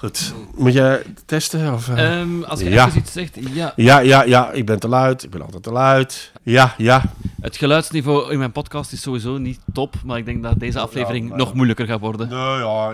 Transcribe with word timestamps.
Goed. 0.00 0.34
Moet 0.56 0.72
je 0.72 1.04
testen? 1.26 1.72
Of, 1.74 1.88
eh? 1.88 2.20
Ehm, 2.20 2.42
als 2.42 2.60
je 2.60 2.70
Ja. 2.70 2.88
iets 2.96 3.12
zegt, 3.12 3.36
ja. 3.52 3.72
Ja, 3.76 3.98
ja, 3.98 4.22
ja. 4.22 4.50
Ik 4.50 4.66
ben 4.66 4.80
te 4.80 4.88
luid. 4.88 5.22
Ik 5.22 5.30
ben 5.30 5.42
altijd 5.42 5.62
te 5.62 5.72
luid. 5.72 6.32
Ja, 6.42 6.74
ja. 6.78 7.02
Het 7.40 7.56
geluidsniveau 7.56 8.32
in 8.32 8.38
mijn 8.38 8.52
podcast 8.52 8.92
is 8.92 9.02
sowieso 9.02 9.38
niet 9.38 9.60
top, 9.72 9.94
maar 10.04 10.18
ik 10.18 10.24
denk 10.24 10.42
dat 10.42 10.58
deze 10.60 10.78
aflevering 10.80 11.28
maar- 11.28 11.38
nog 11.38 11.54
moeilijker 11.54 11.86
gaat 11.86 12.00
worden. 12.00 12.28
Nou 12.28 12.60
ja. 12.60 12.92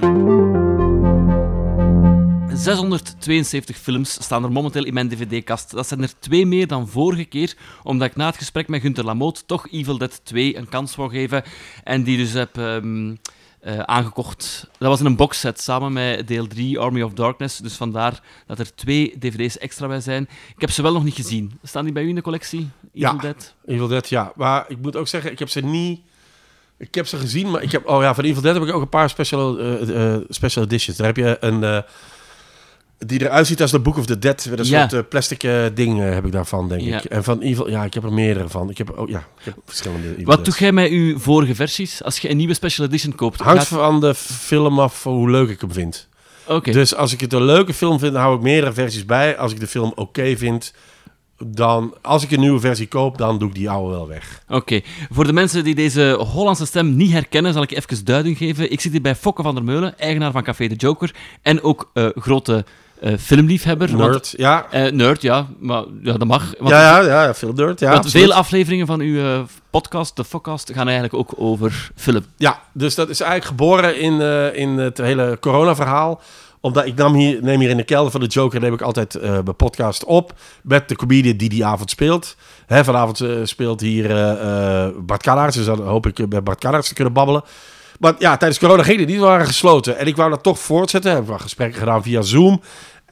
672 2.56 3.76
films 3.76 4.12
staan 4.22 4.44
er 4.44 4.52
momenteel 4.52 4.84
in 4.84 4.94
mijn 4.94 5.08
dvd-kast. 5.08 5.70
Dat 5.70 5.86
zijn 5.86 6.02
er 6.02 6.12
twee 6.18 6.46
meer 6.46 6.66
dan 6.66 6.88
vorige 6.88 7.24
keer, 7.24 7.54
omdat 7.82 8.08
ik 8.08 8.16
na 8.16 8.26
het 8.26 8.36
gesprek 8.36 8.68
met 8.68 8.80
Gunther 8.80 9.04
Lamoot 9.04 9.42
toch 9.46 9.68
Evil 9.70 9.98
Dead 9.98 10.20
2 10.24 10.56
een 10.56 10.68
kans 10.68 10.96
wou 10.96 11.10
geven. 11.10 11.42
En 11.84 12.02
die 12.02 12.16
dus 12.16 12.32
heb 12.32 12.58
ehm, 12.58 13.14
eh, 13.66 13.78
aangekocht. 13.78 14.68
Dat 14.78 14.88
was 14.88 15.00
in 15.00 15.06
een 15.06 15.16
boxset 15.16 15.60
samen 15.60 15.92
met 15.92 16.28
deel 16.28 16.46
3 16.46 16.78
Army 16.78 17.02
of 17.02 17.12
Darkness. 17.12 17.58
Dus 17.58 17.74
vandaar 17.74 18.20
dat 18.46 18.58
er 18.58 18.74
twee 18.74 19.18
dvd's 19.18 19.58
extra 19.58 19.86
bij 19.86 20.00
zijn. 20.00 20.22
Ik 20.54 20.60
heb 20.60 20.70
ze 20.70 20.82
wel 20.82 20.92
nog 20.92 21.04
niet 21.04 21.14
gezien. 21.14 21.58
Staan 21.62 21.84
die 21.84 21.92
bij 21.92 22.02
u 22.02 22.08
in 22.08 22.14
de 22.14 22.22
collectie? 22.22 22.58
Evil 22.60 22.68
Ja. 22.92 23.12
Dead? 23.12 23.54
Evil 23.66 23.88
Dead, 23.88 24.08
ja. 24.08 24.32
Maar 24.36 24.64
ik 24.68 24.78
moet 24.78 24.96
ook 24.96 25.08
zeggen, 25.08 25.30
ik 25.30 25.38
heb 25.38 25.48
ze 25.48 25.60
niet... 25.60 26.00
Ik 26.78 26.94
heb 26.94 27.06
ze 27.06 27.16
gezien, 27.16 27.50
maar 27.50 27.62
ik 27.62 27.72
heb... 27.72 27.88
Oh 27.88 28.02
ja, 28.02 28.14
van 28.14 28.24
Evil 28.24 28.42
Dead 28.42 28.54
heb 28.54 28.64
ik 28.64 28.74
ook 28.74 28.82
een 28.82 28.88
paar 28.88 29.10
special, 29.10 29.58
eh, 29.58 30.14
eh, 30.14 30.20
special 30.28 30.64
editions. 30.64 30.96
Daar 30.96 31.06
heb 31.06 31.16
je 31.16 31.36
een... 31.40 31.84
die 32.98 33.20
eruit 33.22 33.46
ziet 33.46 33.60
als 33.62 33.70
de 33.70 33.78
Book 33.80 33.96
of 33.98 34.06
the 34.06 34.18
Dead. 34.18 34.46
Met 34.50 34.58
een 34.58 34.64
Ja. 34.66 34.80
soort 34.88 34.92
eh, 35.02 35.08
plastic 35.08 35.42
eh, 35.42 35.64
ding 35.74 36.02
eh, 36.02 36.10
heb 36.12 36.24
ik 36.26 36.32
daarvan, 36.32 36.68
denk 36.68 36.80
Ja. 36.80 36.96
ik. 36.98 37.04
En 37.04 37.24
van 37.24 37.40
Evil... 37.40 37.68
Ja, 37.70 37.84
ik 37.84 37.94
heb 37.94 38.04
er 38.04 38.12
meerdere 38.12 38.48
van. 38.48 38.70
Ik 38.70 38.78
heb, 38.78 38.98
oh, 38.98 39.08
ja, 39.08 39.18
ik 39.38 39.44
heb 39.44 39.54
verschillende 39.64 40.08
Evil 40.12 40.24
Wat 40.24 40.44
doe 40.44 40.54
jij 40.58 40.72
met 40.72 40.90
uw 40.90 41.18
vorige 41.18 41.54
versies? 41.54 42.02
Als 42.02 42.18
je 42.18 42.30
een 42.30 42.36
nieuwe 42.36 42.54
special 42.54 42.86
edition 42.86 43.14
koopt, 43.14 43.40
Hangt 43.40 43.58
gaat- 43.58 43.68
van 43.78 44.00
de 44.00 44.14
film 44.14 44.78
af 44.80 45.02
hoe 45.02 45.30
leuk 45.30 45.48
ik 45.48 45.60
hem 45.60 45.72
vind. 45.72 46.08
Oké. 46.46 46.72
Dus 46.72 46.94
als 46.94 47.12
ik 47.12 47.20
het 47.20 47.32
een 47.32 47.44
leuke 47.44 47.74
film 47.74 47.98
vind, 47.98 48.12
dan 48.12 48.22
hou 48.22 48.36
ik 48.36 48.42
meerdere 48.42 48.72
versies 48.72 49.04
bij. 49.04 49.36
Als 49.38 49.52
ik 49.52 49.60
de 49.60 49.66
film 49.66 49.92
oké 49.94 50.36
vind, 50.36 50.72
dan... 51.44 51.94
Als 52.02 52.22
ik 52.22 52.30
een 52.30 52.40
nieuwe 52.40 52.60
versie 52.60 52.86
koop, 52.86 53.18
dan 53.18 53.38
doe 53.38 53.48
ik 53.48 53.54
die 53.54 53.70
oude 53.70 53.90
wel 53.94 54.08
weg. 54.08 54.42
Oké, 54.48 54.80
voor 55.10 55.26
de 55.26 55.32
mensen 55.32 55.64
die 55.64 55.74
deze 55.74 56.18
Hollandse 56.32 56.66
stem 56.66 56.96
niet 56.96 57.12
herkennen, 57.12 57.52
zal 57.52 57.62
ik 57.62 57.70
even 57.70 58.04
duiding 58.04 58.36
geven. 58.38 58.72
Ik 58.72 58.80
zit 58.80 58.92
hier 58.92 59.00
bij 59.00 59.14
Fokke 59.14 59.42
van 59.42 59.54
der 59.54 59.64
Meulen, 59.64 59.98
eigenaar 59.98 60.32
van 60.32 60.42
Café 60.42 60.66
de 60.68 60.74
Joker. 60.74 61.14
En 61.42 61.62
ook 61.62 61.90
grote 62.14 62.64
eh, 63.00 63.12
filmliefhebber. 63.18 63.96
Want, 63.96 64.10
Nerd, 64.10 64.34
ja. 64.36 64.66
eh, 64.70 64.92
nerd, 64.92 65.22
ja, 65.22 65.46
maar 65.58 65.84
ja, 66.02 66.16
dat 66.16 66.28
mag. 66.28 66.54
Want, 66.58 66.70
Ja, 66.70 67.00
ja, 67.00 67.00
ja, 67.00 67.34
nerd, 67.54 67.80
ja. 67.80 67.92
want 67.92 68.10
veel 68.10 68.32
afleveringen 68.32 68.86
van 68.86 69.00
uw 69.00 69.18
eh, 69.18 69.40
podcast, 69.70 70.16
de 70.16 70.24
Fokcast, 70.24 70.70
gaan 70.72 70.86
eigenlijk 70.86 71.14
ook 71.14 71.32
over 71.36 71.90
film. 71.94 72.24
Ja, 72.36 72.60
dus 72.72 72.94
dat 72.94 73.08
is 73.08 73.20
eigenlijk 73.20 73.50
geboren 73.50 74.00
in, 74.00 74.20
in 74.54 74.78
het 74.78 74.98
hele 74.98 75.36
corona-verhaal. 75.40 76.20
Omdat 76.60 76.86
ik 76.86 76.94
nam 76.94 77.14
hier, 77.14 77.42
neem 77.42 77.60
hier 77.60 77.70
in 77.70 77.76
de 77.76 77.84
kelder 77.84 78.10
van 78.10 78.20
de 78.20 78.26
Joker, 78.26 78.60
neem 78.60 78.74
ik 78.74 78.80
altijd 78.80 79.20
mijn 79.20 79.56
podcast 79.56 80.04
op. 80.04 80.32
Met 80.62 80.88
de 80.88 80.96
comedian 80.96 81.36
die 81.36 81.48
die 81.48 81.64
avond 81.64 81.90
speelt. 81.90 82.36
Hè, 82.66 82.84
vanavond 82.84 83.24
speelt 83.42 83.80
hier 83.80 84.08
Bart 85.02 85.22
Kallaerts, 85.22 85.56
dus 85.56 85.66
dan 85.66 85.80
hoop 85.80 86.06
ik 86.06 86.28
met 86.28 86.44
Bart 86.44 86.58
Kallaerts 86.58 86.88
te 86.88 86.94
kunnen 86.94 87.12
babbelen. 87.12 87.42
Maar 87.98 88.14
ja, 88.18 88.36
tijdens 88.36 88.60
corona 88.60 88.82
ging 88.82 88.98
het 88.98 89.08
niet, 89.08 89.18
we 89.18 89.24
waren 89.24 89.46
gesloten. 89.46 89.98
En 89.98 90.06
ik 90.06 90.16
wou 90.16 90.30
dat 90.30 90.42
toch 90.42 90.58
voortzetten. 90.58 91.12
Hebben 91.12 91.34
we 91.34 91.40
gesprekken 91.40 91.78
gedaan 91.78 92.02
via 92.02 92.22
Zoom. 92.22 92.60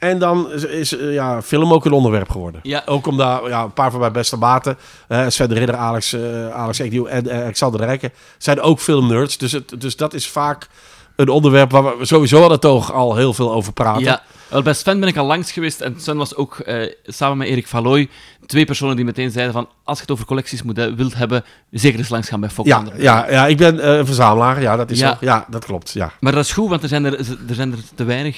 En 0.04 0.18
dan 0.18 0.52
is, 0.52 0.64
is, 0.64 0.96
eh, 0.96 1.12
ja, 1.12 1.42
film 1.42 1.72
ook 1.72 1.84
een 1.84 1.92
onderwerp 1.92 2.30
geworden. 2.30 2.60
Ja. 2.62 2.82
Ook 2.86 3.06
omdat 3.06 3.42
ja, 3.46 3.62
een 3.62 3.72
paar 3.72 3.90
van 3.90 4.00
mijn 4.00 4.12
beste 4.12 4.36
maten, 4.36 4.78
eh, 5.08 5.24
Sven 5.28 5.48
de 5.48 5.54
Ridder, 5.54 5.76
Alex, 5.76 6.12
eh 6.12 6.50
Alex 6.50 6.78
Eknieuw 6.78 7.06
en 7.06 7.28
eh, 7.28 7.42
Alexander 7.42 7.80
de 7.80 7.86
Rijken, 7.86 8.12
zijn 8.38 8.60
ook 8.60 8.80
filmnerds. 8.80 9.38
Dus, 9.38 9.52
het, 9.52 9.80
dus 9.80 9.96
dat 9.96 10.14
is 10.14 10.28
vaak 10.28 10.68
een 11.16 11.28
onderwerp 11.28 11.70
waar 11.70 11.98
we 11.98 12.04
sowieso 12.04 12.44
aan 12.44 12.50
het 12.50 12.60
toch 12.60 12.92
al 12.92 13.16
heel 13.16 13.34
veel 13.34 13.52
over 13.52 13.72
praten. 13.72 14.02
Ja, 14.02 14.22
wel, 14.48 14.62
bij 14.62 14.74
Sven 14.74 15.00
ben 15.00 15.08
ik 15.08 15.16
al 15.16 15.26
langs 15.26 15.52
geweest 15.52 15.80
en 15.80 15.94
Sven 15.98 16.16
was 16.16 16.34
ook 16.36 16.58
eh, 16.58 16.92
samen 17.06 17.36
met 17.38 17.48
Erik 17.48 17.66
Valoy 17.66 18.08
twee 18.46 18.64
personen 18.64 18.96
die 18.96 19.04
meteen 19.04 19.30
zeiden 19.30 19.52
van 19.54 19.68
als 19.84 19.96
je 19.96 20.02
het 20.02 20.12
over 20.12 20.24
collecties 20.26 20.62
moet, 20.62 20.78
eh, 20.78 20.86
wilt 20.96 21.14
hebben, 21.14 21.44
zeker 21.70 21.98
eens 21.98 22.08
langs 22.08 22.28
gaan 22.28 22.40
bij 22.40 22.50
Fokke 22.50 22.70
van 22.70 22.86
Ja, 22.86 22.92
ja, 22.98 23.30
ja, 23.30 23.46
ik 23.46 23.56
ben 23.56 23.80
eh, 23.80 23.96
een 23.96 24.06
verzamelaar. 24.06 24.60
Ja, 24.60 24.76
dat 24.76 24.90
is 24.90 24.98
Ja. 24.98 25.16
ja, 25.20 25.46
dat 25.50 25.64
klopt. 25.64 25.90
Ja. 25.92 26.12
Maar 26.20 26.32
dat 26.32 26.44
is 26.44 26.52
goed, 26.52 26.68
want 26.68 26.82
er 26.82 26.88
zijn 26.88 27.04
er, 27.04 27.18
er, 27.48 27.54
zijn 27.54 27.72
er 27.72 27.78
te 27.94 28.04
weinig. 28.04 28.36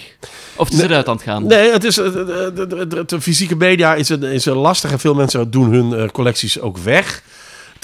Of 0.56 0.68
het 0.68 0.78
is 0.78 0.84
eruit 0.84 1.08
aan 1.08 1.14
het 1.14 1.24
gaan. 1.24 1.46
Nee, 1.46 1.70
het 1.72 1.84
is, 1.84 1.94
de, 1.94 2.52
de, 2.54 2.86
de, 2.86 3.04
de- 3.06 3.20
fysieke 3.20 3.56
media 3.56 3.94
is 3.94 4.08
een, 4.08 4.22
is 4.22 4.44
een 4.44 4.56
lastig 4.56 4.90
en 4.92 4.98
veel 4.98 5.14
mensen 5.14 5.50
doen 5.50 5.72
hun 5.72 6.10
collecties 6.10 6.60
ook 6.60 6.78
weg. 6.78 7.22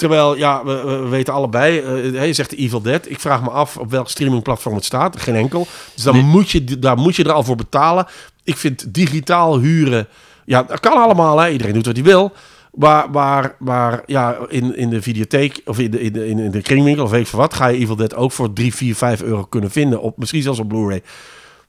Terwijl, 0.03 0.37
ja, 0.37 0.65
we, 0.65 0.81
we 0.85 1.07
weten 1.09 1.33
allebei, 1.33 1.79
eh, 1.79 2.25
je 2.25 2.33
zegt 2.33 2.53
Evil 2.55 2.81
Dead. 2.81 3.09
Ik 3.09 3.19
vraag 3.19 3.41
me 3.43 3.49
af 3.49 3.77
op 3.77 3.91
welk 3.91 4.09
streamingplatform 4.09 4.75
het 4.75 4.85
staat. 4.85 5.21
Geen 5.21 5.35
enkel. 5.35 5.67
Dus 5.95 6.03
dan 6.03 6.13
Nee. 6.13 6.23
moet 6.23 6.49
je, 6.51 6.79
daar 6.79 6.97
moet 6.97 7.15
je 7.15 7.23
er 7.23 7.31
al 7.31 7.43
voor 7.43 7.55
betalen. 7.55 8.05
Ik 8.43 8.57
vind 8.57 8.93
digitaal 8.93 9.59
huren, 9.59 10.07
ja, 10.45 10.63
dat 10.63 10.79
kan 10.79 10.93
allemaal. 10.93 11.39
Hè. 11.39 11.49
Iedereen 11.49 11.73
doet 11.73 11.85
wat 11.85 11.95
hij 11.95 12.03
wil. 12.03 12.31
Maar, 12.73 13.09
maar, 13.11 13.55
maar 13.59 14.03
ja, 14.05 14.37
in, 14.47 14.75
in 14.77 14.89
de 14.89 15.01
videotheek 15.01 15.61
of 15.65 15.79
in 15.79 15.91
de, 15.91 16.01
in, 16.01 16.13
de, 16.13 16.27
in 16.27 16.51
de 16.51 16.61
kringwinkel 16.61 17.03
of 17.03 17.11
weet 17.11 17.29
veel 17.29 17.39
wat, 17.39 17.53
ga 17.53 17.67
je 17.67 17.77
Evil 17.77 17.95
Dead 17.95 18.15
ook 18.15 18.31
voor 18.31 18.53
3, 18.53 18.75
4, 18.75 18.95
5 18.95 19.21
euro 19.21 19.43
kunnen 19.43 19.71
vinden. 19.71 20.01
Op, 20.01 20.17
misschien 20.17 20.41
zelfs 20.41 20.59
op 20.59 20.67
Blu-ray. 20.67 21.01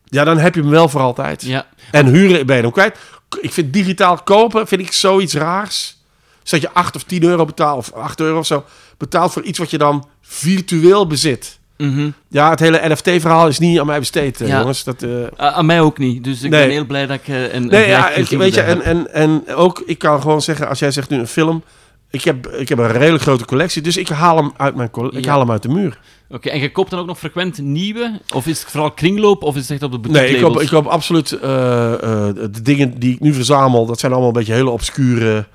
Ja, 0.04 0.24
dan 0.24 0.38
heb 0.38 0.54
je 0.54 0.60
hem 0.60 0.70
wel 0.70 0.88
voor 0.88 1.00
altijd. 1.00 1.42
Ja, 1.42 1.66
En 1.90 2.06
huren 2.06 2.46
ben 2.46 2.56
je 2.56 2.62
hem 2.62 2.70
kwijt. 2.72 2.98
Ik 3.40 3.52
vind 3.52 3.72
digitaal 3.72 4.16
kopen 4.24 4.66
vind 4.66 4.80
ik 4.80 4.92
zoiets 4.92 5.34
raars. 5.34 6.02
Dus 6.44 6.50
dat 6.50 6.60
je 6.60 6.70
8 6.72 6.96
of 6.96 7.02
10 7.02 7.22
euro 7.22 7.44
betaalt, 7.44 7.78
of 7.78 7.92
8 7.92 8.20
euro 8.20 8.38
of 8.38 8.46
zo, 8.46 8.64
betaalt 8.98 9.32
voor 9.32 9.42
iets 9.42 9.58
wat 9.58 9.70
je 9.70 9.78
dan 9.78 10.06
virtueel 10.20 11.06
bezit. 11.06 11.58
mhm. 11.76 12.10
Ja, 12.28 12.50
het 12.50 12.60
hele 12.60 12.80
NFT-verhaal 12.88 13.48
is 13.48 13.58
niet 13.58 13.80
aan 13.80 13.86
mij 13.86 13.98
besteed, 13.98 14.40
eh, 14.40 14.48
Ja. 14.48 14.58
jongens. 14.58 14.84
Dat, 14.84 15.02
eh, 15.02 15.10
aan 15.36 15.66
mij 15.66 15.80
ook 15.80 15.98
niet. 15.98 16.24
Dus 16.24 16.42
ik 16.42 16.50
Nee. 16.50 16.60
ben 16.60 16.70
heel 16.70 16.84
blij 16.86 17.06
dat 17.06 17.16
ik 17.16 17.28
eh, 17.28 17.42
een, 17.42 17.54
een 17.54 17.66
nee, 17.66 17.88
ja, 17.88 18.10
ik, 18.10 18.28
weet 18.28 18.54
je, 18.54 18.60
en, 18.60 18.82
en, 18.82 19.12
en 19.12 19.42
ook, 19.54 19.82
ik 19.86 19.98
kan 19.98 20.20
gewoon 20.20 20.42
zeggen, 20.42 20.68
als 20.68 20.78
jij 20.78 20.90
zegt 20.90 21.10
nu 21.10 21.18
een 21.18 21.26
film, 21.26 21.62
ik 22.10 22.24
heb, 22.24 22.46
ik 22.48 22.68
heb 22.68 22.78
een 22.78 22.92
redelijk 22.92 23.22
grote 23.22 23.44
collectie, 23.44 23.82
dus 23.82 23.96
ik 23.96 24.08
haal 24.08 24.36
hem 24.36 24.52
uit, 24.56 24.74
mijn, 24.74 24.90
ik 25.10 25.24
haal 25.26 25.38
hem 25.40 25.50
uit 25.50 25.62
de 25.62 25.68
muur. 25.68 25.98
Oké, 26.28 26.48
en 26.48 26.60
je 26.60 26.72
koopt 26.72 26.90
dan 26.90 26.98
ook 27.00 27.06
nog 27.06 27.18
frequent 27.18 27.58
nieuwe? 27.58 28.20
Of 28.34 28.46
is 28.46 28.60
het 28.60 28.70
vooral 28.70 28.90
kringloop? 28.90 29.42
Of 29.42 29.54
is 29.56 29.62
het 29.62 29.70
echt 29.70 29.82
op 29.82 29.92
de 29.92 29.98
boutique 29.98 30.26
Nee, 30.26 30.36
ik 30.36 30.42
koop, 30.42 30.60
ik 30.60 30.68
koop 30.68 30.86
absoluut 30.86 31.28
de 31.28 32.60
dingen 32.62 32.98
die 32.98 33.14
ik 33.14 33.20
nu 33.20 33.32
verzamel. 33.34 33.86
Dat 33.86 34.00
zijn 34.00 34.12
allemaal 34.12 34.30
een 34.30 34.36
beetje 34.36 34.52
hele 34.52 34.70
obscure, 34.70 35.46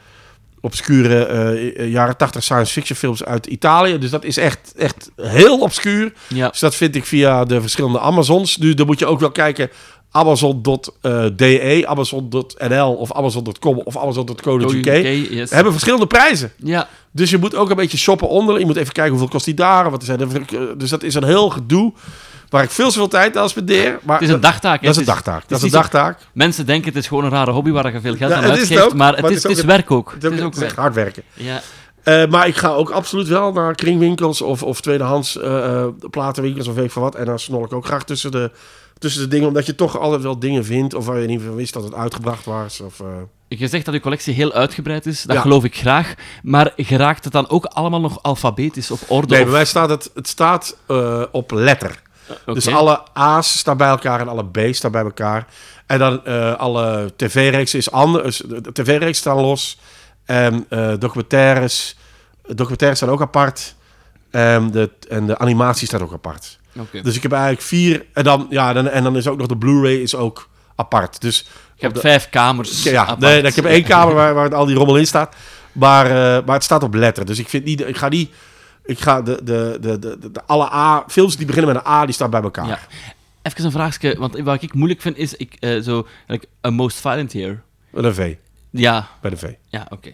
obscure 0.62 1.26
eh, 1.26 1.92
jaren 1.92 2.18
80 2.18 2.44
science 2.44 2.74
fiction 2.74 2.98
films 2.98 3.24
uit 3.24 3.46
Italië. 3.46 3.98
Dus 3.98 4.10
dat 4.10 4.24
is 4.24 4.38
echt, 4.38 4.74
echt 4.78 5.12
heel 5.16 5.60
obscuur. 5.60 6.14
Ja, 6.28 6.50
Dus 6.50 6.60
dat 6.60 6.76
vind 6.76 6.96
ik 6.96 7.06
via 7.06 7.46
de 7.46 7.62
verschillende 7.62 8.00
Amazons. 8.00 8.58
Nu, 8.58 8.74
dan 8.74 8.86
moet 8.86 9.00
je 9.00 9.06
ook 9.06 9.20
wel 9.20 9.32
kijken. 9.32 9.70
Amazon.de, 10.12 11.84
Amazon.nl 11.88 12.94
of 12.94 13.14
Amazon.com 13.14 13.78
of 13.84 13.98
Amazon.co.uk 13.98 14.86
yes. 14.86 15.50
hebben 15.52 15.72
verschillende 15.72 16.08
prijzen. 16.08 16.52
Ja, 16.58 16.88
Dus 17.12 17.30
je 17.30 17.38
moet 17.38 17.56
ook 17.56 17.70
een 17.70 17.76
beetje 17.76 17.98
shoppen 17.98 18.28
onder. 18.30 18.60
Je 18.60 18.66
moet 18.66 18.76
even 18.76 18.94
kijken 18.94 19.12
hoeveel 19.12 19.30
kost 19.30 19.46
die 19.46 19.54
daar. 19.54 19.90
Wat 19.92 20.04
zijn 20.04 20.20
er, 20.20 20.28
dus 20.78 20.90
dat 20.90 21.04
is 21.04 21.14
een 21.16 21.24
heel 21.24 21.50
gedoe 21.50 21.94
waar 22.50 22.64
ik 22.64 22.70
veel 22.70 22.92
zoveel 22.92 23.08
tijd 23.08 23.38
aan 23.38 23.50
spendeer. 23.50 24.00
Maar 24.04 24.20
het 24.20 24.28
is 24.28 24.34
een 24.34 24.42
dagtaak. 24.42 24.80
hè. 24.80 24.86
dat 24.86 24.96
is 24.96 25.00
een 25.02 25.06
dagtaak. 25.08 25.44
Dat 25.48 25.58
is 25.58 25.64
een 25.64 25.72
dagtaak. 25.72 26.20
Mensen 26.34 26.66
denken 26.66 26.88
het 26.90 26.98
is 27.02 27.08
gewoon 27.08 27.24
een 27.24 27.30
rare 27.32 27.52
hobby 27.52 27.72
waar 27.72 27.94
je 27.94 28.02
veel 28.02 28.16
geld 28.16 28.32
Ja, 28.32 28.38
aan 28.38 28.44
het 28.44 28.52
uitgeeft. 28.52 28.82
ook, 28.82 28.94
maar 28.94 29.12
het 29.14 29.22
maar 29.22 29.32
is, 29.32 29.44
het 29.44 29.52
is 29.52 29.58
het 29.58 29.66
is 29.66 29.72
ook- 29.72 29.78
werk 29.78 29.92
ook. 29.92 30.12
Het 30.14 30.24
Het 30.24 30.34
is 30.34 30.42
ook 30.42 30.56
werk. 30.56 30.76
hard 30.76 30.94
werken. 30.94 31.24
Ja. 31.34 31.62
Eh, 32.04 32.26
maar 32.28 32.48
ik 32.48 32.56
ga 32.56 32.70
ook 32.70 32.90
absoluut 32.90 33.28
wel 33.28 33.52
naar 33.52 33.76
kringwinkels 33.76 34.42
of, 34.42 34.64
of 34.64 34.82
tweedehands 34.82 35.38
eh, 35.38 35.66
eh, 35.82 35.88
platenwinkels 36.10 36.68
of 36.68 36.76
weet 36.76 36.86
ik 36.86 36.92
veel 36.92 37.02
wat. 37.02 37.16
En 37.16 37.26
dan 37.26 37.40
snol 37.40 37.64
ik 37.66 37.74
ook 37.74 37.86
graag 37.86 38.04
tussen 38.04 38.32
de, 38.32 38.52
tussen 39.00 39.22
de 39.22 39.28
dingen. 39.28 39.48
Omdat 39.48 39.66
je 39.66 39.76
toch 39.76 39.98
altijd 40.00 40.22
wel 40.22 40.40
dingen 40.40 40.66
vindt. 40.66 40.94
Of 40.94 41.06
waar 41.06 41.20
je 41.20 41.28
niet 41.28 41.42
van 41.42 41.56
wist 41.56 41.74
dat 41.74 41.84
het 41.84 41.94
uitgebracht 41.94 42.46
was. 42.46 42.80
Of, 42.82 43.00
eh, 43.00 43.08
Je 43.48 43.68
zegt 43.68 43.86
dat 43.86 43.94
je 43.94 44.00
collectie 44.00 44.34
heel 44.34 44.54
uitgebreid 44.54 45.06
is. 45.06 45.24
Dat 45.24 45.36
Ja. 45.36 45.42
geloof 45.42 45.64
ik 45.64 45.76
graag. 45.78 46.14
Maar 46.44 46.74
geraakt 46.76 47.24
het 47.24 47.34
dan 47.34 47.50
ook 47.50 47.66
allemaal 47.66 48.00
nog 48.02 48.24
alfabetisch 48.24 48.92
op 48.92 49.00
orde? 49.08 49.28
Nee, 49.28 49.40
of- 49.40 49.46
bij 49.46 49.54
mij 49.56 49.66
staat 49.66 49.90
het, 49.90 50.12
het 50.14 50.28
staat 50.28 50.78
eh, 50.88 51.24
op 51.32 51.52
letter. 51.52 52.02
Oké. 52.42 52.54
Dus 52.54 52.68
alle 52.68 53.02
A's 53.14 53.58
staan 53.58 53.78
bij 53.78 53.88
elkaar 53.90 54.20
en 54.20 54.28
alle 54.28 54.46
B's 54.46 54.78
staan 54.78 54.92
bij 54.92 55.04
elkaar. 55.04 55.48
En 55.86 56.00
dan 56.00 56.26
eh, 56.26 56.56
alle 56.56 57.14
tv-reeksen 57.16 57.80
is 57.80 57.92
anders. 57.92 58.38
De 58.38 58.72
tv-reeksen 58.74 59.16
staan 59.16 59.40
los. 59.42 59.80
En 60.26 60.66
eh, 60.70 60.94
documentaires, 61.00 61.98
documentaires 62.48 63.00
staan 63.00 63.12
ook 63.12 63.22
apart. 63.22 63.76
En 64.30 64.72
de, 64.72 64.90
en 65.10 65.26
de 65.28 65.38
animatie 65.38 65.88
staat 65.88 66.02
ook 66.02 66.14
apart. 66.14 66.60
Dus 67.04 67.16
ik 67.16 67.22
heb 67.24 67.32
eigenlijk 67.32 67.62
vier. 67.62 68.06
En 68.14 68.24
dan, 68.24 68.48
ja, 68.50 68.74
dan, 68.74 68.88
en 68.88 69.04
dan 69.04 69.16
is 69.18 69.28
ook 69.28 69.38
nog 69.38 69.48
de 69.48 69.58
Blu-ray 69.58 69.96
is 69.96 70.16
ook 70.16 70.50
apart. 70.76 71.22
Dus 71.22 71.46
Je 71.76 71.86
hebt 71.86 72.00
vijf 72.00 72.30
kamers. 72.30 72.84
ja, 72.84 73.02
apart. 73.02 73.20
nee, 73.20 73.42
ik 73.42 73.56
heb 73.56 73.66
één 73.66 73.84
kamer 73.84 74.14
waar, 74.16 74.34
waar 74.34 74.56
al 74.56 74.66
die 74.66 74.76
rommel 74.76 74.98
in 74.98 75.08
staat. 75.08 75.36
Maar, 75.72 76.06
eh, 76.06 76.46
maar 76.46 76.56
het 76.56 76.64
staat 76.64 76.84
op 76.84 76.94
letter. 76.94 77.26
Dus 77.26 77.40
ik 77.40 77.50
vind 77.50 77.66
niet. 77.66 77.82
Ik 77.88 77.98
ga 77.98 78.08
niet. 78.08 78.32
Ik 78.86 79.00
ga 79.00 79.22
de, 79.22 79.40
de, 79.44 79.78
de, 79.82 80.00
de, 80.00 80.18
de, 80.20 80.32
de 80.32 80.42
alle 80.46 80.74
A. 80.74 81.04
Films 81.08 81.38
die 81.38 81.46
beginnen 81.46 81.74
met 81.74 81.84
een 81.86 81.92
A, 81.92 82.06
die 82.06 82.14
staan 82.14 82.30
bij 82.30 82.42
elkaar. 82.42 82.68
Ja. 82.68 82.80
Even 83.42 83.66
een 83.66 83.72
vraagje, 83.72 84.16
want 84.18 84.40
wat 84.40 84.62
ik 84.62 84.74
moeilijk 84.74 85.02
vind 85.02 85.18
is 85.18 85.36
ik, 85.36 85.56
eh, 85.60 85.82
zo, 85.82 86.08
like, 86.28 86.46
a 86.66 86.70
most 86.70 87.00
violent 87.00 87.34
here. 87.34 87.60
Met 87.90 88.04
een 88.04 88.14
V. 88.14 88.36
Ja, 88.70 89.08
Bij 89.22 89.30
de 89.32 89.38
V. 89.38 89.52
ja, 89.68 89.86
oké. 89.90 90.14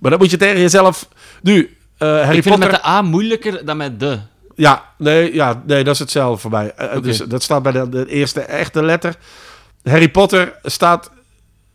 Maar 0.00 0.10
dan 0.10 0.20
moet 0.20 0.30
je 0.30 0.36
tegen 0.36 0.60
jezelf. 0.60 1.08
Nu, 1.42 1.76
eh, 1.98 2.08
Harry 2.08 2.36
Ik 2.36 2.42
vind 2.42 2.54
het 2.62 2.70
met 2.70 2.82
de 2.82 2.86
A 2.86 3.02
moeilijker 3.02 3.64
dan 3.64 3.76
met 3.76 4.00
de. 4.00 4.18
Ja, 4.56 4.84
nee, 4.98 5.34
ja, 5.34 5.62
nee, 5.66 5.84
dat 5.84 5.94
is 5.94 6.00
hetzelfde 6.00 6.40
voor 6.40 6.50
mij. 6.50 6.72
Eh, 6.76 6.86
Oké. 6.88 7.00
Dus 7.00 7.18
dat 7.18 7.42
staat 7.42 7.62
bij 7.62 7.72
de, 7.72 7.88
de 7.88 8.06
eerste 8.08 8.40
echte 8.40 8.82
letter. 8.84 9.14
Harry 9.82 10.08
Potter 10.08 10.54
staat 10.62 11.10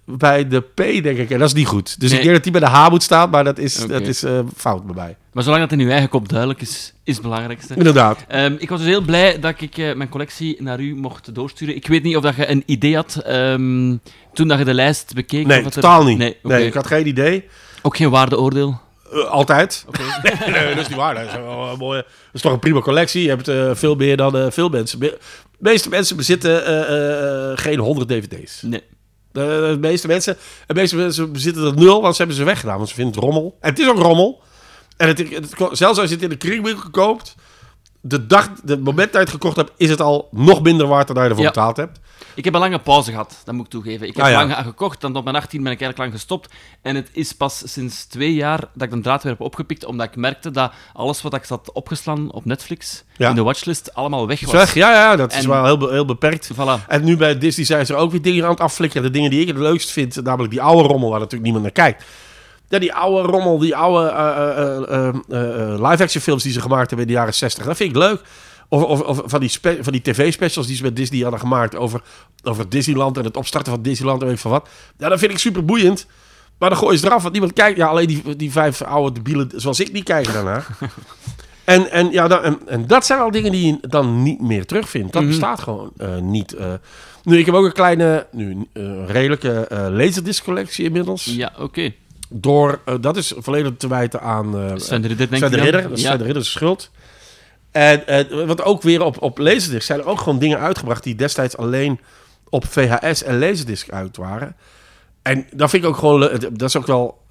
bij 0.06 0.48
de 0.48 0.60
P, 0.62 0.76
denk 0.78 1.18
ik. 1.18 1.30
En 1.30 1.40
dat 1.40 1.48
is 1.48 1.54
niet 1.54 1.68
goed. 1.68 2.00
Dus 2.00 2.10
Nee. 2.10 2.18
ik 2.20 2.24
denk 2.24 2.36
dat 2.36 2.44
die 2.44 2.52
bij 2.62 2.70
de 2.70 2.76
H 2.78 2.90
moet 2.90 3.04
staan, 3.04 3.30
maar 3.30 3.44
dat 3.44 3.58
is, 3.58 3.88
dat 3.88 4.02
is 4.02 4.24
eh, 4.24 4.40
fout 4.56 4.86
bij 4.86 4.96
mij. 4.96 5.16
Maar 5.34 5.44
zolang 5.44 5.62
dat 5.62 5.72
in 5.72 5.80
uw 5.86 5.90
eigen 5.90 6.10
kop 6.10 6.30
duidelijk 6.30 6.62
is, 6.62 6.94
is 7.04 7.14
het 7.14 7.24
belangrijkste. 7.24 7.76
Inderdaad. 7.76 8.26
Ehm, 8.28 8.56
ik 8.58 8.70
was 8.70 8.80
dus 8.80 8.88
heel 8.88 9.02
blij 9.02 9.40
dat 9.40 9.62
ik 9.62 9.78
eh, 9.78 9.94
mijn 9.96 10.10
collectie 10.10 10.62
naar 10.64 10.80
u 10.80 10.96
mocht 10.96 11.36
doorsturen. 11.36 11.76
Ik 11.76 11.88
weet 11.88 12.04
niet 12.04 12.16
of 12.16 12.24
dat 12.24 12.36
je 12.36 12.50
een 12.50 12.64
idee 12.66 12.96
had 12.96 13.16
ehm, 13.26 13.96
toen 14.34 14.48
dat 14.48 14.58
je 14.58 14.66
de 14.66 14.74
lijst 14.74 15.14
bekeek. 15.14 15.46
Nee, 15.46 15.64
er- 15.64 15.72
totaal 15.72 16.04
niet. 16.04 16.18
Nee, 16.18 16.38
Nee, 16.44 16.66
ik 16.66 16.74
had 16.74 16.88
geen 16.88 17.08
idee. 17.08 17.46
Ook 17.82 17.98
geen 17.98 18.10
waardeoordeel. 18.10 18.80
Eh, 19.12 19.20
altijd. 19.30 19.86
Oké. 19.88 20.02
nee, 20.52 20.68
dat 20.70 20.78
is 20.78 20.88
niet 20.88 20.98
waar. 20.98 21.14
Dat 21.16 21.24
is, 21.24 21.32
wel 21.34 21.68
een 21.72 21.78
mooie, 21.78 22.02
dat 22.02 22.34
is 22.34 22.42
toch 22.42 22.52
een 22.54 22.60
prima 22.60 22.80
collectie. 22.80 23.22
Je 23.24 23.30
hebt 23.30 23.48
eh, 23.48 23.70
veel 23.74 23.96
meer 23.96 24.18
dan 24.18 24.38
eh, 24.38 24.46
veel 24.50 24.70
mensen. 24.70 25.00
De 25.00 25.18
meeste 25.58 25.90
mensen 25.90 26.16
bezitten 26.16 26.66
eh, 26.66 27.52
eh, 27.52 27.58
geen 27.58 27.80
100 27.80 28.08
dvd's. 28.08 28.62
nee. 28.62 28.84
De, 29.32 29.70
de 29.72 29.78
meeste 29.88 30.08
mensen, 30.08 30.38
de 30.68 30.74
meeste 30.74 30.96
mensen 30.96 31.32
bezitten 31.32 31.66
er 31.66 31.76
nul, 31.76 32.02
want 32.02 32.12
ze 32.16 32.18
hebben 32.22 32.38
ze 32.40 32.44
weggedaan. 32.44 32.78
Want 32.78 32.90
ze 32.90 32.96
vinden 32.96 33.14
het 33.14 33.24
rommel. 33.24 33.58
En 33.62 33.70
het 33.70 33.80
is 33.80 33.88
ook 33.90 33.98
rommel. 34.00 34.42
En 34.98 35.08
het, 35.08 35.18
het- 35.18 35.56
zelfs 35.72 36.00
als 36.00 36.08
je 36.10 36.14
het 36.16 36.24
in 36.24 36.30
de 36.30 36.36
kringwinkel 36.36 36.90
koopt, 36.90 37.36
de 38.02 38.26
dag, 38.26 38.50
de 38.64 38.78
moment 38.78 38.98
dat 39.12 39.14
je 39.14 39.20
het 39.20 39.30
gekocht 39.30 39.56
hebt, 39.56 39.72
is 39.78 39.90
het 39.90 40.02
al 40.02 40.28
nog 40.32 40.62
minder 40.62 40.88
waard 40.88 41.08
dan 41.08 41.16
dat 41.16 41.24
je 41.24 41.30
ervoor 41.30 41.46
Ja. 41.46 41.52
betaald 41.52 41.78
hebt. 41.78 42.00
Ik 42.40 42.46
heb 42.46 42.54
een 42.54 42.60
lange 42.60 42.80
pauze 42.80 43.12
gehad, 43.12 43.42
dat 43.46 43.56
moet 43.56 43.66
ik 43.66 43.72
toegeven. 43.72 44.08
Ik 44.08 44.16
heb 44.16 44.26
Ah, 44.26 44.32
ja. 44.32 44.38
lang 44.38 44.56
gekocht, 44.56 45.02
dan 45.02 45.16
op 45.16 45.24
mijn 45.24 45.36
18 45.36 45.64
ben 45.64 45.72
ik 45.72 45.82
eigenlijk 45.82 45.98
lang 45.98 46.12
gestopt. 46.22 46.54
En 46.82 46.96
het 46.96 47.10
is 47.12 47.32
pas 47.34 47.62
sinds 47.66 48.06
twee 48.06 48.34
jaar 48.34 48.60
dat 48.74 48.88
ik 48.88 48.92
de 48.92 49.00
draad 49.02 49.24
weer 49.24 49.32
heb 49.32 49.42
opgepikt, 49.42 49.86
omdat 49.86 50.08
ik 50.08 50.16
merkte 50.16 50.52
dat 50.52 50.72
alles 50.94 51.22
wat 51.22 51.34
ik 51.34 51.44
zat 51.44 51.72
opgeslaan 51.72 52.32
op 52.32 52.46
Netflix, 52.46 53.04
Ja. 53.18 53.30
in 53.30 53.36
de 53.36 53.44
watchlist, 53.44 53.94
allemaal 53.94 54.28
weg 54.28 54.42
was. 54.42 54.52
Zeg, 54.52 54.74
ja, 54.74 54.92
ja, 54.94 55.16
dat 55.16 55.32
is 55.34 55.44
En- 55.44 55.50
wel 55.50 55.66
heel, 55.66 55.78
be- 55.78 55.92
heel 55.92 56.06
beperkt. 56.06 56.50
Voilà. 56.54 56.88
En 56.88 57.04
nu 57.04 57.18
bij 57.18 57.38
Disney 57.38 57.66
zijn 57.66 57.86
ze 57.86 57.94
er 57.94 58.00
ook 58.00 58.12
weer 58.12 58.22
dingen 58.22 58.44
aan 58.44 58.50
het 58.50 58.60
afflikkeren. 58.60 59.04
De 59.04 59.12
dingen 59.12 59.30
die 59.30 59.42
ik 59.42 59.48
het 59.48 59.58
leukst 59.58 59.92
vind, 59.92 60.24
namelijk 60.24 60.52
die 60.52 60.62
oude 60.62 60.88
rommel 60.88 61.10
waar 61.10 61.18
natuurlijk 61.20 61.44
niemand 61.44 61.64
naar 61.64 61.74
kijkt. 61.74 62.04
Ja, 62.70 62.80
die 62.80 62.94
oude 62.94 63.28
rommel, 63.32 63.58
die 63.58 63.76
oude 63.76 64.08
eh, 64.10 64.78
eh, 64.78 65.08
eh, 65.08 65.90
live-action 65.90 66.22
films 66.22 66.44
die 66.44 66.52
ze 66.52 66.62
gemaakt 66.62 66.90
hebben 66.90 67.08
in 67.08 67.14
de 67.14 67.18
jaren 67.20 67.34
60. 67.34 67.66
Dat 67.66 67.78
vind 67.78 67.90
ik 67.90 67.96
leuk. 67.98 68.22
Of, 68.70 68.84
of, 68.84 69.02
of 69.02 69.22
van 69.26 69.40
die, 69.40 69.52
van 69.62 69.92
die 69.92 70.02
tv-specials 70.02 70.68
die 70.68 70.76
ze 70.76 70.84
met 70.84 70.96
Disney 70.96 71.22
hadden 71.22 71.40
gemaakt 71.40 71.76
over, 71.76 72.02
over 72.44 72.70
Disneyland 72.70 73.18
en 73.18 73.24
het 73.24 73.38
opstarten 73.38 73.74
van 73.74 73.82
Disneyland 73.82 74.22
en 74.22 74.28
weet 74.28 74.36
ik 74.36 74.42
van 74.42 74.52
wat. 74.52 74.70
Ja, 74.98 75.10
dat 75.10 75.20
vind 75.20 75.32
ik 75.32 75.38
super 75.38 75.66
boeiend. 75.66 76.06
Maar 76.58 76.70
dan 76.70 76.78
gooi 76.78 76.94
je 76.94 77.00
ze 77.00 77.06
eraf, 77.06 77.22
want 77.22 77.32
niemand 77.34 77.54
kijkt. 77.54 77.78
Ja, 77.78 77.88
alleen 77.88 78.08
die, 78.08 78.36
die 78.36 78.52
vijf 78.52 78.82
oude 78.82 79.12
debielen 79.14 79.52
zoals 79.56 79.80
ik, 79.80 79.94
die 79.94 80.04
kijken 80.04 80.34
daarna. 80.34 80.64
en, 81.64 81.92
en, 81.92 82.12
ja, 82.12 82.28
dan, 82.28 82.44
en, 82.44 82.60
en 82.66 82.88
dat 82.88 83.06
zijn 83.06 83.20
al 83.20 83.32
dingen 83.32 83.52
die 83.52 83.66
je 83.68 83.78
dan 83.90 84.24
niet 84.24 84.42
meer 84.42 84.66
terugvindt. 84.66 85.14
Dat 85.14 85.22
Mhm. 85.22 85.32
bestaat 85.32 85.60
gewoon 85.60 85.92
eh, 85.98 86.18
niet. 86.18 86.54
eh. 86.54 86.74
nu, 87.24 87.38
ik 87.38 87.46
heb 87.46 87.56
ook 87.56 87.66
een 87.66 87.74
kleine, 87.74 88.28
nu, 88.32 88.68
eh, 88.74 88.84
redelijke 89.08 89.52
eh 89.68 89.88
laserdisc 89.90 90.44
collectie 90.44 90.86
inmiddels. 90.86 91.26
Ja, 91.26 91.54
oké. 91.60 91.94
Door, 92.30 92.82
dat 93.02 93.18
is 93.18 93.34
volledig 93.38 93.72
te 93.78 93.88
wijten 93.88 94.22
aan 94.22 94.58
eh, 94.58 94.72
Sven 94.76 95.02
de 95.02 95.08
Ridder, 95.08 95.30
denk 95.30 95.44
Sven 95.44 95.52
de 95.52 95.58
ik 95.58 95.64
dan? 95.64 95.72
Ridder. 95.72 95.90
Dat 95.90 95.98
is 95.98 96.02
Ja. 96.04 96.08
Sven 96.10 96.18
de 96.20 96.24
Ridder 96.26 96.46
schuld. 96.46 96.90
En 97.72 98.08
eh, 98.08 98.46
wat 98.46 98.64
ook 98.64 98.82
weer 98.82 99.02
op, 99.02 99.22
op 99.22 99.38
Laserdisc 99.38 99.86
zijn 99.86 100.00
er 100.00 100.06
ook 100.06 100.20
gewoon 100.20 100.40
dingen 100.40 100.60
uitgebracht 100.60 101.04
die 101.04 101.16
destijds 101.16 101.58
alleen 101.58 102.00
op 102.50 102.66
VHS 102.66 103.24
en 103.24 103.40
Laserdisc 103.40 103.90
uit 103.90 104.18
waren. 104.18 104.56
En 105.22 105.48
dat 105.56 105.70
vind 105.70 105.84
ik 105.84 105.90
ook 105.90 105.98
gewoon, 105.98 106.20
dat 106.52 106.62
is 106.62 106.78
ook 106.78 106.88
wel, 106.88 107.26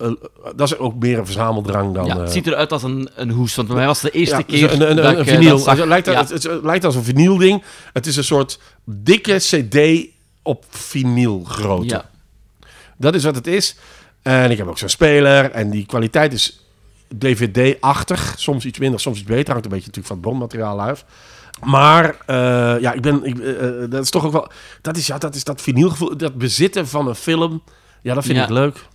dat 0.57 0.61
is 0.61 0.79
ook 0.79 0.95
meer 0.95 1.19
een 1.19 1.25
verzameldrang 1.25 1.95
dan... 1.95 2.07
ja, 2.07 2.15
eh, 2.15 2.21
het 2.21 2.33
ziet 2.33 2.47
eruit 2.47 2.73
als 2.73 2.83
een, 2.83 3.09
een 3.15 3.31
hoes, 3.31 3.55
want 3.55 3.69
bij 3.69 3.77
mij 3.77 3.87
was 3.87 4.03
het 4.03 4.13
de 4.13 4.19
eerste 4.19 4.37
ja, 4.37 4.43
keer 4.43 4.73
een, 4.73 4.91
een, 4.91 4.97
dat 4.97 5.05
een, 5.05 5.13
ik 5.13 5.19
een 5.19 5.27
eh, 5.27 5.33
vinyl. 5.35 5.51
dat 5.51 5.63
zag. 5.63 5.77
het, 5.79 5.87
lijkt, 5.87 6.07
Ja. 6.07 6.13
het, 6.15 6.29
het, 6.29 6.43
het 6.43 6.65
lijkt 6.65 6.85
als 6.85 6.95
een 6.95 7.05
vinylding. 7.05 7.63
Het 7.93 8.07
is 8.07 8.17
een 8.17 8.25
soort 8.25 8.59
dikke 8.85 9.37
cd 9.37 10.07
op 10.43 10.65
vinylgrootte. 10.69 11.95
Ja. 11.95 12.11
Dat 12.97 13.15
is 13.15 13.25
wat 13.25 13.35
het 13.35 13.47
is. 13.47 13.77
En 14.23 14.51
ik 14.51 14.59
heb 14.59 14.69
ook 14.69 14.79
zo'n 14.79 14.89
speler. 14.89 15.51
En 15.51 15.71
die 15.71 15.87
kwaliteit 15.87 16.33
is 16.33 16.61
DVD-achtig. 17.19 18.35
Soms 18.37 18.65
iets 18.65 18.79
minder, 18.79 19.01
soms 19.01 19.19
iets 19.19 19.27
beter. 19.29 19.51
Hangt 19.53 19.65
een 19.65 19.71
beetje 19.71 19.87
natuurlijk 19.87 20.07
van 20.07 20.17
het 20.17 20.25
bronmateriaal 20.27 20.81
af. 20.81 21.05
Maar 21.65 22.17
eh, 22.27 22.81
ja, 22.81 22.93
ik 22.93 23.01
ben, 23.01 23.25
ik, 23.25 23.39
eh, 23.39 23.83
eh, 23.83 23.91
dat 23.91 24.03
is 24.03 24.11
toch 24.11 24.25
ook 24.27 24.33
wel... 24.33 24.51
Dat 24.83 24.97
is, 24.97 25.07
ja, 25.07 25.19
dat 25.19 25.35
is 25.35 25.45
dat 25.45 25.61
vinylgevoel. 25.61 26.17
Dat 26.17 26.35
bezitten 26.35 26.89
van 26.89 27.09
een 27.09 27.15
film. 27.15 27.63
Ja, 28.03 28.15
dat 28.15 28.25
vind 28.25 28.37
Ja. 28.37 28.43
ik 28.43 28.51
leuk. 28.51 28.87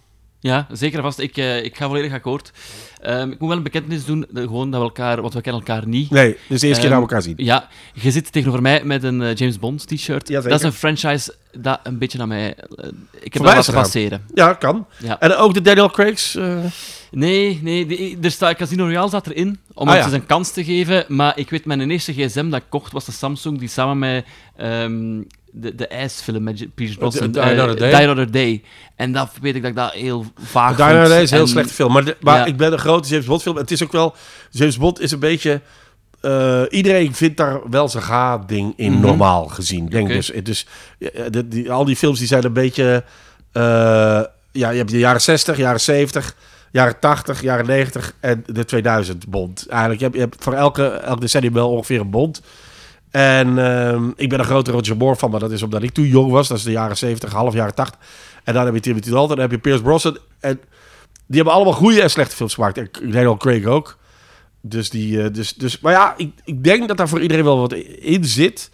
Ja, 0.44 0.68
zeker 0.72 0.98
en 0.98 1.04
vast. 1.04 1.20
Ik, 1.20 1.38
eh, 1.38 1.64
ik 1.64 1.78
ga 1.78 1.88
volledig 1.88 2.14
akkoord. 2.14 2.52
Ehm, 3.02 3.32
ik 3.32 3.40
moet 3.40 3.48
wel 3.48 3.58
een 3.58 3.64
bekentenis 3.64 4.06
doen, 4.06 4.26
eh, 4.34 4.42
gewoon 4.44 4.72
dat 4.72 4.80
we 4.80 4.86
elkaar, 4.86 5.22
want 5.22 5.34
we 5.34 5.42
kennen 5.42 5.62
elkaar 5.66 5.88
niet. 5.88 6.10
Nee, 6.10 6.30
is 6.32 6.38
de 6.38 6.48
eerste 6.48 6.68
keer 6.68 6.74
Ehm, 6.76 6.82
dat 6.82 6.90
we 6.90 6.96
elkaar 7.16 7.22
zien. 7.22 7.34
Ja, 7.38 7.68
je 7.94 8.12
zit 8.12 8.32
tegenover 8.32 8.62
mij 8.62 8.84
met 8.84 9.04
een 9.04 9.22
eh, 9.22 9.36
James 9.36 9.60
Bond 9.60 9.88
t-shirt. 9.88 10.28
Ja, 10.28 10.42
dat 10.42 10.52
is 10.60 10.62
een 10.62 10.74
franchise 10.74 11.34
dat 11.58 11.80
een 11.84 11.98
beetje 11.98 12.18
naar 12.18 12.28
mij... 12.28 12.56
eh, 12.56 12.88
ik 13.12 13.34
heb 13.34 13.36
Voorbij 13.36 13.56
dat 13.56 13.68
laten 13.68 13.74
passeren. 13.74 14.26
Ja, 14.34 14.54
kan. 14.54 14.86
Ja. 14.98 15.20
En 15.20 15.36
ook 15.36 15.54
de 15.54 15.62
Daniel 15.62 15.90
Craig's... 15.90 16.38
Nee, 17.12 17.60
nee, 17.62 17.86
die- 17.86 18.18
er 18.22 18.32
staat 18.32 18.56
Casino 18.56 18.84
Royale 18.84 19.08
staat 19.08 19.28
erin, 19.28 19.60
om 19.74 19.88
Ah, 19.88 19.94
het 19.94 20.04
ja. 20.04 20.10
eens 20.10 20.20
een 20.22 20.26
kans 20.26 20.52
te 20.52 20.64
geven. 20.64 21.06
Maar 21.08 21.38
ik 21.38 21.50
weet, 21.50 21.66
mijn 21.66 21.92
eerste 21.92 22.14
gsm 22.14 22.50
dat 22.50 22.60
ik 22.62 22.66
kocht 22.70 22.92
was 22.92 23.06
de 23.06 23.12
Samsung, 23.12 23.60
die 23.60 23.68
samen 23.70 24.00
met 24.00 24.26
ehm, 24.56 25.22
de, 25.54 25.76
de 25.76 25.88
ijsfilm 25.88 26.44
met 26.44 26.76
Pierce 26.76 26.98
Brosnan, 26.98 27.32
Die 27.32 27.42
eh, 27.42 27.50
Another 27.52 27.78
Day. 27.80 27.90
Die 27.90 28.00
Another 28.00 28.32
Day. 28.32 28.64
En 28.96 29.12
dat 29.12 29.32
weet 29.42 29.56
ik 29.56 29.62
dat 29.62 29.72
ik 29.72 29.78
dat 29.78 29.92
heel 29.92 30.26
vaag 30.44 30.78
Daarna 30.78 31.06
vond. 31.08 31.20
is 31.22 31.32
een 31.32 31.38
heel 31.38 31.48
slechte 31.48 31.74
film. 31.74 31.92
Maar, 31.92 32.06
de- 32.06 32.18
maar 32.22 32.38
Ja. 32.38 32.46
ik 32.46 32.58
ben 32.58 32.72
een 32.74 32.80
grote 32.80 33.10
James 33.10 33.26
Bond 33.26 33.42
film. 33.42 33.56
Het 33.58 33.72
is 33.72 33.84
ook 33.84 33.92
wel... 33.92 34.16
James 34.50 34.78
Bond 34.78 35.00
is 35.00 35.12
een 35.12 35.20
beetje... 35.20 35.62
eh, 36.22 36.62
iedereen 36.70 37.14
vindt 37.16 37.38
daar 37.38 37.70
wel 37.70 37.90
zijn 37.90 38.04
ga-ding 38.04 38.74
in, 38.76 38.92
Mhm. 38.92 39.02
normaal 39.02 39.46
gezien. 39.48 39.86
Denk 39.90 40.08
dus, 40.08 40.32
dus 40.44 40.68
de, 41.30 41.48
die, 41.48 41.72
al 41.72 41.86
die 41.86 41.96
films 41.96 42.20
die 42.20 42.28
zijn 42.28 42.46
een 42.46 42.54
beetje... 42.54 43.04
eh, 43.52 44.22
ja, 44.52 44.70
je 44.70 44.78
hebt 44.78 44.90
de 44.92 44.98
jaren 45.00 45.22
60, 45.22 45.58
jaren 45.58 45.82
70, 45.82 46.36
jaren 46.72 47.00
80, 47.00 47.42
jaren 47.42 47.66
90 47.66 48.14
en 48.20 48.44
de 48.48 48.66
2000 48.66 49.28
Bond. 49.28 49.66
Eigenlijk, 49.70 50.00
je 50.00 50.06
hebt, 50.06 50.18
je 50.18 50.24
hebt 50.24 50.44
voor 50.44 50.54
elke, 50.54 50.86
elk 50.88 51.22
decennium 51.22 51.54
wel 51.54 51.70
ongeveer 51.72 52.00
een 52.00 52.10
Bond. 52.10 52.42
En 53.14 53.58
ehm, 53.58 54.10
ik 54.16 54.30
ben 54.30 54.40
een 54.40 54.46
grote 54.46 54.72
Roger 54.72 54.98
Moore 54.98 55.16
van, 55.16 55.32
maar 55.32 55.40
dat 55.40 55.52
is 55.52 55.64
omdat 55.64 55.84
ik 55.84 55.92
toen 55.92 56.06
jong 56.08 56.32
was. 56.32 56.48
Dat 56.48 56.58
is 56.58 56.64
de 56.64 56.72
jaren 56.72 56.98
70, 56.98 57.32
half 57.32 57.54
jaren 57.54 57.76
80. 57.76 58.00
En 58.44 58.54
dan 58.54 58.66
heb 58.66 58.74
je 58.74 58.80
Timothy 58.80 59.10
Dalton, 59.10 59.36
dan 59.36 59.40
heb 59.40 59.52
je 59.52 59.58
Pierce 59.58 59.84
Brosnan. 59.84 60.18
En 60.40 60.60
die 61.26 61.36
hebben 61.36 61.54
allemaal 61.54 61.74
goede 61.74 62.02
en 62.02 62.10
slechte 62.10 62.36
films 62.36 62.54
gemaakt. 62.54 62.78
En 62.78 62.90
Daniel 63.12 63.38
Craig 63.38 63.66
ook. 63.66 63.98
Dus 64.62 64.90
die, 64.90 65.24
eh, 65.24 65.34
dus, 65.34 65.54
dus, 65.54 65.80
maar 65.80 65.92
ja, 65.92 66.14
ik, 66.18 66.32
ik 66.44 66.64
denk 66.64 66.88
dat 66.88 66.98
daar 66.98 67.10
voor 67.10 67.22
iedereen 67.22 67.44
wel 67.44 67.60
wat 67.60 67.74
in 68.00 68.26
zit. 68.26 68.72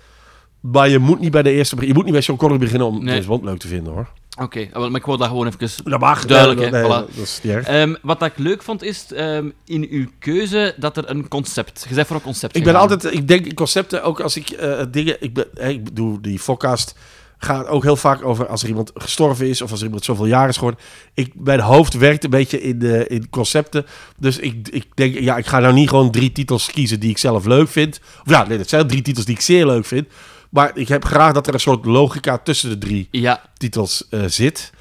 Maar 0.60 0.90
je 0.90 1.00
moet 1.00 1.20
niet 1.20 1.32
bij 1.32 1.44
de 1.44 1.52
eerste, 1.52 1.88
je 1.88 1.94
moet 1.94 2.04
niet 2.04 2.14
bij 2.14 2.22
Sean 2.22 2.38
Connery 2.38 2.60
beginnen 2.60 2.88
om 2.88 3.04
Nee. 3.04 3.14
James 3.14 3.26
Bond 3.26 3.44
leuk 3.44 3.60
te 3.60 3.68
vinden, 3.68 3.94
hoor. 3.94 4.10
Oké, 4.40 4.70
ah, 4.72 4.82
maar 4.82 5.00
ik 5.00 5.06
wou 5.06 5.18
dat 5.18 5.28
gewoon 5.28 5.48
even... 5.48 5.84
Dat 5.84 6.00
mag. 6.00 6.26
Duidelijk, 6.26 6.60
Nee, 6.60 6.70
hè, 6.70 6.88
nee, 6.88 7.04
voilà. 7.04 7.16
Dat 7.16 7.24
is 7.26 7.40
niet 7.44 7.54
erg. 7.54 7.68
Ehm, 7.68 7.96
wat 8.02 8.24
ik 8.24 8.38
leuk 8.38 8.64
vond, 8.64 8.84
is 8.84 9.06
ehm, 9.14 9.50
in 9.66 9.88
uw 9.90 10.06
keuze 10.20 10.76
dat 10.78 10.98
er 10.98 11.10
een 11.10 11.28
concept... 11.28 11.86
Je 11.90 11.96
bent 11.96 12.08
voor 12.08 12.16
een 12.16 12.22
concept 12.22 12.56
Ik 12.56 12.64
ben 12.64 12.76
altijd, 12.76 13.14
ik 13.14 13.28
denk 13.28 13.54
concepten, 13.54 14.04
ook 14.04 14.20
als 14.20 14.36
ik 14.36 14.50
eh, 14.50 14.82
dingen, 14.92 15.16
ik, 15.20 15.34
ben, 15.34 15.46
ik 15.58 15.96
doe 15.96 16.22
die 16.22 16.40
podcast, 16.46 16.96
gaat 17.40 17.68
ook 17.68 17.84
heel 17.84 17.96
vaak 17.96 18.26
over 18.26 18.48
als 18.48 18.62
er 18.62 18.68
iemand 18.70 18.92
gestorven 18.94 19.48
is 19.48 19.62
of 19.62 19.72
als 19.72 19.80
er 19.80 19.86
iemand 19.86 20.06
zoveel 20.06 20.26
jaar 20.26 20.50
is 20.50 20.56
geworden. 20.56 20.80
Ik, 21.14 21.34
mijn 21.36 21.60
hoofd 21.60 21.94
werkt 21.94 22.24
een 22.24 22.30
beetje 22.30 22.62
in, 22.62 22.80
de, 22.80 23.08
in 23.08 23.30
concepten. 23.30 23.86
Dus 24.18 24.38
ik, 24.38 24.68
ik 24.68 24.86
denk, 24.94 25.20
ja, 25.20 25.38
ik 25.38 25.46
ga 25.46 25.60
nou 25.60 25.74
niet 25.74 25.90
gewoon 25.90 26.12
drie 26.12 26.32
titels 26.32 26.72
kiezen 26.72 27.00
die 27.00 27.10
ik 27.10 27.18
zelf 27.18 27.46
leuk 27.46 27.70
vind. 27.70 28.00
Of 28.26 28.32
ja, 28.32 28.48
nee, 28.48 28.58
dat 28.58 28.70
zijn 28.70 28.88
drie 28.88 29.02
titels 29.02 29.26
die 29.26 29.36
ik 29.36 29.42
zeer 29.42 29.66
leuk 29.66 29.86
vind. 29.86 30.08
Maar 30.50 30.72
ik 30.78 30.88
heb 30.88 31.06
graag 31.06 31.34
dat 31.34 31.48
er 31.48 31.54
een 31.54 31.60
soort 31.60 31.86
logica 31.86 32.38
tussen 32.38 32.70
de 32.70 32.78
drie 32.78 33.08
Ja, 33.12 33.42
titels 33.58 34.08
eh, 34.10 34.24
zit. 34.26 34.72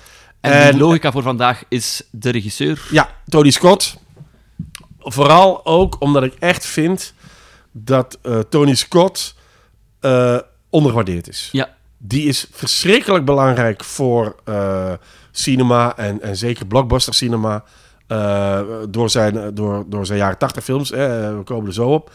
en, 0.41 0.53
En- 0.53 0.71
die 0.73 0.81
logica 0.81 1.13
voor 1.13 1.23
vandaag 1.23 1.63
is 1.69 2.03
de 2.11 2.31
regisseur. 2.31 2.87
Ja, 2.91 3.09
Tony 3.29 3.51
Scott. 3.51 3.97
Vooral 4.99 5.67
ook 5.67 5.97
omdat 5.99 6.23
ik 6.23 6.35
echt 6.39 6.67
vind 6.67 7.15
dat 7.73 8.19
eh, 8.23 8.39
Tony 8.39 8.75
Scott 8.75 9.35
eh, 10.01 10.39
ondergewaardeerd 10.71 11.29
is. 11.29 11.49
Ja, 11.53 11.77
Die 11.99 12.29
is 12.29 12.47
verschrikkelijk 12.53 13.25
belangrijk 13.25 13.85
voor 13.85 14.37
cinema 15.31 15.97
en, 15.97 16.23
en 16.23 16.37
zeker 16.37 16.67
blockbuster 16.67 17.15
cinema. 17.15 17.65
door, 18.89 19.11
zijn, 19.11 19.55
door, 19.55 19.85
door 19.89 20.07
zijn 20.07 20.19
jaren 20.19 20.39
80 20.39 20.65
films. 20.65 20.91
We 20.91 21.41
komen 21.45 21.67
er 21.67 21.73
zo 21.73 21.89
op. 21.89 22.13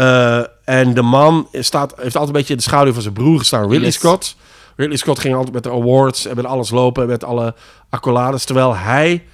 Eh, 0.00 0.42
en 0.64 0.94
de 0.94 1.02
man 1.02 1.48
staat, 1.52 1.92
heeft 1.96 2.16
altijd 2.16 2.26
een 2.26 2.32
beetje 2.32 2.52
in 2.52 2.56
de 2.56 2.62
schaduw 2.62 2.92
van 2.92 3.02
zijn 3.02 3.14
broer 3.14 3.38
gestaan, 3.38 3.62
Ridley 3.62 3.80
Yes. 3.80 3.94
Scott. 3.94 4.36
Ridley 4.76 4.96
Scott 4.96 5.18
ging 5.18 5.34
altijd 5.34 5.54
met 5.54 5.62
de 5.62 5.70
awards 5.70 6.26
en 6.26 6.36
met 6.36 6.44
alles 6.44 6.70
lopen, 6.70 7.06
met 7.06 7.24
alle 7.24 7.54
accolades. 7.90 8.44
Terwijl 8.44 8.76
hij 8.76 9.24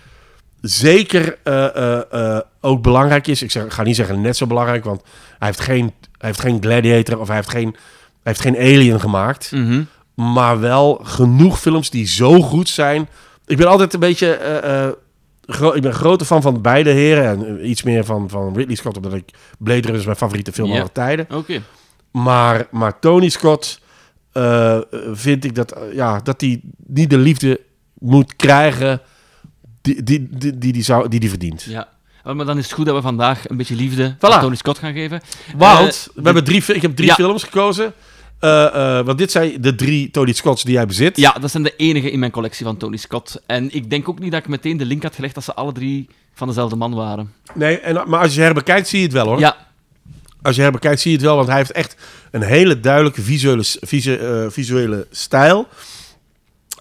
zeker 0.60 1.38
eh, 1.42 2.36
eh, 2.36 2.40
ook 2.60 2.82
belangrijk 2.82 3.26
is. 3.26 3.42
Ik 3.42 3.50
zeg, 3.50 3.74
ga 3.74 3.82
niet 3.82 3.96
zeggen 3.96 4.20
net 4.20 4.36
zo 4.36 4.46
belangrijk, 4.46 4.84
want 4.84 5.02
hij 5.38 5.48
heeft 5.48 5.60
geen, 5.60 5.84
hij 6.18 6.28
heeft 6.28 6.40
geen 6.40 6.62
Gladiator 6.62 7.20
of 7.20 7.26
hij 7.26 7.36
heeft 7.36 7.50
geen, 7.50 7.70
hij 7.72 7.78
heeft 8.22 8.40
geen 8.40 8.56
Alien 8.56 9.00
gemaakt. 9.00 9.52
mhm. 9.52 9.82
Maar 10.14 10.60
wel 10.60 11.00
genoeg 11.02 11.60
films 11.60 11.90
die 11.90 12.06
zo 12.06 12.40
goed 12.40 12.68
zijn. 12.68 13.08
Ik 13.46 13.56
ben 13.56 13.66
altijd 13.68 13.94
een 13.94 14.00
beetje. 14.00 14.38
Ik 15.46 15.58
ben 15.82 15.84
een 15.84 15.92
grote 15.92 16.24
fan 16.24 16.42
van 16.42 16.62
beide 16.62 16.90
heren. 16.90 17.24
En 17.24 17.58
eh, 17.58 17.68
iets 17.68 17.82
meer 17.82 18.04
van, 18.04 18.28
van 18.30 18.56
Ridley 18.56 18.76
Scott, 18.76 18.96
omdat 18.96 19.14
ik 19.14 19.30
Blade 19.58 19.80
Runner 19.80 19.98
is 19.98 20.04
mijn 20.04 20.16
favoriete 20.16 20.52
film 20.52 20.68
Ja. 20.68 20.74
aller 20.76 20.92
tijden. 20.92 21.26
oké. 21.30 21.62
Maar, 22.10 22.66
maar 22.70 22.98
Tony 22.98 23.28
Scott. 23.28 23.80
eh, 24.32 24.78
vind 25.12 25.44
ik 25.44 25.54
dat, 25.54 25.72
eh, 25.72 25.94
ja, 25.94 26.20
dat 26.20 26.40
hij 26.40 26.60
niet 26.86 27.10
de 27.10 27.18
liefde 27.18 27.60
moet 27.98 28.36
krijgen 28.36 29.00
die 29.82 30.02
die, 30.02 30.28
die, 30.30 30.58
die, 30.58 30.72
die, 30.72 30.82
zou, 30.82 31.08
die 31.08 31.20
die 31.20 31.28
verdient. 31.28 31.62
Ja. 31.62 31.88
Oh, 32.24 32.34
Maar 32.34 32.46
dan 32.46 32.58
is 32.58 32.64
het 32.64 32.72
goed 32.72 32.86
dat 32.86 32.94
we 32.94 33.00
vandaag 33.02 33.48
een 33.48 33.56
beetje 33.56 33.74
liefde 33.74 34.14
Voilà. 34.16 34.18
aan 34.20 34.40
Tony 34.40 34.54
Scott 34.56 34.78
gaan 34.78 34.92
geven. 34.92 35.20
Want 35.56 36.08
we 36.14 36.20
hebben 36.22 36.44
drie, 36.44 36.62
ik 36.74 36.82
heb 36.82 36.96
drie 36.96 37.08
Ja. 37.08 37.14
films 37.14 37.42
gekozen. 37.42 37.92
Eh, 38.40 38.98
eh, 38.98 39.06
want 39.06 39.18
dit 39.18 39.30
zijn 39.30 39.60
de 39.60 39.74
drie 39.74 40.10
Tony 40.10 40.32
Scotts 40.32 40.62
die 40.64 40.72
jij 40.72 40.86
bezit. 40.86 41.16
Ja, 41.16 41.32
dat 41.32 41.50
zijn 41.50 41.62
de 41.62 41.76
enige 41.76 42.10
in 42.10 42.18
mijn 42.18 42.30
collectie 42.30 42.64
van 42.64 42.76
Tony 42.76 42.96
Scott. 42.96 43.42
En 43.46 43.74
ik 43.74 43.90
denk 43.90 44.08
ook 44.08 44.18
niet 44.18 44.30
dat 44.32 44.40
ik 44.40 44.48
meteen 44.48 44.76
de 44.76 44.84
link 44.84 45.02
had 45.02 45.14
gelegd 45.14 45.34
dat 45.34 45.44
ze 45.44 45.54
alle 45.54 45.72
drie 45.72 46.08
van 46.34 46.46
dezelfde 46.48 46.76
man 46.76 46.94
waren. 46.94 47.32
Nee, 47.54 47.78
en, 47.80 48.02
maar 48.08 48.20
als 48.20 48.34
je 48.34 48.40
herbekijkt, 48.40 48.88
zie 48.88 48.98
je 48.98 49.04
het 49.04 49.12
wel 49.14 49.26
hoor. 49.26 49.38
Ja, 49.38 49.56
Als 50.42 50.56
je 50.56 50.62
herbekijkt, 50.62 51.00
zie 51.00 51.10
je 51.10 51.16
het 51.16 51.26
wel. 51.26 51.36
Want 51.36 51.48
hij 51.48 51.56
heeft 51.56 51.72
echt 51.72 51.96
een 52.30 52.42
hele 52.42 52.80
duidelijke 52.80 53.22
visuele, 53.22 53.64
visu- 53.80 54.14
eh, 54.16 54.46
visuele 54.48 55.06
stijl. 55.10 55.66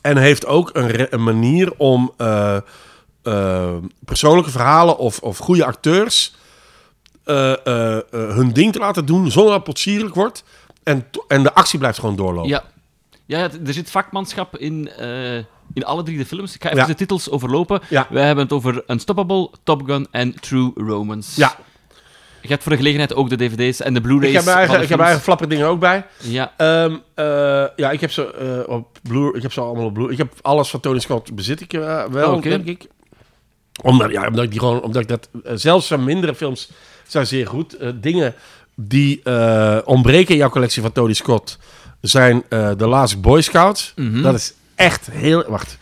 En 0.01 0.17
heeft 0.17 0.45
ook 0.45 0.69
een, 0.74 1.24
manier 1.24 1.74
om 1.77 2.13
persoonlijke 4.05 4.51
verhalen 4.51 4.97
of, 4.97 5.19
of 5.19 5.38
goede 5.38 5.65
acteurs 5.65 6.35
hun 8.12 8.51
ding 8.53 8.71
te 8.74 8.79
laten 8.79 9.05
doen 9.05 9.31
zonder 9.31 9.51
dat 9.51 9.53
het 9.62 9.63
potsierlijk 9.74 10.15
wordt. 10.15 10.43
En, 10.86 11.06
en 11.27 11.44
de 11.44 11.54
actie 11.54 11.80
blijft 11.80 12.00
gewoon 12.00 12.15
doorlopen. 12.15 12.50
ja. 12.50 12.63
ja 13.25 13.50
er 13.65 13.74
zit 13.74 13.89
vakmanschap 13.92 14.58
in, 14.58 14.89
eh, 14.89 15.36
in 15.74 15.84
alle 15.86 16.04
drie 16.04 16.18
de 16.18 16.25
films. 16.25 16.56
Ik 16.56 16.62
ga 16.63 16.68
even 16.70 16.82
Ja. 16.82 16.88
de 16.88 16.96
titels 16.96 17.30
overlopen. 17.30 17.82
Ja. 17.89 18.08
We 18.10 18.20
hebben 18.20 18.44
het 18.44 18.54
over 18.54 18.84
Unstoppable, 18.88 19.50
Top 19.63 19.82
Gun 19.86 20.08
en 20.12 20.39
True 20.39 20.72
Romance. 20.75 21.39
Ja, 21.39 21.56
Je 22.42 22.48
hebt 22.48 22.63
voor 22.63 22.72
de 22.72 22.77
gelegenheid 22.77 23.13
ook 23.15 23.30
de 23.30 23.36
dvd's 23.36 23.82
en 23.82 23.94
de 23.94 24.01
Blu-rays 24.01 24.30
ik 24.30 24.36
heb 24.36 24.46
mijn 24.46 24.56
van 24.58 24.75
eigen, 24.75 24.82
ik 24.84 24.89
heb 24.89 24.98
mijn 25.00 25.00
films. 25.00 25.01
eigen 25.08 25.22
flapper 25.24 25.50
dingen 25.50 25.68
ook 25.68 25.80
bij. 25.80 26.06
Ja, 26.18 26.54
Ehm, 26.58 26.96
eh, 27.13 27.25
ja, 27.75 27.92
ik 27.92 28.01
heb 28.01 28.12
ze 28.12 28.34
eh, 28.68 28.74
op 28.75 28.98
Blu, 29.04 29.34
ik 29.36 29.42
heb 29.42 29.51
ze 29.54 29.62
allemaal 29.62 29.86
op 29.86 29.94
Blu. 29.94 30.12
Ik 30.12 30.18
heb 30.18 30.34
alles 30.42 30.70
van 30.70 30.80
Tony 30.80 31.00
Scott 31.00 31.36
bezit 31.36 31.62
ik 31.62 31.72
wel, 32.12 32.34
Oké. 32.36 32.50
denk 32.50 32.65
ik. 32.65 32.88
Omdat, 33.82 34.12
ja, 34.12 34.27
omdat 34.27 34.44
ik 34.44 34.50
die 34.51 34.60
gewoon, 34.60 34.82
omdat 34.82 35.01
ik 35.01 35.08
dat 35.08 35.30
zelfs 35.60 35.88
zijn 35.88 36.04
mindere 36.04 36.36
films 36.36 36.70
zijn 37.08 37.27
zeer 37.27 37.48
goed. 37.48 37.77
Dingen 37.96 38.34
die 38.75 39.22
eh, 39.24 39.77
ontbreken 39.86 40.32
in 40.34 40.38
jouw 40.39 40.50
collectie 40.50 40.82
van 40.82 40.91
Tony 40.91 41.13
Scott 41.13 41.58
zijn 42.01 42.44
eh 42.50 42.72
The 42.72 42.88
Last 42.88 43.22
Boy 43.22 43.41
Scout. 43.41 43.94
Mhm. 43.96 44.22
Dat 44.22 44.34
is 44.34 44.53
echt 44.75 45.08
heel. 45.12 45.44
Wacht, 45.48 45.77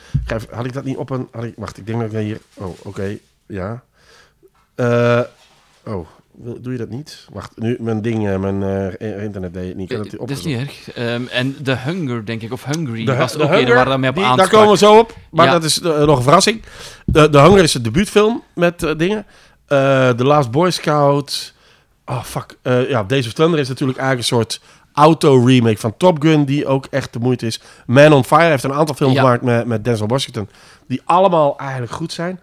had 0.51 0.65
ik 0.65 0.73
dat 0.73 0.83
niet 0.83 0.97
op 0.97 1.09
een? 1.09 1.27
Had 1.31 1.43
ik, 1.43 1.53
wacht, 1.57 1.77
ik 1.77 1.85
denk 1.85 2.00
dat 2.01 2.13
ik 2.13 2.17
hier. 2.25 2.39
Oh, 2.53 2.77
oké, 2.83 3.17
ja. 3.47 3.83
Eh, 4.75 5.19
oh, 5.85 6.07
doe 6.35 6.71
je 6.71 6.77
dat 6.77 6.89
niet? 6.89 7.25
Wacht, 7.31 7.51
nu 7.55 7.77
mijn 7.79 8.01
ding, 8.01 8.39
mijn 8.39 8.62
internet 9.00 9.53
deed 9.53 9.67
het 9.67 9.77
niet. 9.77 9.91
Ik 9.91 9.97
heb 9.97 10.05
het 10.12 10.19
dat 10.19 10.29
is 10.29 10.43
niet 10.43 10.57
erg. 10.57 10.91
Ehm, 10.93 11.21
en 11.31 11.63
The 11.63 11.75
Hunger, 11.77 12.25
denk 12.25 12.41
ik, 12.41 12.51
of 12.53 12.63
Hungry, 12.65 13.05
De, 13.05 13.15
was 13.15 13.38
ook 13.38 13.50
Hunger, 13.50 13.75
waar 13.75 13.85
dat 13.85 14.00
mee 14.00 14.09
op 14.09 14.15
die- 14.15 14.35
daar 14.35 14.50
komen 14.50 14.69
we 14.71 14.77
zo 14.77 14.97
op. 14.97 15.15
Maar 15.31 15.45
Ja. 15.45 15.51
dat 15.51 15.63
is 15.63 15.79
nog 15.79 16.17
een 16.17 16.23
verrassing. 16.23 16.62
De, 17.05 17.29
de 17.29 17.39
Hunger 17.39 17.63
is 17.63 17.73
een 17.73 17.83
debuutfilm 17.83 18.43
met 18.55 18.79
dingen. 18.97 19.25
The 19.67 20.13
Last 20.17 20.51
Boy 20.51 20.69
Scout. 20.71 21.53
Oh, 22.05 22.24
fuck. 22.24 22.57
Eh, 22.62 22.89
ja, 22.89 23.03
Days 23.03 23.27
of 23.27 23.33
Thunder 23.33 23.60
is 23.60 23.67
natuurlijk 23.67 23.98
eigenlijk 24.00 24.29
een 24.29 24.38
soort 24.38 24.62
auto-remake 24.93 25.77
van 25.77 25.98
Top 25.98 26.22
Gun... 26.22 26.45
die 26.45 26.65
ook 26.65 26.88
echt 26.89 27.13
de 27.13 27.19
moeite 27.19 27.45
is. 27.45 27.60
Man 27.86 28.13
on 28.13 28.24
Fire 28.24 28.50
heeft 28.50 28.63
een 28.63 28.74
aantal 28.74 28.95
films 28.95 29.13
Ja. 29.13 29.22
gemaakt 29.22 29.41
met, 29.41 29.65
met 29.65 29.83
Denzel 29.83 30.07
Washington... 30.07 30.50
die 30.88 31.01
allemaal 31.05 31.57
eigenlijk 31.60 31.91
goed 31.91 32.12
zijn. 32.12 32.39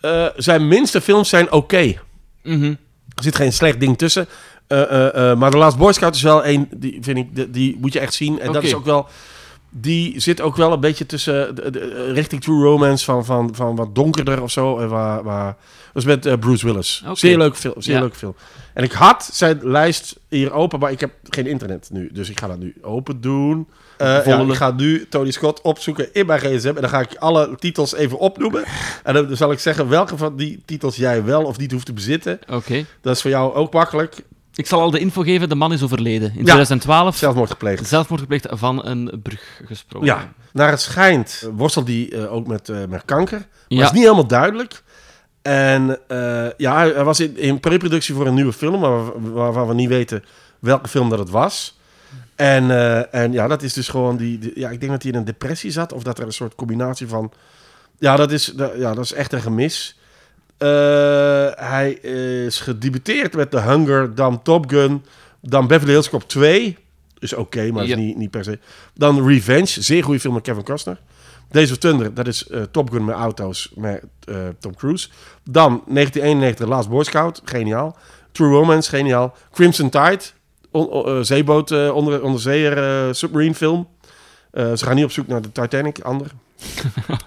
Eh, 0.00 0.26
zijn 0.36 0.68
minste 0.68 1.00
films 1.00 1.28
zijn 1.28 1.52
oké. 1.52 1.94
Mhm. 2.42 2.74
Er 3.14 3.22
zit 3.22 3.36
geen 3.36 3.52
slecht 3.52 3.80
ding 3.80 3.98
tussen. 3.98 4.26
Eh, 4.66 5.34
maar 5.34 5.50
The 5.50 5.56
Last 5.56 5.76
Boy 5.78 5.92
Scout 5.92 6.14
is 6.14 6.22
wel 6.22 6.46
een, 6.46 6.68
die 6.76 6.98
vind 7.00 7.18
ik, 7.18 7.34
die, 7.36 7.50
die 7.50 7.76
moet 7.80 7.92
je 7.92 8.00
echt 8.00 8.14
zien. 8.14 8.40
En 8.40 8.52
dat 8.52 8.62
is 8.62 8.74
ook 8.74 8.84
wel, 8.84 9.06
die 9.70 10.20
zit 10.20 10.40
ook 10.40 10.56
wel 10.56 10.72
een 10.72 10.80
beetje 10.80 11.06
tussen, 11.06 11.54
de, 11.54 11.70
de- 11.70 11.80
eh, 11.80 12.12
richting 12.12 12.42
True 12.42 12.62
Romance 12.62 13.04
van, 13.04 13.24
van, 13.24 13.54
van 13.54 13.76
wat 13.76 13.94
donkerder 13.94 14.42
of 14.42 14.50
zo. 14.50 14.78
En 14.78 14.88
waar, 14.88 15.22
waar, 15.22 15.56
dat 15.92 16.02
is 16.02 16.04
met 16.04 16.26
eh, 16.26 16.34
Bruce 16.38 16.66
Willis. 16.66 17.02
Zeer 17.12 17.38
leuke 17.38 17.56
film, 17.56 17.74
zeer 17.78 17.94
Ja. 17.94 18.00
leuke 18.00 18.16
film. 18.16 18.34
En 18.74 18.84
ik 18.84 18.92
had 18.92 19.28
zijn 19.32 19.58
lijst 19.62 20.16
hier 20.28 20.52
open, 20.52 20.78
maar 20.78 20.90
ik 20.90 21.00
heb 21.00 21.10
geen 21.24 21.46
internet 21.46 21.88
nu. 21.92 22.10
Dus 22.12 22.30
ik 22.30 22.38
ga 22.40 22.46
dat 22.46 22.58
nu 22.58 22.74
open 22.82 23.20
doen. 23.20 23.68
Eh, 23.96 24.06
ja, 24.08 24.22
Volgende. 24.22 24.52
ik 24.52 24.58
ga 24.58 24.70
nu 24.70 25.06
Tony 25.08 25.30
Scott 25.30 25.60
opzoeken 25.60 26.08
in 26.14 26.26
mijn 26.26 26.40
gsm. 26.40 26.68
En 26.68 26.74
dan 26.80 26.88
ga 26.88 27.00
ik 27.00 27.14
alle 27.18 27.54
titels 27.58 27.94
even 27.94 28.18
opnoemen. 28.18 28.64
En 29.02 29.14
dan 29.14 29.36
zal 29.36 29.52
ik 29.52 29.58
zeggen 29.58 29.88
welke 29.88 30.16
van 30.16 30.36
die 30.36 30.62
titels 30.64 30.96
jij 30.96 31.24
wel 31.24 31.42
of 31.44 31.58
niet 31.58 31.72
hoeft 31.72 31.86
te 31.86 31.92
bezitten. 31.92 32.38
Oké. 32.50 32.84
Dat 33.00 33.14
is 33.16 33.20
voor 33.22 33.30
jou 33.30 33.54
ook 33.54 33.72
makkelijk. 33.72 34.16
Ik 34.56 34.66
zal 34.66 34.80
al 34.80 34.90
de 34.90 34.98
info 34.98 35.22
geven, 35.22 35.48
de 35.48 35.54
man 35.54 35.72
is 35.72 35.82
overleden. 35.82 36.28
In 36.30 36.36
Ja. 36.38 36.42
2012, 36.42 37.16
Zelfmoord 37.16 37.50
gepleegd. 37.50 37.86
zelfmoord 37.88 38.20
gepleegd 38.20 38.46
van 38.50 38.86
een 38.86 39.20
brug 39.22 39.60
gesprongen. 39.64 40.06
Ja, 40.06 40.32
naar 40.52 40.70
het 40.70 40.80
schijnt 40.80 41.48
worstelt 41.52 41.86
hij 41.88 42.12
eh, 42.12 42.32
ook 42.32 42.46
met, 42.46 42.68
eh, 42.68 42.76
met 42.88 43.02
kanker. 43.04 43.38
Maar 43.38 43.48
Ja. 43.68 43.76
dat 43.76 43.86
is 43.86 43.92
niet 43.92 44.02
helemaal 44.02 44.26
duidelijk. 44.26 44.82
En 45.42 45.98
eh, 46.08 46.46
ja, 46.56 46.76
hij, 46.76 47.04
was 47.04 47.20
in, 47.20 47.36
in 47.38 47.60
preproductie 47.60 48.14
voor 48.14 48.26
een 48.26 48.34
nieuwe 48.34 48.52
film, 48.52 48.80
maar 48.80 48.90
waar- 49.04 49.32
waarvan 49.32 49.68
we 49.68 49.74
niet 49.74 49.88
weten 49.88 50.24
welke 50.58 50.88
film 50.88 51.08
dat 51.08 51.18
het 51.18 51.30
was. 51.30 51.78
En, 52.36 52.70
en 53.12 53.32
ja, 53.32 53.46
dat 53.48 53.62
is 53.62 53.72
dus 53.72 53.88
gewoon 53.88 54.16
die, 54.16 54.38
die- 54.38 54.52
Ja, 54.60 54.70
ik 54.70 54.80
denk 54.80 54.92
dat 54.92 55.02
hij 55.02 55.12
in 55.12 55.18
een 55.18 55.24
depressie 55.24 55.70
zat, 55.70 55.92
of 55.92 56.02
dat 56.02 56.18
er 56.18 56.26
een 56.26 56.32
soort 56.32 56.54
combinatie 56.54 57.08
van. 57.08 57.32
Ja, 57.98 58.16
dat 58.16 58.32
is, 58.32 58.44
dat, 58.44 58.72
ja, 58.76 58.94
dat 58.94 59.04
is 59.04 59.12
echt 59.12 59.32
een 59.32 59.40
gemis. 59.40 59.95
Eh, 60.58 60.68
hij 61.54 61.90
is 61.92 62.60
gedebuteerd 62.60 63.34
met 63.34 63.50
The 63.50 63.60
Hunger, 63.60 64.14
dan 64.14 64.42
Top 64.42 64.70
Gun, 64.70 65.04
dan 65.40 65.66
Beverly 65.66 65.92
Hills 65.92 66.08
Cop 66.10 66.28
2. 66.28 66.76
Is 67.18 67.34
oké, 67.34 67.70
maar 67.72 67.86
Ja. 67.86 67.96
is 67.96 68.02
niet, 68.02 68.16
niet 68.16 68.30
per 68.30 68.44
se. 68.44 68.58
Dan 68.94 69.26
Revenge, 69.28 69.66
zeer 69.82 70.04
goede 70.04 70.20
film 70.20 70.34
met 70.34 70.42
Kevin 70.42 70.64
Costner. 70.64 71.00
Days 71.50 71.70
of 71.70 71.76
Thunder, 71.76 72.14
dat 72.14 72.26
is 72.26 72.46
eh, 72.46 72.62
Top 72.70 72.90
Gun 72.90 73.04
met 73.04 73.14
auto's 73.14 73.70
met 73.74 74.02
eh, 74.24 74.36
Tom 74.58 74.74
Cruise. 74.76 75.08
Dan 75.44 75.82
1991 75.86 76.66
Last 76.68 76.88
Boy 76.88 77.04
Scout, 77.04 77.40
geniaal. 77.44 77.96
True 78.32 78.48
Romance, 78.50 78.88
geniaal. 78.96 79.34
Crimson 79.52 79.90
Tide, 79.90 80.18
on, 80.70 80.86
on- 80.88 81.24
zeeboot, 81.24 81.90
onder, 81.92 82.22
onderzeeër, 82.22 83.14
submarine 83.14 83.54
film. 83.54 83.88
Eh, 84.56 84.76
ze 84.76 84.84
gaan 84.84 84.94
niet 84.94 85.04
op 85.04 85.10
zoek 85.10 85.26
naar 85.26 85.42
de 85.42 85.52
Titanic, 85.52 86.00
ander. 86.00 86.30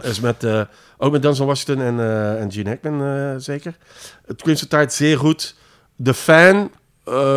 Is 0.01 0.19
met, 0.29 0.43
eh, 0.43 0.61
ook 0.97 1.11
met 1.11 1.21
Denzel 1.21 1.45
Washington 1.45 1.85
en, 1.85 1.99
eh, 1.99 2.41
en 2.41 2.51
Gene 2.51 2.69
Hackman 2.69 3.41
zeker. 3.41 3.77
Het 4.25 4.41
Crimson 4.41 4.67
Tide, 4.67 4.89
zeer 4.89 5.17
goed. 5.17 5.55
The 6.03 6.13
Fan, 6.13 6.71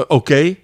oké. 0.09 0.57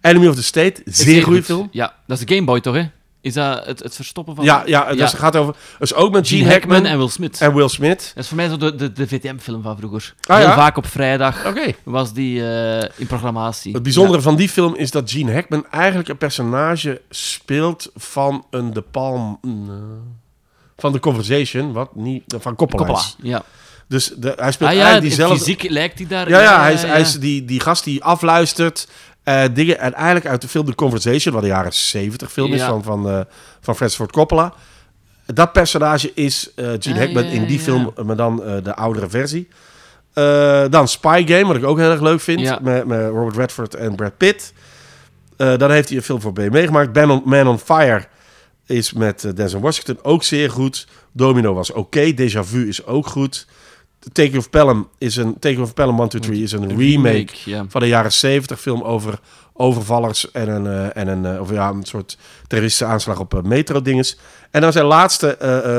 Enemy 0.00 0.26
of 0.26 0.34
the 0.34 0.42
State, 0.42 0.82
zeer 0.84 1.22
goede 1.22 1.38
goed. 1.38 1.46
film. 1.46 1.68
Ja, 1.70 1.94
dat 2.06 2.18
is 2.18 2.26
de 2.26 2.34
Game 2.34 2.46
Boy 2.46 2.60
toch, 2.60 2.74
hè? 2.74 2.90
Is 3.26 3.32
dat 3.34 3.66
het, 3.66 3.82
het 3.82 3.94
verstoppen 3.94 4.34
van... 4.34 4.44
Ja, 4.44 4.62
ja, 4.66 4.88
dus 4.88 4.96
Ja. 4.98 5.04
het 5.04 5.14
gaat 5.14 5.36
over... 5.36 5.54
Dus 5.78 5.94
ook 5.94 6.12
met 6.12 6.28
Gene 6.28 6.40
Gene 6.40 6.52
Hackman 6.52 6.72
Hackman 6.74 6.92
en 6.92 6.98
Will 6.98 7.08
Smith. 7.08 7.40
en 7.40 7.54
Will 7.54 7.68
Smith. 7.68 8.12
Dat 8.14 8.22
is 8.22 8.28
voor 8.28 8.36
mij 8.36 8.48
zo 8.48 8.56
de, 8.56 8.74
de, 8.74 8.92
de 8.92 9.06
VTM-film 9.08 9.62
van 9.62 9.76
vroeger. 9.76 10.14
Ah, 10.26 10.36
Heel 10.36 10.46
ja? 10.46 10.54
vaak 10.54 10.76
op 10.76 10.86
vrijdag 10.86 11.46
Oké. 11.46 11.74
was 11.82 12.12
die 12.12 12.48
eh, 12.50 12.88
in 12.96 13.06
programmatie. 13.06 13.72
Het 13.72 13.82
bijzondere 13.82 14.22
van 14.22 14.36
die 14.36 14.48
film 14.48 14.74
is 14.74 14.90
dat 14.90 15.10
Gene 15.10 15.32
Hackman 15.32 15.66
eigenlijk 15.70 16.08
een 16.08 16.16
personage 16.18 17.00
speelt 17.10 17.90
van 17.94 18.46
een 18.50 18.72
De 18.72 18.82
Palm... 18.82 19.38
eh, 19.44 19.50
van 20.76 20.92
The 20.92 21.00
Conversation, 21.00 21.72
wat 21.72 21.94
niet... 21.94 22.22
Van. 22.38 22.54
Coppola. 22.56 23.00
Ja. 23.22 23.42
Dus 23.88 24.12
de, 24.16 24.32
hij 24.36 24.52
speelt 24.52 24.70
Ah 24.70 24.76
ja, 24.76 24.82
eigenlijk 24.84 25.00
diezelfde... 25.16 25.38
fysiek 25.44 25.70
lijkt 25.70 25.98
hij 25.98 26.06
daar... 26.06 26.28
Ja, 26.28 26.40
ja, 26.40 26.60
hij 26.60 26.72
is, 26.72 26.82
hij 26.82 27.00
is 27.00 27.12
die, 27.18 27.44
die 27.44 27.60
gast 27.60 27.84
die 27.84 28.04
afluistert 28.04 28.88
eh, 29.26 29.42
dingen. 29.52 29.78
En 29.78 29.94
eigenlijk 29.94 30.26
uit 30.26 30.40
de 30.40 30.48
film 30.48 30.66
The 30.66 30.74
Conversation, 30.74 31.34
wat 31.34 31.42
een 31.42 31.48
jaren 31.48 31.72
70 31.72 32.32
film 32.32 32.52
is 32.52 32.60
Ja. 32.60 32.68
van, 32.68 32.82
van, 32.82 33.08
eh, 33.08 33.20
van 33.60 33.76
Francis 33.76 33.96
Ford 33.98 34.12
Coppola. 34.12 34.54
Dat 35.26 35.52
personage 35.52 36.12
is 36.14 36.50
eh 36.54 36.70
Gene 36.78 36.98
Hackman 36.98 37.24
ja, 37.24 37.30
in 37.30 37.46
die 37.46 37.58
film, 37.60 37.92
maar 38.04 38.16
dan 38.16 38.36
de 38.62 38.74
oudere 38.74 39.08
versie. 39.08 39.48
Dan 40.70 40.88
Spy 40.88 41.24
Game, 41.26 41.44
wat 41.46 41.56
ik 41.56 41.64
ook 41.64 41.78
heel 41.78 41.90
erg 41.90 42.00
leuk 42.00 42.20
vind, 42.20 42.40
Ja. 42.40 42.58
met, 42.62 42.86
met 42.86 43.08
Robert 43.08 43.36
Redford 43.36 43.74
en 43.74 43.94
Brad 43.94 44.16
Pitt. 44.16 44.52
Dan 45.36 45.70
heeft 45.70 45.88
hij 45.88 45.96
een 45.96 46.02
film 46.04 46.20
voor 46.20 46.32
B 46.32 46.38
meegemaakt. 46.50 46.94
Man 46.94 47.10
on, 47.10 47.22
Man 47.24 47.46
on 47.48 47.58
Fire 47.58 48.04
is 48.66 48.92
met 48.92 49.36
Denzel 49.36 49.60
Washington 49.60 49.98
ook 50.02 50.22
zeer 50.22 50.50
goed. 50.50 50.86
Domino 51.12 51.54
was 51.54 51.72
oké. 51.72 52.12
Déjà 52.12 52.40
Vu 52.40 52.68
is 52.68 52.84
ook 52.86 53.06
goed. 53.06 53.46
Taking 54.12 54.36
of 54.36 54.50
Pelham 54.50 54.88
is 54.98 55.16
een 55.16 55.38
Taking 55.38 55.62
of 55.62 55.74
Pelham 55.74 56.00
1, 56.00 56.08
2, 56.08 56.22
3 56.22 56.42
is 56.42 56.52
een 56.52 56.76
remake 56.76 57.64
van 57.68 57.80
de 57.80 57.86
jaren 57.86 58.12
70 58.12 58.60
film 58.60 58.82
over 58.82 59.18
overvallers 59.52 60.30
en 60.30 60.48
een, 60.48 60.66
eh, 60.66 61.02
en 61.02 61.08
een, 61.08 61.24
eh, 61.34 61.40
of 61.40 61.50
ja, 61.50 61.68
een 61.68 61.84
soort 61.84 62.18
terroristische 62.46 62.92
aanslag 62.92 63.18
op 63.18 63.34
eh, 63.34 63.42
metro 63.42 63.82
dinges. 63.82 64.18
En 64.50 64.60
dan 64.60 64.72
zijn 64.72 64.84
laatste, 64.84 65.36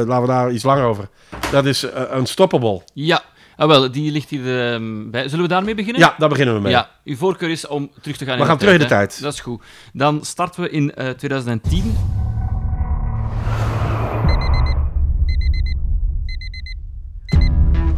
laten 0.08 0.22
we 0.22 0.28
daar 0.28 0.52
iets 0.52 0.64
langer 0.64 0.84
over. 0.84 1.10
Dat 1.52 1.66
is 1.66 1.86
Unstoppable. 2.14 2.82
Ja, 2.94 3.24
ah, 3.56 3.68
wel, 3.68 3.92
die 3.92 4.12
ligt 4.12 4.30
hier 4.30 4.72
ehm, 4.72 5.10
bij. 5.10 5.28
Zullen 5.28 5.44
we 5.44 5.52
daarmee 5.52 5.76
beginnen? 5.76 6.02
Ja, 6.02 6.16
daar 6.18 6.30
beginnen 6.30 6.56
we 6.56 6.62
mee. 6.62 6.72
Ja, 6.72 6.90
uw 7.04 7.16
voorkeur 7.16 7.50
is 7.50 7.68
om 7.68 7.92
terug 8.02 8.18
te 8.18 8.26
gaan 8.26 8.36
We 8.36 8.42
in 8.42 8.48
gaan 8.48 8.58
de 8.58 8.64
terug 8.64 8.82
in 8.82 8.88
de 8.88 8.96
hè? 8.96 9.00
tijd. 9.00 9.22
Dat 9.22 9.34
is 9.34 9.40
goed. 9.40 9.62
Dan 9.94 10.26
starten 10.26 10.62
we 10.62 10.70
in 10.70 10.94
eh, 10.94 11.10
2010. 11.10 11.96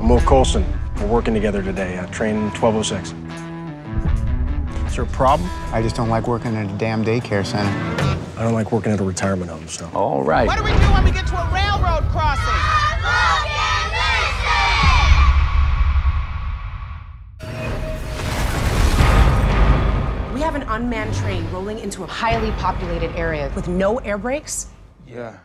Will 0.10 0.20
Colson. 0.22 0.66
We're 1.00 1.06
working 1.06 1.36
together 1.36 1.62
today. 1.62 2.00
Uh, 2.00 2.08
train 2.08 2.50
1206. 2.60 3.14
Is 4.88 4.96
there 4.96 5.04
a 5.04 5.08
problem? 5.10 5.48
I 5.72 5.84
just 5.84 5.96
don't 5.96 6.10
like 6.10 6.28
working 6.28 6.56
in 6.56 6.68
a 6.68 6.78
damn 6.80 7.06
daycare 7.06 7.46
center. 7.46 7.70
I 8.36 8.42
don't 8.42 8.54
like 8.54 8.72
working 8.72 8.92
at 8.92 9.00
a 9.00 9.04
retirement 9.04 9.52
home, 9.52 9.68
so. 9.68 9.88
All 9.94 10.24
right. 10.24 10.48
What 10.48 10.58
do 10.58 10.64
we 10.64 10.72
do 10.72 10.78
when 10.78 11.04
we 11.04 11.12
get 11.12 11.28
to 11.28 11.36
a 11.36 11.46
railroad 11.54 12.10
crossing? 12.10 12.56
We 20.34 20.42
have 20.42 20.56
an 20.56 20.64
unmanned 20.64 21.14
train 21.14 21.48
rolling 21.52 21.78
into 21.78 22.04
a 22.04 22.08
highly 22.08 22.50
populated 22.54 23.12
area 23.12 23.52
with 23.56 23.68
no 23.68 24.00
air 24.00 24.18
brakes. 24.18 24.70
Yeah. 25.08 25.38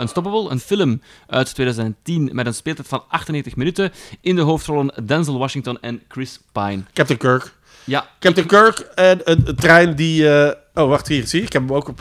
Unstoppable, 0.00 0.50
een 0.50 0.60
film 0.60 1.02
uit 1.26 1.54
2010 1.54 2.28
met 2.32 2.46
een 2.46 2.54
speeltijd 2.54 2.88
van 2.88 3.02
98 3.08 3.56
minuten. 3.56 3.92
In 4.20 4.36
de 4.36 4.42
hoofdrollen 4.42 5.06
Denzel 5.06 5.38
Washington 5.38 5.80
en 5.80 6.02
Chris 6.08 6.40
Pine. 6.52 6.82
Captain 6.92 7.18
Kirk. 7.18 7.54
Ja, 7.84 8.08
Captain 8.20 8.46
Kirk 8.46 8.78
en 8.78 9.20
een, 9.24 9.42
een 9.48 9.56
trein 9.56 9.96
die... 9.96 10.28
eh, 10.30 10.82
Oh, 10.82 10.88
wacht, 10.88 11.08
hier, 11.08 11.26
zie? 11.26 11.42
Ik 11.42 11.52
heb 11.52 11.62
hem 11.62 11.72
ook 11.76 11.88
op... 11.88 12.00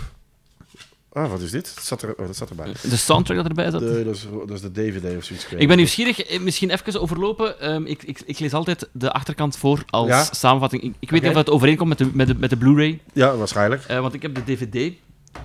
Ah, 1.14 1.30
wat 1.30 1.42
is 1.42 1.52
dit? 1.52 1.72
Dat 1.76 1.84
zat, 1.84 2.02
er, 2.02 2.16
oh, 2.18 2.26
dat 2.28 2.36
zat 2.36 2.50
erbij. 2.50 2.72
de 2.82 2.96
soundtrack 2.98 3.38
dat 3.38 3.46
erbij 3.48 3.72
zat. 3.72 3.80
De, 3.80 4.04
dat, 4.04 4.16
is, 4.16 4.26
dat 4.48 4.52
is 4.52 4.62
de 4.62 4.72
DVD 4.72 5.18
of 5.18 5.24
zoiets. 5.24 5.46
Ik 5.58 5.68
ben 5.68 5.78
nieuwsgierig, 5.78 6.20
eh, 6.22 6.40
misschien 6.40 6.70
even 6.70 7.02
overlopen. 7.02 7.60
Ehm, 7.60 7.86
ik, 7.86 8.04
ik, 8.04 8.22
ik 8.26 8.40
lees 8.40 8.54
altijd 8.54 8.90
de 8.92 9.12
achterkant 9.12 9.58
voor 9.58 9.84
als 9.90 10.08
Ja? 10.08 10.24
samenvatting. 10.24 10.84
Ik, 10.84 10.94
ik 11.00 11.10
weet 11.10 11.22
niet 11.22 11.30
of 11.32 11.38
het 11.38 11.50
overeenkomt 11.50 11.90
met 11.90 11.98
de, 11.98 12.10
met 12.14 12.28
de, 12.28 12.36
met 12.38 12.50
de 12.50 12.58
Blu-ray. 12.58 13.00
Ja, 13.14 13.36
waarschijnlijk. 13.36 13.84
Eh, 13.84 14.00
want 14.00 14.14
ik 14.14 14.22
heb 14.22 14.36
de 14.36 14.44
DVD 14.44 14.94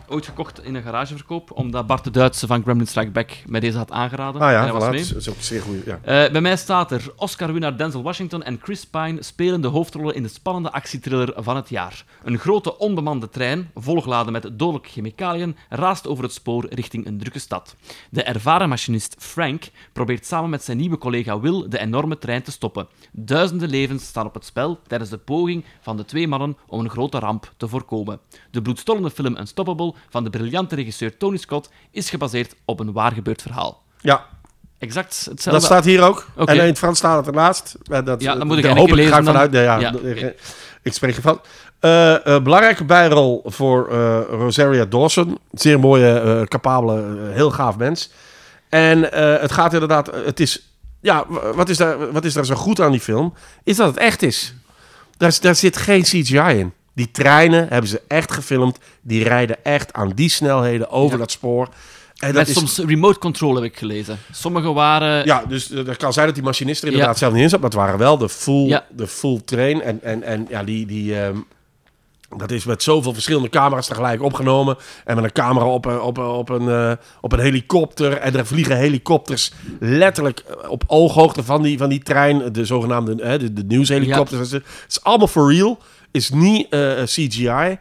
ooit 0.08 0.24
gekocht 0.24 0.64
in 0.64 0.74
een 0.74 0.82
garageverkoop, 0.82 1.50
omdat 1.52 1.86
Bart 1.86 2.04
de 2.04 2.10
Duitse 2.10 2.46
van 2.46 2.62
Gremlin 2.62 2.86
Strike 2.86 3.10
Back 3.10 3.30
mij 3.46 3.60
deze 3.60 3.78
had 3.78 3.90
aangeraden. 3.90 4.40
Ah 4.40 4.48
En 4.48 4.66
ja, 4.66 4.72
was 4.72 4.88
mee. 4.88 5.06
dat 5.06 5.16
is, 5.16 5.28
ook 5.28 5.36
zeer 5.38 5.62
goede. 5.62 5.82
Ja. 5.84 6.24
Eh, 6.24 6.32
bij 6.32 6.40
mij 6.40 6.56
staat 6.56 6.92
er 6.92 7.12
Oscar-winnaar 7.16 7.76
Denzel 7.76 8.02
Washington 8.02 8.42
en 8.42 8.58
Chris 8.62 8.86
Pine 8.86 9.22
spelen 9.22 9.60
de 9.60 9.68
hoofdrollen 9.68 10.14
in 10.14 10.22
de 10.22 10.28
spannende 10.28 10.72
actietriller 10.72 11.32
van 11.36 11.56
het 11.56 11.68
jaar. 11.68 12.04
Een 12.24 12.38
grote 12.38 12.78
onbemande 12.78 13.28
trein, 13.28 13.70
volgeladen 13.74 14.32
met 14.32 14.50
dodelijke 14.52 14.88
chemicaliën, 14.88 15.56
raast 15.68 16.06
over 16.06 16.24
het 16.24 16.32
spoor 16.32 16.66
richting 16.68 17.06
een 17.06 17.18
drukke 17.18 17.38
stad. 17.38 17.76
De 18.10 18.22
ervaren 18.22 18.68
machinist 18.68 19.16
Frank 19.18 19.70
probeert 19.92 20.26
samen 20.26 20.50
met 20.50 20.62
zijn 20.62 20.76
nieuwe 20.76 20.98
collega 20.98 21.40
Will 21.40 21.68
de 21.68 21.78
enorme 21.78 22.18
trein 22.18 22.42
te 22.42 22.50
stoppen. 22.50 22.88
Duizenden 23.12 23.68
levens 23.70 24.06
staan 24.06 24.26
op 24.26 24.34
het 24.34 24.44
spel 24.44 24.78
tijdens 24.86 25.10
de 25.10 25.18
poging 25.18 25.64
van 25.80 25.96
de 25.96 26.04
twee 26.04 26.28
mannen 26.28 26.56
om 26.66 26.80
een 26.80 26.90
grote 26.90 27.18
ramp 27.18 27.52
te 27.56 27.68
voorkomen. 27.68 28.20
De 28.50 28.62
bloedstollende 28.62 29.10
film 29.10 29.36
Unstoppable 29.36 29.79
van 30.10 30.24
de 30.24 30.30
briljante 30.30 30.74
regisseur 30.74 31.16
Tony 31.16 31.36
Scott 31.36 31.68
is 31.90 32.10
gebaseerd 32.10 32.54
op 32.64 32.80
een 32.80 32.92
waar 32.92 33.12
gebeurd 33.12 33.42
verhaal. 33.42 33.82
ja, 34.00 34.26
Exact 34.78 35.08
hetzelfde. 35.14 35.50
dat 35.50 35.62
staat 35.62 35.84
hier 35.84 36.02
ook. 36.02 36.26
En 36.36 36.54
in 36.56 36.60
het 36.60 36.78
Frans 36.78 36.98
staat 36.98 37.16
het 37.16 37.26
ernaast. 37.26 37.76
Dat, 37.82 38.22
Ja, 38.22 38.34
dan 38.34 38.46
moet 38.46 38.56
ik 38.56 38.62
de- 38.62 38.68
eigenlijk 38.68 38.78
hopelijk 38.78 38.96
lezen 38.96 39.12
ga 39.12 39.18
ik 39.18 39.24
vanuit. 39.24 39.50
nee, 39.50 39.62
ja. 40.24 40.32
Ik 40.82 40.92
spreek 40.92 41.16
ervan. 41.16 41.40
Eh, 41.80 42.42
belangrijke 42.42 42.84
bijrol 42.84 43.42
voor 43.46 43.88
eh, 43.90 44.20
Rosaria 44.30 44.84
Dawson. 44.84 45.38
Zeer 45.52 45.80
mooie, 45.80 46.44
capabele, 46.48 47.28
heel 47.32 47.50
gaaf 47.50 47.76
mens. 47.76 48.10
En 48.68 49.02
het 49.40 49.52
gaat 49.52 49.72
inderdaad... 49.72 50.06
Het 50.24 50.40
is... 50.40 50.64
Ja, 51.00 51.24
wat 51.54 51.68
is, 51.68 51.76
daar, 51.76 52.12
wat 52.12 52.24
is 52.24 52.32
daar 52.32 52.44
zo 52.46 52.54
goed 52.54 52.80
aan 52.80 52.90
die 52.90 53.00
film? 53.00 53.34
Is 53.64 53.76
dat 53.76 53.86
het 53.88 53.96
echt 53.96 54.22
is. 54.22 54.54
Daar, 55.16 55.28
is- 55.28 55.40
daar 55.40 55.54
zit 55.54 55.76
geen 55.76 56.02
CGI 56.02 56.38
in. 56.58 56.72
Die 56.94 57.10
treinen 57.10 57.68
hebben 57.68 57.90
ze 57.90 58.02
echt 58.08 58.32
gefilmd. 58.32 58.78
Die 59.00 59.22
rijden 59.22 59.64
echt 59.64 59.92
aan 59.92 60.12
die 60.14 60.28
snelheden 60.28 60.90
over 60.90 61.12
Ja. 61.12 61.18
dat 61.18 61.30
spoor. 61.30 61.68
En 62.16 62.34
Met 62.34 62.48
is, 62.48 62.54
soms 62.54 62.78
remote 62.78 63.18
control 63.18 63.54
heb 63.54 63.64
ik 63.64 63.76
gelezen. 63.78 64.18
Sommige 64.32 64.72
waren... 64.72 65.24
ja, 65.24 65.44
dus 65.48 65.70
eh, 65.70 65.84
dat 65.84 65.96
kan 65.96 66.12
zijn 66.12 66.26
dat 66.26 66.34
die 66.34 66.44
machinist 66.44 66.80
er 66.82 66.86
Ja. 66.86 66.92
inderdaad 66.92 67.18
zelf 67.18 67.32
niet 67.32 67.42
in 67.42 67.48
zat. 67.48 67.60
Maar 67.60 67.70
het 67.70 67.78
waren 67.78 67.98
wel 67.98 68.18
de 68.18 68.28
full, 68.28 68.66
Ja. 68.66 68.84
de 68.96 69.06
full 69.06 69.40
train. 69.44 69.82
En, 69.82 70.02
en, 70.02 70.22
en 70.22 70.46
ja, 70.50 70.62
die... 70.64 70.86
die 70.86 71.20
ehm, 71.20 71.36
dat 72.36 72.50
is 72.50 72.64
met 72.64 72.82
zoveel 72.82 73.12
verschillende 73.12 73.48
camera's 73.48 73.86
tegelijk 73.86 74.22
opgenomen. 74.22 74.76
En 75.04 75.14
met 75.14 75.24
een 75.24 75.32
camera 75.32 75.66
op, 75.66 75.84
een- 75.84 76.00
op, 76.00 76.16
een- 76.16 76.24
op, 76.24 76.48
een, 76.48 76.68
eh, 76.68 76.92
op 77.20 77.32
een 77.32 77.38
helikopter. 77.38 78.12
En 78.16 78.36
er 78.36 78.46
vliegen 78.46 78.76
helikopters 78.76 79.52
letterlijk 79.80 80.38
eh, 80.62 80.70
op 80.70 80.84
ooghoogte 80.86 81.44
van 81.44 81.62
die, 81.62 81.78
van 81.78 81.88
die 81.88 82.02
trein. 82.02 82.52
De 82.52 82.64
zogenaamde 82.64 83.22
eh, 83.22 83.38
de, 83.38 83.52
de 83.52 83.64
nieuwshelikopters. 83.66 84.50
Het 84.50 84.64
is 84.88 85.02
allemaal 85.02 85.26
for 85.28 85.52
real. 85.52 85.78
Is 86.10 86.30
niet 86.30 86.66
eh, 86.70 87.02
CGI. 87.02 87.78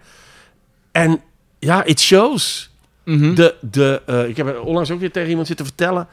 En 0.92 1.22
ja, 1.60 1.84
it 1.84 2.00
shows. 2.00 2.70
Mhm. 3.06 3.34
De, 3.36 3.56
de, 3.62 4.02
eh, 4.06 4.28
ik 4.28 4.38
heb 4.38 4.60
onlangs 4.64 4.92
ook 4.92 5.00
weer 5.00 5.12
tegen 5.12 5.30
iemand 5.30 5.48
zitten 5.48 5.66
vertellen. 5.66 6.08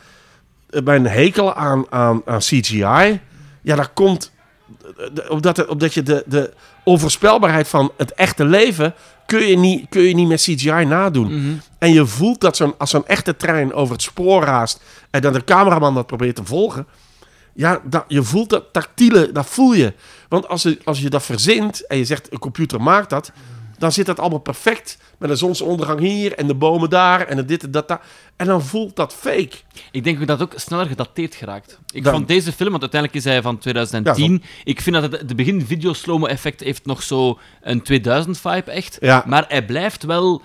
eh, 0.70 0.83
Mijn 0.83 1.07
hekel 1.07 1.55
aan, 1.55 1.85
aan, 1.90 2.22
aan 2.24 2.38
CGI. 2.38 3.20
Ja, 3.62 3.76
daar 3.76 3.88
komt. 3.94 4.33
Omdat, 5.29 5.59
er- 5.59 5.68
omdat 5.68 5.94
je 5.94 6.02
de, 6.02 6.22
de 6.26 6.52
onvoorspelbaarheid 6.85 7.68
van 7.68 7.92
het 7.96 8.12
echte 8.14 8.44
leven. 8.44 8.94
kun 9.26 9.46
je 9.46 9.57
niet, 9.59 9.87
kun 9.88 10.02
je 10.02 10.14
niet 10.14 10.29
met 10.29 10.40
CGI 10.40 10.85
nadoen. 10.85 11.40
Mhm. 11.40 11.55
En 11.79 11.92
je 11.92 12.07
voelt 12.07 12.40
dat 12.40 12.57
zo'n, 12.57 12.74
als 12.79 12.90
zo'n 12.90 13.07
echte 13.07 13.37
trein 13.37 13.72
over 13.72 13.92
het 13.92 14.02
spoor 14.02 14.42
raast. 14.44 14.81
en 15.11 15.20
dat 15.20 15.35
de 15.35 15.44
cameraman 15.44 15.94
dat 15.94 16.07
probeert 16.07 16.37
te 16.37 16.44
volgen. 16.44 16.87
Ja, 17.57 17.81
dat, 17.85 18.05
je 18.09 18.23
voelt 18.23 18.51
dat 18.51 18.64
tactiele, 18.73 19.33
dat 19.33 19.47
voel 19.47 19.73
je. 19.75 19.92
Want 20.29 20.49
als 20.49 20.62
je, 20.62 20.79
als 20.85 21.01
je 21.01 21.11
dat 21.11 21.23
verzint 21.23 21.87
en 21.87 21.99
je 21.99 22.05
zegt 22.05 22.33
een 22.33 22.38
computer 22.38 22.83
maakt 22.83 23.11
dat, 23.11 23.33
dan 23.79 23.92
zit 23.92 24.07
dat 24.07 24.21
allemaal 24.21 24.38
perfect. 24.38 24.99
Met 25.19 25.31
een 25.31 25.37
zonsondergang 25.37 26.01
hier 26.01 26.33
en 26.35 26.47
de 26.47 26.55
bomen 26.55 26.90
daar 26.90 27.27
en 27.27 27.47
dit 27.47 27.62
en 27.62 27.71
dat 27.71 27.88
daar. 27.88 28.01
En 28.37 28.47
dan 28.47 28.62
voelt 28.62 28.97
dat 28.97 29.14
fake. 29.14 29.51
Ik 29.90 30.05
denk 30.05 30.27
dat 30.27 30.40
het 30.40 30.53
ook 30.53 30.59
sneller 30.61 30.87
gedateerd 30.87 31.35
geraakt. 31.35 31.79
Ik 31.92 32.05
Dan- 32.05 32.12
vond 32.14 32.29
deze 32.29 32.53
film, 32.53 32.71
want 32.71 32.83
uiteindelijk 32.83 33.25
is 33.25 33.31
hij 33.31 33.42
van 33.42 33.59
2010. 33.59 34.42
ik 34.64 34.81
vind 34.81 34.97
dat 35.01 35.12
het 35.12 35.29
de 35.29 35.35
begin 35.35 35.66
video 35.66 35.92
slow-mo 35.92 36.27
effect 36.27 36.61
heeft 36.61 36.87
nog 36.87 37.03
zo 37.03 37.38
een 37.62 37.83
2000 37.83 38.38
vibe 38.38 38.71
echt. 38.71 38.97
Ja. 39.01 39.25
Maar 39.27 39.45
hij 39.49 39.64
blijft 39.64 40.03
wel 40.05 40.42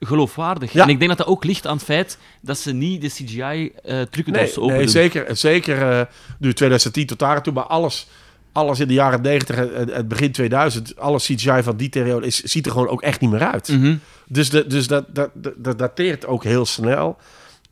geloofwaardig. 0.00 0.72
Ja. 0.72 0.82
En 0.82 0.88
ik 0.88 0.98
denk 0.98 1.08
dat 1.08 1.18
dat 1.18 1.26
ook 1.26 1.44
ligt 1.44 1.66
aan 1.66 1.76
het 1.76 1.84
feit 1.84 2.18
dat 2.40 2.58
ze 2.58 2.72
niet 2.72 3.00
de 3.00 3.08
CGI 3.08 3.72
eh 3.84 4.00
trucendoos 4.10 4.42
Nee, 4.42 4.60
open 4.60 4.76
nee 4.76 4.88
zeker. 4.88 5.36
Zeker 5.36 5.90
eh, 5.90 6.06
nu 6.38 6.52
2010 6.52 7.06
tot 7.06 7.18
daar 7.18 7.42
toe. 7.42 7.52
Maar 7.52 7.64
alles, 7.64 8.06
alles 8.52 8.80
in 8.80 8.88
de 8.88 8.94
jaren 8.94 9.22
90 9.22 9.56
en 9.56 9.74
en 9.74 9.88
het 9.88 10.08
begin 10.08 10.32
2000, 10.32 10.98
alles 10.98 11.24
CGI 11.24 11.62
van 11.62 11.76
die 11.76 11.88
periode 11.88 12.26
is, 12.26 12.42
ziet 12.42 12.66
er 12.66 12.72
gewoon 12.72 12.88
ook 12.88 13.02
echt 13.02 13.20
niet 13.20 13.30
meer 13.30 13.46
uit. 13.46 13.68
Mhm. 13.68 13.96
Dus, 14.26 14.50
de, 14.50 14.66
dus 14.66 14.86
dat, 14.86 15.04
dat, 15.14 15.30
dat, 15.34 15.52
dat 15.56 15.78
dateert 15.78 16.26
ook 16.26 16.44
heel 16.44 16.66
snel. 16.66 17.16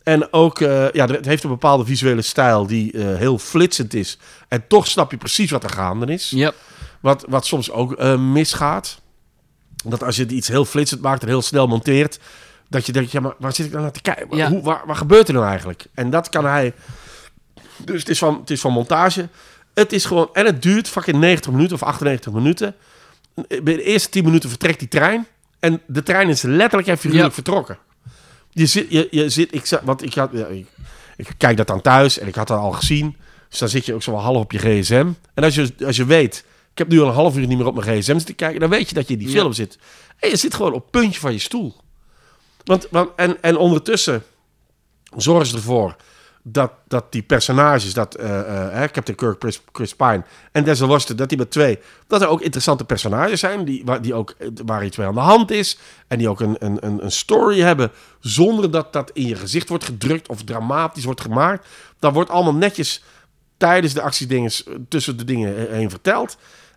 En 0.02 0.32
ook, 0.32 0.60
eh, 0.60 0.90
ja, 0.90 1.06
het 1.06 1.26
heeft 1.26 1.44
een 1.44 1.50
bepaalde 1.50 1.84
visuele 1.84 2.22
stijl 2.22 2.66
die 2.66 2.90
heel 2.98 3.38
flitsend 3.38 3.94
is. 3.94 4.18
En 4.48 4.64
toch 4.68 4.86
snap 4.86 5.10
je 5.10 5.16
precies 5.16 5.50
wat 5.50 5.64
er 5.64 5.70
gaande 5.70 6.12
is. 6.12 6.30
Ja. 6.30 6.52
Wat, 7.00 7.24
wat 7.28 7.46
soms 7.46 7.70
ook 7.70 8.16
misgaat. 8.18 9.00
Dat 9.84 10.02
als 10.02 10.16
je 10.16 10.26
iets 10.26 10.48
heel 10.48 10.64
flitsend 10.64 11.00
maakt 11.00 11.22
en 11.22 11.28
heel 11.28 11.42
snel 11.42 11.66
monteert. 11.66 12.18
Dat 12.68 12.86
je 12.86 12.92
denkt, 12.92 13.10
ja, 13.12 13.20
maar 13.20 13.34
waar 13.38 13.52
zit 13.54 13.66
ik 13.66 13.70
nou 13.72 13.82
naar 13.82 13.92
te 13.92 14.00
kijken? 14.02 14.36
Ja. 14.36 14.48
Hoe, 14.48 14.62
waar, 14.62 14.82
waar 14.86 14.96
gebeurt 14.96 15.28
er 15.28 15.34
nou 15.34 15.46
eigenlijk? 15.46 15.84
En 15.94 16.10
dat 16.10 16.28
kan 16.28 16.44
hij... 16.44 16.72
Dus 17.84 18.00
het 18.00 18.08
is 18.08 18.18
van, 18.18 18.38
het 18.40 18.50
is 18.50 18.60
van 18.60 18.72
montage. 18.72 19.28
Het 19.74 19.92
is 19.92 20.04
gewoon... 20.04 20.28
En 20.32 20.46
het 20.46 20.62
duurt 20.62 20.88
fucking 20.88 21.16
90 21.16 21.52
minuten 21.52 21.74
of 21.74 21.82
98 21.82 22.32
minuten. 22.32 22.74
Bij 23.34 23.62
de 23.74 23.82
eerste 23.82 24.08
10 24.08 24.24
minuten 24.24 24.48
vertrekt 24.48 24.78
die 24.78 24.88
trein. 24.88 25.26
En 25.58 25.80
de 25.86 26.02
trein 26.02 26.28
is 26.28 26.42
letterlijk 26.42 26.88
en 26.88 26.98
figuurlijk 26.98 27.28
Ja. 27.28 27.34
vertrokken. 27.34 27.78
Je 28.50 28.66
zit... 28.66 28.86
Je, 28.90 29.08
je 29.10 29.28
zit 29.28 29.54
ik, 29.54 29.80
want 29.82 30.02
ik, 30.02 30.14
had, 30.14 30.30
ja, 30.32 30.46
ik, 30.46 30.66
ik 31.16 31.28
kijk 31.38 31.56
dat 31.56 31.66
dan 31.66 31.80
thuis 31.80 32.18
en 32.18 32.26
ik 32.26 32.34
had 32.34 32.46
dat 32.48 32.58
al 32.58 32.72
gezien. 32.72 33.16
Dus 33.48 33.58
dan 33.58 33.68
zit 33.68 33.86
je 33.86 33.94
ook 33.94 34.02
zo 34.02 34.10
wel 34.10 34.20
half 34.20 34.36
op 34.36 34.52
je 34.52 34.58
gsm. 34.58 35.06
En 35.34 35.44
als 35.44 35.54
je, 35.54 35.72
als 35.86 35.96
je 35.96 36.04
weet... 36.04 36.44
Ik 36.76 36.82
heb 36.82 36.90
nu 36.90 37.00
al 37.00 37.08
een 37.08 37.14
half 37.14 37.36
uur 37.36 37.46
niet 37.46 37.58
meer 37.58 37.66
op 37.66 37.74
mijn 37.74 38.00
gsm 38.00 38.16
zitten 38.16 38.34
kijken. 38.34 38.60
Dan 38.60 38.70
weet 38.70 38.88
je 38.88 38.94
dat 38.94 39.06
je 39.06 39.12
in 39.12 39.18
die 39.18 39.28
Ja. 39.28 39.34
film 39.34 39.52
zit. 39.52 39.78
En 40.18 40.28
je 40.28 40.36
zit 40.36 40.54
gewoon 40.54 40.72
op 40.72 40.82
het 40.82 40.90
puntje 40.90 41.20
van 41.20 41.32
je 41.32 41.38
stoel. 41.38 41.74
Want, 42.64 42.88
want, 42.90 43.10
en, 43.16 43.42
en 43.42 43.56
ondertussen 43.56 44.22
zorgen 45.16 45.46
ze 45.46 45.56
ervoor 45.56 45.96
dat, 46.42 46.72
dat 46.88 47.12
die 47.12 47.22
personages, 47.22 47.94
dat 47.94 48.14
eh, 48.14 48.38
eh, 48.38 48.72
hè, 48.72 48.88
Captain 48.88 49.16
Kirk, 49.16 49.36
Chris, 49.38 49.60
Chris 49.72 49.94
Pine 49.94 50.22
en 50.52 50.64
Denzel 50.64 50.88
Washington, 50.88 51.16
dat 51.16 51.28
die 51.28 51.38
met 51.38 51.50
twee, 51.50 51.78
dat 52.06 52.22
er 52.22 52.28
ook 52.28 52.40
interessante 52.40 52.84
personages 52.84 53.40
zijn, 53.40 53.64
die, 53.64 53.82
waar, 53.84 54.02
die 54.02 54.14
ook, 54.14 54.34
eh, 54.38 54.48
waar 54.64 54.84
iets 54.84 54.96
mee 54.96 55.06
aan 55.06 55.14
de 55.14 55.20
hand 55.20 55.50
is 55.50 55.78
en 56.08 56.18
die 56.18 56.28
ook 56.28 56.40
een, 56.40 56.56
een, 56.58 56.86
een, 56.86 57.04
een 57.04 57.12
story 57.12 57.60
hebben, 57.60 57.90
zonder 58.20 58.70
dat 58.70 58.92
dat 58.92 59.10
in 59.14 59.26
je 59.26 59.34
gezicht 59.36 59.68
wordt 59.68 59.84
gedrukt 59.84 60.28
of 60.28 60.42
dramatisch 60.42 61.04
wordt 61.04 61.20
gemaakt. 61.20 61.66
Dat 61.98 62.12
wordt 62.12 62.30
allemaal 62.30 62.54
netjes 62.54 63.02
tijdens 63.56 63.94
de 63.94 64.02
actiedingen 64.02 64.50
tussen 64.88 65.16
de 65.16 65.24
dingen 65.24 65.70
heen 65.70 65.90
verteld. 65.90 66.36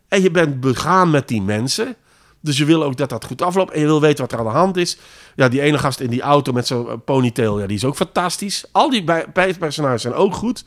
En 0.09 0.21
je 0.21 0.31
bent 0.31 0.59
begaan 0.59 1.09
met 1.09 1.27
die 1.27 1.41
mensen. 1.41 1.95
Dus 2.41 2.57
je 2.57 2.65
wil 2.65 2.83
ook 2.83 2.97
dat 2.97 3.09
dat 3.09 3.25
goed 3.25 3.41
afloopt. 3.41 3.71
En 3.71 3.79
je 3.79 3.85
wil 3.85 4.01
weten 4.01 4.21
wat 4.21 4.31
er 4.31 4.39
aan 4.39 4.45
de 4.45 4.51
hand 4.51 4.77
is. 4.77 4.97
Ja, 5.35 5.49
die 5.49 5.61
ene 5.61 5.77
gast 5.77 5.99
in 5.99 6.09
die 6.09 6.21
auto 6.21 6.51
met 6.51 6.67
zo'n 6.67 6.89
eh, 6.89 6.93
ponytail. 7.05 7.59
Ja, 7.59 7.67
die 7.67 7.77
is 7.77 7.85
ook 7.85 7.95
fantastisch. 7.95 8.65
Al 8.71 8.89
die 8.89 9.03
bijpersonages 9.33 10.01
zijn 10.01 10.13
ook 10.13 10.33
goed. 10.33 10.63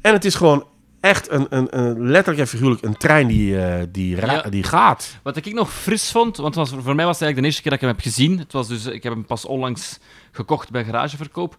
En 0.00 0.12
het 0.12 0.24
is 0.24 0.34
gewoon 0.34 0.66
echt 1.00 1.30
een, 1.30 1.46
een, 1.50 1.78
een 1.78 2.10
letterlijk 2.10 2.38
en 2.38 2.48
figuurlijk 2.48 2.82
een 2.82 2.96
trein 2.96 3.26
die, 3.26 3.64
eh, 3.64 3.82
die, 3.88 4.16
Ja. 4.16 4.42
die 4.42 4.62
gaat. 4.62 5.16
Wat 5.22 5.36
ik 5.36 5.52
nog 5.52 5.72
fris 5.72 6.10
vond, 6.10 6.36
want 6.36 6.54
was, 6.54 6.68
voor 6.68 6.94
mij 6.94 7.04
was 7.04 7.18
het 7.18 7.22
eigenlijk 7.22 7.36
de 7.36 7.42
eerste 7.44 7.62
keer 7.62 7.70
dat 7.70 7.80
ik 7.80 7.86
hem 7.86 7.96
heb 7.96 8.00
gezien. 8.04 8.38
Het 8.38 8.52
was 8.52 8.68
dus, 8.68 8.86
ik 8.86 9.02
heb 9.02 9.12
hem 9.12 9.26
pas 9.26 9.44
onlangs 9.44 9.98
gekocht 10.32 10.70
bij 10.70 10.84
garageverkoop. 10.84 11.56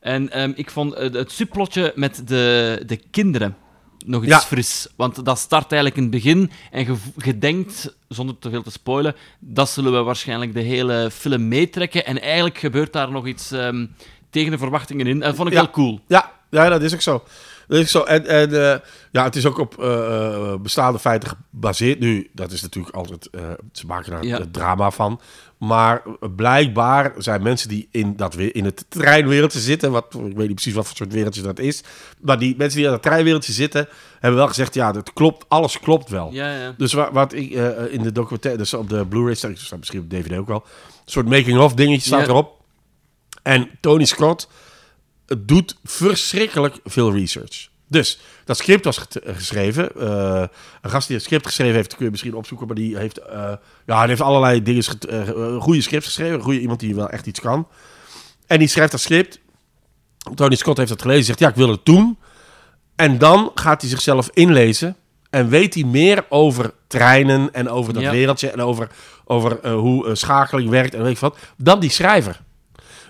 En 0.00 0.30
ehm, 0.30 0.52
ik 0.54 0.70
vond 0.70 0.94
het, 0.94 1.14
het 1.14 1.32
subplotje 1.32 1.92
met 1.94 2.22
de, 2.28 2.82
de 2.86 2.96
kinderen 3.10 3.56
nog 4.08 4.22
iets 4.22 4.32
Ja. 4.32 4.40
fris. 4.40 4.86
Want 4.96 5.24
dat 5.24 5.38
start 5.38 5.72
eigenlijk 5.72 5.96
in 5.96 6.02
het 6.02 6.10
begin 6.22 6.50
en 6.70 6.84
je, 6.84 6.94
je 7.24 7.38
denkt, 7.38 7.94
zonder 8.08 8.38
te 8.38 8.50
veel 8.50 8.62
te 8.62 8.70
spoilen, 8.70 9.14
dat 9.38 9.68
zullen 9.68 9.92
we 9.92 9.98
waarschijnlijk 10.02 10.54
de 10.54 10.60
hele 10.60 11.10
film 11.12 11.48
meetrekken. 11.48 12.06
En 12.06 12.20
eigenlijk 12.20 12.58
gebeurt 12.58 12.92
daar 12.92 13.10
nog 13.10 13.26
iets 13.26 13.50
ehm, 13.50 13.86
tegen 14.30 14.50
de 14.50 14.58
verwachtingen 14.58 15.06
in. 15.06 15.12
En 15.22 15.28
dat 15.28 15.36
vond 15.36 15.48
ik 15.48 15.54
Ja. 15.54 15.60
wel 15.60 15.70
cool. 15.70 16.00
Ja, 16.06 16.32
ja, 16.50 16.68
dat 16.68 16.82
is 16.82 16.94
ook 16.94 17.00
zo. 17.00 17.22
Ook 17.68 17.86
zo. 17.86 18.02
En, 18.02 18.26
en 18.26 18.72
eh, 18.72 18.78
ja, 19.12 19.24
het 19.24 19.36
is 19.36 19.46
ook 19.46 19.58
op 19.58 19.82
eh, 19.82 20.34
eh, 20.52 20.60
bestaande 20.60 20.98
feiten 20.98 21.28
gebaseerd. 21.50 21.98
Nu, 21.98 22.30
dat 22.32 22.52
is 22.52 22.62
natuurlijk 22.62 22.94
altijd... 22.94 23.30
ze 23.72 23.86
maken 23.86 24.10
daar 24.10 24.24
Ja. 24.24 24.38
het 24.38 24.52
drama 24.52 24.90
van. 24.90 25.20
Maar 25.58 26.02
blijkbaar 26.36 27.12
zijn 27.18 27.42
mensen 27.42 27.68
die 27.68 27.88
in, 27.90 28.16
dat, 28.16 28.34
weer- 28.34 28.54
in 28.54 28.64
het 28.64 28.84
treinwereldje 28.88 29.58
zitten... 29.58 29.90
Wat, 29.90 30.04
ik 30.14 30.20
weet 30.20 30.46
niet 30.46 30.54
precies 30.54 30.74
wat 30.74 30.86
voor 30.86 30.96
soort 30.96 31.12
wereldje 31.12 31.42
dat 31.42 31.58
is. 31.58 31.82
Maar 32.20 32.38
die 32.38 32.54
mensen 32.58 32.76
die 32.76 32.86
in 32.86 32.92
dat 32.92 33.02
treinwereldje 33.02 33.52
zitten... 33.52 33.88
hebben 34.20 34.38
wel 34.38 34.48
gezegd, 34.48 34.74
ja, 34.74 34.92
dat 34.92 35.12
klopt, 35.12 35.44
alles 35.48 35.80
klopt 35.80 36.10
wel. 36.10 36.32
Ja, 36.32 36.52
ja. 36.60 36.74
Dus 36.76 36.92
wat, 36.92 37.10
wat 37.12 37.32
ik 37.32 37.50
in 37.90 38.02
de 38.02 38.12
documentaire, 38.12 38.60
dus 38.62 38.74
op 38.74 38.88
de 38.88 39.06
Blu-ray 39.06 39.34
staat, 39.34 39.58
staat 39.58 39.78
misschien 39.78 40.00
op 40.00 40.10
DVD 40.10 40.36
ook 40.38 40.48
wel, 40.48 40.64
een 40.64 41.12
soort 41.12 41.28
making-of 41.28 41.74
dingetje 41.74 42.06
staat 42.06 42.28
erop. 42.28 42.60
En 43.42 43.70
Tony 43.80 44.04
Scott 44.04 44.48
doet 45.38 45.76
verschrikkelijk 45.84 46.76
veel 46.84 47.12
research. 47.12 47.68
Dus 47.90 48.20
dat 48.44 48.56
script 48.56 48.84
was 48.84 49.00
geschreven. 49.24 49.90
eh, 50.00 50.44
een 50.82 50.90
gast 50.90 51.06
die 51.06 51.16
het 51.16 51.24
script 51.24 51.46
geschreven 51.46 51.74
heeft, 51.74 51.96
kun 51.96 52.04
je 52.04 52.10
misschien 52.10 52.34
opzoeken, 52.34 52.66
maar 52.66 52.76
die 52.76 52.96
heeft, 52.96 53.18
eh, 53.18 53.52
ja, 53.86 54.00
die 54.00 54.08
heeft 54.08 54.20
allerlei 54.20 54.62
dingen, 54.62 54.84
eh, 55.08 55.60
goede 55.60 55.80
scripts 55.80 56.06
geschreven, 56.06 56.40
goede 56.40 56.60
iemand 56.60 56.80
die 56.80 56.94
wel 56.94 57.08
echt 57.08 57.26
iets 57.26 57.40
kan. 57.40 57.68
En 58.46 58.58
die 58.58 58.68
schrijft 58.68 58.90
dat 58.92 59.00
script. 59.00 59.38
Tony 60.34 60.54
Scott 60.54 60.76
heeft 60.78 60.88
dat 60.90 61.02
gelezen, 61.02 61.24
zegt 61.24 61.38
ja, 61.38 61.48
ik 61.48 61.54
wil 61.54 61.70
het 61.70 61.84
doen. 61.84 62.18
En 62.96 63.18
dan 63.18 63.50
gaat 63.54 63.80
hij 63.80 63.90
zichzelf 63.90 64.30
inlezen 64.32 64.96
en 65.30 65.48
weet 65.48 65.74
hij 65.74 65.84
meer 65.84 66.24
over 66.28 66.72
treinen 66.86 67.54
en 67.54 67.68
over 67.68 67.92
dat 67.92 68.02
Ja. 68.02 68.10
wereldje 68.10 68.50
en 68.50 68.60
over, 68.60 68.88
over 69.24 69.68
hoe 69.70 70.14
schakeling 70.14 70.70
werkt 70.70 70.94
en 70.94 71.02
weet 71.02 71.12
ik 71.12 71.18
wat, 71.18 71.38
dan 71.56 71.80
die 71.80 71.90
schrijver. 71.90 72.40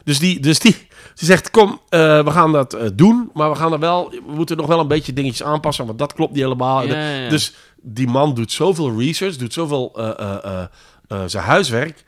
Dus 0.04 0.18
die, 0.18 0.40
dus 0.40 0.58
die, 0.58 0.87
die 1.14 1.26
zegt, 1.26 1.50
kom, 1.50 1.80
eh, 1.88 2.24
we 2.24 2.30
gaan 2.30 2.52
dat 2.52 2.74
eh, 2.74 2.88
doen, 2.94 3.30
maar 3.34 3.50
we 3.50 3.56
gaan 3.56 3.72
er 3.72 3.78
wel, 3.78 4.10
we 4.10 4.34
moeten 4.34 4.56
nog 4.56 4.66
wel 4.66 4.80
een 4.80 4.88
beetje 4.88 5.12
dingetjes 5.12 5.46
aanpassen, 5.46 5.86
want 5.86 5.98
dat 5.98 6.12
klopt 6.12 6.32
niet 6.32 6.42
helemaal. 6.42 6.82
Ja, 6.82 6.94
ja, 6.94 7.14
ja. 7.22 7.28
Dus 7.28 7.54
die 7.82 8.08
man 8.08 8.34
doet 8.34 8.52
zoveel 8.52 8.98
research, 8.98 9.36
doet 9.36 9.52
zoveel 9.52 9.92
eh, 9.96 10.64
zijn 11.26 11.44
huiswerk, 11.44 12.04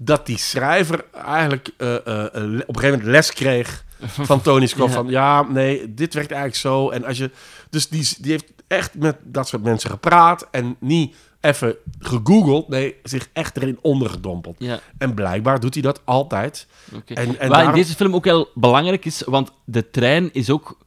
dat 0.00 0.26
die 0.26 0.38
schrijver 0.38 1.04
eigenlijk 1.12 1.70
op 1.78 2.06
een 2.06 2.64
gegeven 2.66 2.90
moment 2.90 3.02
les 3.02 3.32
kreeg 3.32 3.84
van 4.28 4.40
Tony 4.40 4.66
Scott. 4.66 4.88
Ja. 4.88 4.94
Van 4.94 5.08
ja, 5.08 5.42
nee, 5.42 5.94
dit 5.94 6.14
werkt 6.14 6.30
eigenlijk 6.30 6.60
zo. 6.60 6.90
En 6.90 7.04
als 7.04 7.18
je, 7.18 7.30
dus 7.70 7.88
die, 7.88 8.08
die 8.18 8.30
heeft 8.30 8.52
echt 8.66 8.94
met 8.94 9.16
dat 9.22 9.48
soort 9.48 9.62
mensen 9.62 9.90
gepraat 9.90 10.48
en 10.50 10.76
niet 10.80 11.14
even 11.40 11.76
gegoogeld. 11.98 12.68
Nee, 12.68 12.94
zich 13.02 13.28
echt 13.32 13.56
erin 13.56 13.78
ondergedompeld. 13.82 14.56
Ja. 14.58 14.80
En 14.98 15.14
blijkbaar 15.14 15.60
doet 15.60 15.74
hij 15.74 15.82
dat 15.82 16.00
altijd. 16.04 16.66
Oké. 16.94 17.14
En- 17.14 17.38
en 17.40 17.48
daarom- 17.48 17.68
in 17.68 17.74
deze 17.74 17.94
film 17.94 18.14
ook 18.14 18.24
wel 18.24 18.48
belangrijk 18.54 19.04
is, 19.04 19.22
want 19.26 19.50
de 19.64 19.90
trein 19.90 20.30
is 20.32 20.50
ook 20.50 20.78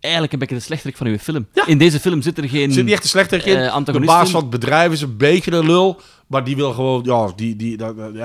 eigenlijk 0.00 0.32
een 0.32 0.38
beetje 0.38 0.54
de 0.54 0.60
slechterik 0.60 0.96
van 0.96 1.06
uw 1.06 1.18
film. 1.18 1.46
Ja. 1.52 1.66
In 1.66 1.78
deze 1.78 2.00
film 2.00 2.22
zit 2.22 2.38
er 2.38 2.48
geen... 2.48 2.72
Zit 2.72 2.84
niet 2.84 2.92
echt 2.92 3.02
een 3.02 3.08
slechterik 3.08 3.44
in. 3.44 3.56
eh, 3.56 3.84
de 3.84 4.00
baas 4.00 4.30
van 4.30 4.40
het 4.40 4.50
bedrijf 4.50 4.92
is 4.92 5.00
een 5.02 5.16
beetje 5.16 5.52
een 5.52 5.66
lul. 5.66 6.00
Maar 6.26 6.44
die 6.44 6.56
wil 6.56 6.72
gewoon, 6.72 7.02
ja, 7.04 7.32
die, 7.36 7.56
die, 7.56 7.78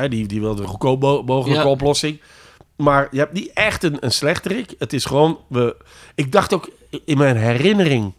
die, 0.09 0.27
die 0.27 0.39
wil 0.41 0.55
de 0.55 0.67
goedkoop 0.67 1.01
mo- 1.01 1.23
mogelijke 1.23 1.63
Ja. 1.63 1.69
oplossing. 1.69 2.21
Maar 2.75 3.07
je 3.11 3.17
hebt 3.19 3.33
niet 3.33 3.51
echt 3.53 3.83
een, 3.83 3.97
een 3.99 4.11
slechterik. 4.11 4.75
Het 4.79 4.93
is 4.93 5.05
gewoon, 5.05 5.39
we, 5.49 5.75
ik 6.15 6.31
dacht 6.31 6.53
ook 6.53 6.69
in 7.05 7.17
mijn 7.17 7.37
herinnering. 7.37 8.13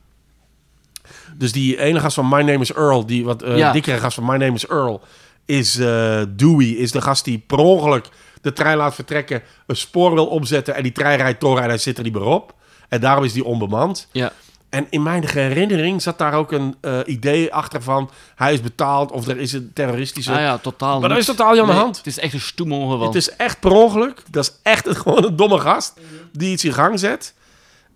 Dus 1.39 1.53
die 1.53 1.79
ene 1.81 2.01
gast 2.01 2.15
van 2.15 2.29
My 2.29 2.43
Name 2.43 2.59
is 2.59 2.73
Earl, 2.73 3.07
die 3.07 3.25
wat 3.25 3.43
eh 3.43 3.57
Ja. 3.57 3.73
dikkere 3.73 3.99
gast 3.99 4.15
van 4.15 4.25
My 4.25 4.37
Name 4.37 4.55
is 4.55 4.67
Earl, 4.67 5.01
is 5.45 5.79
eh, 5.79 6.23
Dewey, 6.29 6.67
is 6.67 6.91
de 6.93 7.01
gast 7.01 7.25
die 7.25 7.39
per 7.47 7.59
ongeluk 7.59 8.09
de 8.41 8.53
trein 8.53 8.77
laat 8.77 8.95
vertrekken, 8.95 9.43
een 9.67 9.77
spoor 9.77 10.15
wil 10.15 10.27
omzetten 10.27 10.75
en 10.75 10.83
die 10.83 10.93
trein 10.93 11.19
rijdt 11.19 11.41
door 11.41 11.59
en 11.59 11.69
hij 11.69 11.79
zit 11.79 11.99
er 11.99 12.05
niet 12.05 12.13
meer 12.13 12.23
op. 12.23 12.55
En 12.89 13.01
daarom 13.01 13.25
is 13.25 13.33
die 13.33 13.45
onbemand. 13.45 14.09
Ja. 14.13 14.33
En 14.69 14.87
in 14.91 15.03
mijn 15.03 15.29
herinnering 15.29 16.03
zat 16.03 16.19
daar 16.19 16.33
ook 16.35 16.53
een 16.53 16.75
eh, 16.81 16.99
idee 17.05 17.55
achter 17.55 17.83
van... 17.83 18.11
hij 18.35 18.53
is 18.53 18.61
betaald 18.61 19.13
of 19.13 19.29
er 19.29 19.39
is 19.39 19.53
een 19.53 19.71
terroristische... 19.75 20.33
Ah 20.33 20.39
ja, 20.39 20.59
totaal 20.59 21.01
Maar 21.01 21.09
dat 21.09 21.19
is 21.19 21.25
totaal 21.27 21.53
niet 21.53 21.61
aan 21.61 21.67
de 21.67 21.73
hand. 21.73 21.97
Het 21.97 22.07
is 22.07 22.19
echt 22.19 22.33
een 22.33 22.41
stoem 22.41 22.73
ongeval. 22.73 23.07
Het 23.07 23.15
is 23.15 23.31
echt 23.37 23.61
per 23.61 23.71
ongeluk. 23.71 24.23
Dat 24.31 24.45
is 24.45 24.53
echt 24.63 24.87
een, 24.87 24.97
gewoon 25.03 25.25
een 25.25 25.37
domme 25.37 25.59
gast 25.59 25.95
die 26.33 26.53
iets 26.53 26.65
in 26.65 26.73
gang 26.73 26.99
zet. 26.99 27.35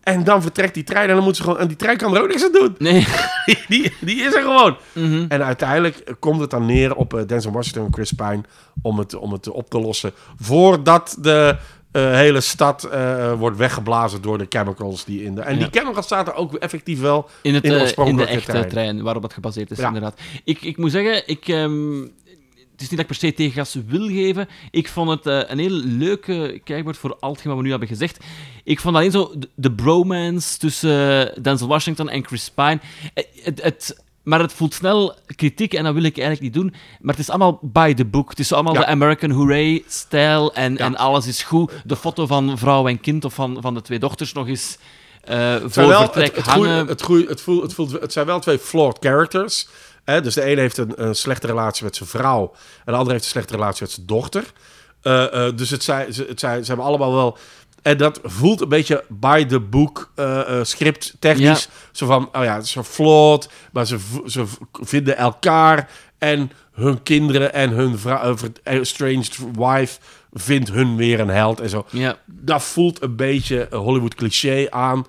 En 0.02 0.24
dan 0.24 0.42
vertrekt 0.42 0.74
die 0.74 0.84
trein 0.84 1.08
en 1.08 1.14
dan 1.14 1.24
moet 1.24 1.36
ze 1.36 1.42
gewoon... 1.42 1.58
En 1.58 1.68
die 1.68 1.76
trein 1.76 1.96
kan 1.96 2.14
er 2.16 2.22
ook 2.22 2.28
niks 2.28 2.44
aan 2.44 2.52
doen. 2.52 2.74
Nee. 2.78 3.06
Die, 3.68 3.92
die, 4.00 4.16
is 4.22 4.34
er 4.34 4.42
gewoon. 4.42 4.76
Mhm. 4.92 5.24
En 5.28 5.44
uiteindelijk 5.44 6.14
komt 6.18 6.40
het 6.40 6.50
dan 6.50 6.66
neer 6.66 6.94
op 6.94 7.14
eh, 7.14 7.26
Denzel 7.26 7.52
Washington 7.52 7.84
en 7.86 7.92
Chris 7.92 8.12
Pine... 8.12 8.40
om 8.82 8.98
het, 8.98 9.14
om 9.14 9.32
het 9.32 9.48
op 9.50 9.70
te 9.70 9.80
lossen. 9.80 10.12
Voordat 10.40 11.16
de 11.20 11.56
eh, 11.92 12.12
hele 12.12 12.40
stad 12.40 12.84
eh, 12.84 13.32
wordt 13.32 13.56
weggeblazen 13.56 14.22
door 14.22 14.38
de 14.38 14.46
chemicals 14.48 15.04
die 15.04 15.22
in 15.24 15.34
de... 15.34 15.40
En 15.40 15.58
Ja. 15.58 15.68
die 15.68 15.80
chemicals 15.80 16.08
zaten 16.08 16.34
ook 16.34 16.54
effectief 16.54 17.00
wel 17.00 17.28
In, 17.42 17.54
het, 17.54 17.64
in 17.64 17.70
de 17.70 17.94
in 18.04 18.16
de 18.16 18.26
echte 18.26 18.66
trein. 18.66 19.02
waarop 19.02 19.22
het 19.22 19.32
gebaseerd 19.32 19.70
is, 19.70 19.78
Ja. 19.78 19.86
inderdaad. 19.86 20.20
Ik, 20.44 20.62
ik 20.62 20.76
moet 20.76 20.90
zeggen, 20.90 21.28
ik, 21.28 21.48
ehm, 21.48 22.02
het 22.80 22.90
is 22.90 22.96
niet 22.96 23.06
dat 23.06 23.10
ik 23.16 23.20
per 23.20 23.28
se 23.30 23.36
tegengas 23.36 23.76
wil 23.86 24.06
geven. 24.08 24.48
Ik 24.70 24.88
vond 24.88 25.10
het 25.10 25.26
eh, 25.26 25.50
een 25.50 25.58
heel 25.58 25.70
leuke 25.84 26.60
kijkwoord 26.64 26.96
voor 26.96 27.16
al 27.20 27.30
hetgeen 27.30 27.48
wat 27.48 27.56
we 27.56 27.62
nu 27.64 27.70
hebben 27.70 27.88
gezegd. 27.88 28.18
Ik 28.64 28.80
vond 28.80 28.96
alleen 28.96 29.10
zo 29.10 29.32
de, 29.36 29.48
de 29.54 29.72
bromance 29.72 30.58
tussen 30.58 31.30
eh, 31.36 31.42
Denzel 31.42 31.68
Washington 31.68 32.08
en 32.08 32.24
Chris 32.26 32.50
Pine. 32.54 32.80
Eh, 33.14 33.24
Het, 33.42 33.62
het, 33.62 34.02
maar 34.22 34.40
het 34.40 34.52
voelt 34.52 34.74
snel 34.74 35.14
kritiek 35.36 35.74
en 35.74 35.84
dat 35.84 35.94
wil 35.94 36.02
ik 36.02 36.18
eigenlijk 36.18 36.40
niet 36.54 36.62
doen. 36.62 36.74
Maar 37.00 37.14
het 37.14 37.22
is 37.22 37.28
allemaal 37.30 37.58
by 37.62 37.94
the 37.94 38.04
book. 38.04 38.30
Het 38.30 38.38
is 38.38 38.52
allemaal 38.52 38.74
Ja. 38.74 38.80
de 38.80 38.86
American 38.86 39.30
Hooray-stijl 39.30 40.54
en, 40.54 40.72
Ja. 40.72 40.78
en 40.78 40.96
alles 40.96 41.26
is 41.26 41.42
goed. 41.42 41.72
De 41.84 41.96
foto 41.96 42.26
van 42.26 42.58
vrouw 42.58 42.86
en 42.88 43.00
kind 43.00 43.24
of 43.24 43.34
van, 43.34 43.58
van 43.60 43.74
de 43.74 43.82
twee 43.82 43.98
dochters 43.98 44.32
nog 44.32 44.48
eens 44.48 44.78
Het 45.24 45.72
voor 45.72 45.92
vertrek 45.94 46.26
het, 46.26 46.36
het, 46.36 46.46
hangen. 46.46 46.70
het, 46.76 46.88
het, 46.88 47.02
voelt, 47.02 47.28
het, 47.62 47.74
voelt, 47.74 47.92
het 47.92 48.12
zijn 48.12 48.26
wel 48.26 48.40
twee 48.40 48.58
flawed 48.58 48.96
characters. 49.00 49.68
Hè? 50.10 50.20
Dus 50.20 50.34
de 50.34 50.42
ene 50.42 50.60
heeft 50.60 50.78
een, 50.78 50.92
een 50.96 51.14
slechte 51.14 51.46
relatie 51.46 51.84
met 51.84 51.96
zijn 51.96 52.08
vrouw. 52.08 52.52
En 52.84 52.92
de 52.92 52.92
andere 52.92 53.12
heeft 53.12 53.24
een 53.24 53.30
slechte 53.30 53.54
relatie 53.54 53.82
met 53.82 53.90
zijn 53.90 54.06
dochter. 54.06 54.44
Eh, 55.02 55.46
eh, 55.46 55.56
dus 55.56 55.70
het 55.70 55.82
zijn, 55.82 56.12
ze, 56.12 56.24
het 56.28 56.40
zijn, 56.40 56.60
ze 56.62 56.68
hebben 56.68 56.86
allemaal 56.86 57.14
wel... 57.14 57.38
En 57.82 57.96
dat 57.96 58.20
voelt 58.22 58.60
een 58.60 58.68
beetje 58.68 59.04
by 59.08 59.44
the 59.44 59.60
book 59.60 60.10
eh, 60.14 60.58
script 60.62 61.16
technisch. 61.18 61.68
Zo 61.92 62.06
van, 62.06 62.28
oh 62.32 62.44
ja, 62.44 62.54
het 62.54 62.64
is 62.64 62.70
zo 62.70 62.82
flawed. 62.82 63.48
Maar 63.72 63.86
ze, 63.86 63.98
ze 64.26 64.44
vinden 64.72 65.16
elkaar 65.16 65.88
en 66.18 66.52
hun 66.72 67.02
kinderen 67.02 67.52
en 67.52 67.70
hun 67.70 67.98
vrouw, 67.98 68.36
estranged 68.62 69.38
wife 69.52 69.98
vindt 70.32 70.70
hun 70.70 70.96
weer 70.96 71.20
een 71.20 71.28
held 71.28 71.60
en 71.60 71.68
zo 71.68 71.86
Ja. 71.90 72.16
dat 72.26 72.62
voelt 72.62 73.02
een 73.02 73.16
beetje 73.16 73.68
Hollywood 73.70 74.14
cliché 74.14 74.66
aan. 74.70 75.06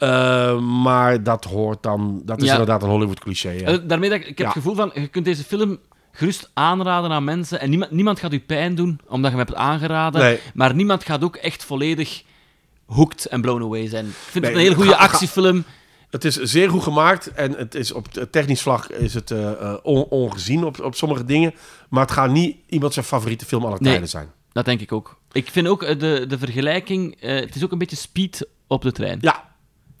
Eh, 0.00 0.58
maar 0.58 1.22
dat 1.22 1.44
hoort 1.44 1.82
dan... 1.82 2.22
Dat 2.24 2.38
is 2.40 2.44
Ja. 2.46 2.50
inderdaad 2.52 2.82
een 2.82 2.88
Hollywood 2.88 3.20
cliché. 3.20 3.50
ja. 3.50 3.66
Eh, 3.66 3.78
daarmee 3.84 4.10
dat 4.10 4.18
ik, 4.18 4.26
ik 4.26 4.38
heb 4.38 4.38
Ja. 4.38 4.44
het 4.44 4.52
gevoel 4.52 4.74
van, 4.74 4.90
je 4.94 5.08
kunt 5.08 5.24
deze 5.24 5.44
film 5.44 5.78
gerust 6.12 6.50
aanraden 6.54 7.10
aan 7.10 7.24
mensen. 7.24 7.60
En 7.60 7.70
niemand, 7.70 7.90
niemand 7.90 8.18
gaat 8.20 8.32
u 8.32 8.40
pijn 8.40 8.74
doen, 8.74 9.00
omdat 9.08 9.30
je 9.30 9.36
hem 9.36 9.46
hebt 9.46 9.58
aangeraden. 9.58 10.20
Nee. 10.20 10.38
Maar 10.54 10.74
niemand 10.74 11.04
gaat 11.04 11.24
ook 11.24 11.36
echt 11.36 11.64
volledig 11.64 12.22
hooked 12.86 13.26
en 13.26 13.40
blown 13.40 13.62
away 13.62 13.88
zijn. 13.88 14.06
Ik 14.06 14.12
vind 14.14 14.34
Nee, 14.34 14.44
het 14.44 14.52
een 14.54 14.58
hele 14.66 14.74
goede 14.74 14.90
ga- 14.90 14.96
ga- 14.96 15.04
actiefilm. 15.04 15.64
Het 16.10 16.24
is 16.24 16.36
zeer 16.36 16.70
goed 16.70 16.82
gemaakt. 16.82 17.32
En 17.32 17.52
het 17.52 17.74
is 17.74 17.92
op 17.92 18.08
technisch 18.30 18.62
vlak 18.62 18.84
is 18.86 19.14
het 19.14 19.30
eh, 19.30 19.74
on- 19.82 20.06
ongezien 20.08 20.64
op, 20.64 20.80
op 20.80 20.94
sommige 20.94 21.24
dingen. 21.24 21.54
Maar 21.88 22.02
het 22.02 22.10
gaat 22.12 22.30
niet 22.30 22.56
iemand 22.68 22.92
zijn 22.92 23.04
favoriete 23.06 23.44
film 23.44 23.64
aller 23.64 23.78
Nee. 23.80 23.90
tijden 23.90 24.08
zijn. 24.08 24.28
Dat 24.52 24.64
denk 24.64 24.80
ik 24.80 24.92
ook. 24.92 25.18
Ik 25.32 25.50
vind 25.50 25.66
ook 25.68 25.80
de, 26.00 26.24
de 26.28 26.38
vergelijking, 26.38 27.16
het 27.20 27.54
is 27.54 27.64
ook 27.64 27.72
een 27.72 27.78
beetje 27.78 27.96
speed 27.96 28.46
op 28.66 28.82
de 28.82 28.92
trein. 28.92 29.18
Ja. 29.20 29.48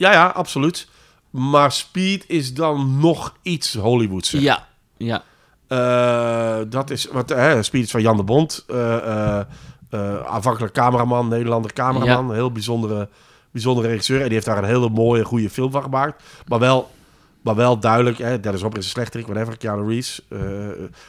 Ja, 0.00 0.12
ja, 0.12 0.26
absoluut. 0.26 0.88
Maar 1.30 1.72
Speed 1.72 2.24
is 2.26 2.54
dan 2.54 2.98
nog 2.98 3.36
iets 3.42 3.74
Hollywoods. 3.74 4.30
Ja, 4.30 4.66
ja. 4.96 5.22
Eh, 5.68 6.58
dat 6.68 6.90
is 6.90 7.08
wat 7.12 7.28
hè, 7.28 7.62
Speed 7.62 7.84
is 7.84 7.90
van 7.90 8.02
Jan 8.02 8.16
de 8.16 8.22
Bond. 8.22 8.64
eh 8.66 8.96
eh, 8.96 9.40
eh, 9.90 10.26
aanvankelijk 10.26 10.72
cameraman, 10.72 11.28
Nederlander 11.28 11.72
cameraman. 11.72 12.34
Heel 12.34 12.52
bijzondere, 12.52 13.08
bijzondere 13.50 13.88
regisseur. 13.88 14.16
En 14.18 14.24
die 14.24 14.32
heeft 14.32 14.46
daar 14.46 14.58
een 14.58 14.64
hele 14.64 14.88
mooie, 14.88 15.24
goede 15.24 15.50
film 15.50 15.70
van 15.70 15.82
gemaakt. 15.82 16.22
Maar 16.46 16.58
wel, 16.58 16.90
maar 17.42 17.54
wel 17.54 17.78
duidelijk. 17.78 18.18
Hè, 18.18 18.40
Dennis 18.40 18.62
Hopper 18.62 18.78
is 18.78 18.84
een 18.84 18.90
slechterik, 18.90 19.26
whatever. 19.26 19.56
Keanu 19.56 19.88
Reeves. 19.88 20.20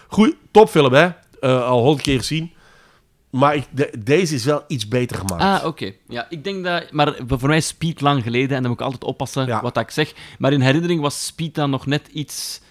goeie, 0.07 0.37
topfilm, 0.51 0.93
hè. 0.93 1.09
Al 1.41 1.81
honderd 1.81 2.03
keer 2.03 2.17
gezien. 2.17 2.51
Maar 3.31 3.55
ik, 3.55 3.63
de- 3.71 3.93
deze 4.03 4.35
is 4.35 4.45
wel 4.45 4.63
iets 4.67 4.87
beter 4.87 5.17
gemaakt. 5.17 5.61
Ah, 5.61 5.67
oké. 5.67 5.91
Ja, 6.07 6.25
ik 6.29 6.43
denk 6.43 6.63
dat... 6.63 6.91
Maar 6.91 7.15
voor 7.27 7.47
mij 7.47 7.57
is 7.57 7.67
Speed 7.67 8.01
lang 8.01 8.23
geleden 8.23 8.55
en 8.55 8.61
dan 8.61 8.71
moet 8.71 8.79
ik 8.79 8.85
altijd 8.85 9.03
oppassen 9.03 9.45
Ja. 9.45 9.61
wat 9.61 9.73
dat 9.73 9.83
ik 9.83 9.91
zeg. 9.91 10.13
Maar 10.39 10.53
in 10.53 10.61
herinnering 10.61 11.01
was 11.01 11.25
Speed 11.25 11.55
dan 11.55 11.69
nog 11.69 11.85
net 11.85 12.07
iets... 12.13 12.61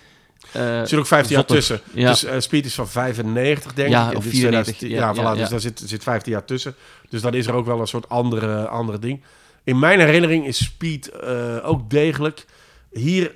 eh, 0.52 0.78
Er 0.80 0.88
zit 0.88 0.98
ook 0.98 1.06
15 1.06 1.36
jaar 1.36 1.44
tussen. 1.44 1.80
Ja. 1.94 2.10
Dus 2.10 2.24
eh, 2.24 2.40
Speed 2.40 2.64
is 2.66 2.74
van 2.74 2.88
95, 2.88 3.74
denk 3.74 3.88
Ja, 3.90 4.10
ik. 4.10 4.16
Of 4.16 4.22
dit 4.24 4.32
is 4.32 4.38
94, 4.38 4.76
2010. 4.76 4.90
ja, 4.90 5.22
Ja, 5.24 5.34
voilà, 5.34 5.38
dus 5.38 5.48
daar 5.48 5.60
zit, 5.60 5.82
zit 5.84 6.02
15 6.02 6.32
jaar 6.32 6.44
tussen. 6.44 6.74
Dus 7.08 7.20
dan 7.22 7.34
is 7.34 7.46
er 7.46 7.54
ook 7.54 7.66
wel 7.66 7.80
een 7.80 7.86
soort 7.86 8.08
andere, 8.08 8.66
andere 8.68 8.98
ding. 8.98 9.22
In 9.64 9.78
mijn 9.78 10.00
herinnering 10.00 10.46
is 10.46 10.64
Speed 10.64 11.08
eh, 11.08 11.56
ook 11.62 11.90
degelijk. 11.90 12.44
hier 12.92 13.34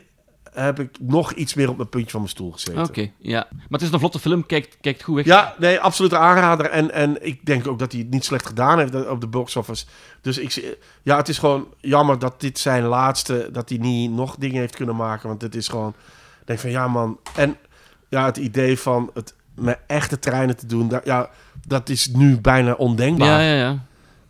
heb 0.55 0.81
ik 0.81 0.91
nog 1.01 1.33
iets 1.33 1.55
meer 1.55 1.69
op 1.71 1.77
mijn 1.77 1.89
puntje 1.89 2.11
van 2.11 2.21
mijn 2.21 2.33
stoel 2.33 2.53
gezeten. 2.53 2.83
Oké, 2.83 3.11
ja. 3.19 3.47
Maar 3.51 3.61
het 3.69 3.83
is 3.83 3.91
een 3.91 3.99
vlotte 3.99 4.19
film, 4.19 4.47
kijkt, 4.47 4.77
kijkt 4.81 5.03
goed 5.03 5.15
weg. 5.15 5.25
Ja, 5.25 5.55
nee, 5.59 5.81
absoluut 5.81 6.15
aanrader. 6.15 6.67
En, 6.71 6.91
en 6.93 7.27
ik 7.27 7.47
denk 7.47 7.67
ook 7.67 7.79
dat 7.79 7.93
hij 7.93 8.01
het 8.01 8.11
niet 8.11 8.25
slecht 8.25 8.47
gedaan 8.47 8.79
heeft 8.79 9.09
op 9.09 9.21
de 9.21 9.27
box 9.27 9.57
office. 9.57 9.85
Dus 10.21 10.39
ik, 10.39 10.51
zie- 10.51 10.77
ja, 11.03 11.17
het 11.17 11.29
is 11.29 11.39
gewoon 11.39 11.67
jammer 11.81 12.19
dat 12.19 12.41
dit 12.41 12.59
zijn 12.59 12.83
laatste, 12.85 13.49
dat 13.53 13.69
hij 13.69 13.79
niet 13.79 14.11
nog 14.11 14.37
dingen 14.39 14.61
heeft 14.61 14.77
kunnen 14.77 14.97
maken. 14.97 15.29
Want 15.29 15.43
het 15.43 15.55
is 15.55 15.69
gewoon, 15.69 15.95
ik 16.41 16.47
denk 16.47 16.59
van 16.59 16.71
ja 16.71 16.89
man. 16.89 17.19
En 17.37 17.57
ja, 18.09 18.25
het 18.25 18.37
idee 18.37 18.79
van 18.79 19.11
het 19.15 19.35
met 19.55 19.79
echte 19.87 20.19
treinen 20.19 20.57
te 20.57 20.67
doen, 20.67 20.89
daar, 20.89 21.01
ja, 21.05 21.31
dat 21.67 21.89
is 21.89 22.07
nu 22.09 22.41
bijna 22.41 22.73
ondenkbaar. 22.73 23.29
ja, 23.43 23.49
ja. 23.51 23.55
ja. 23.59 23.79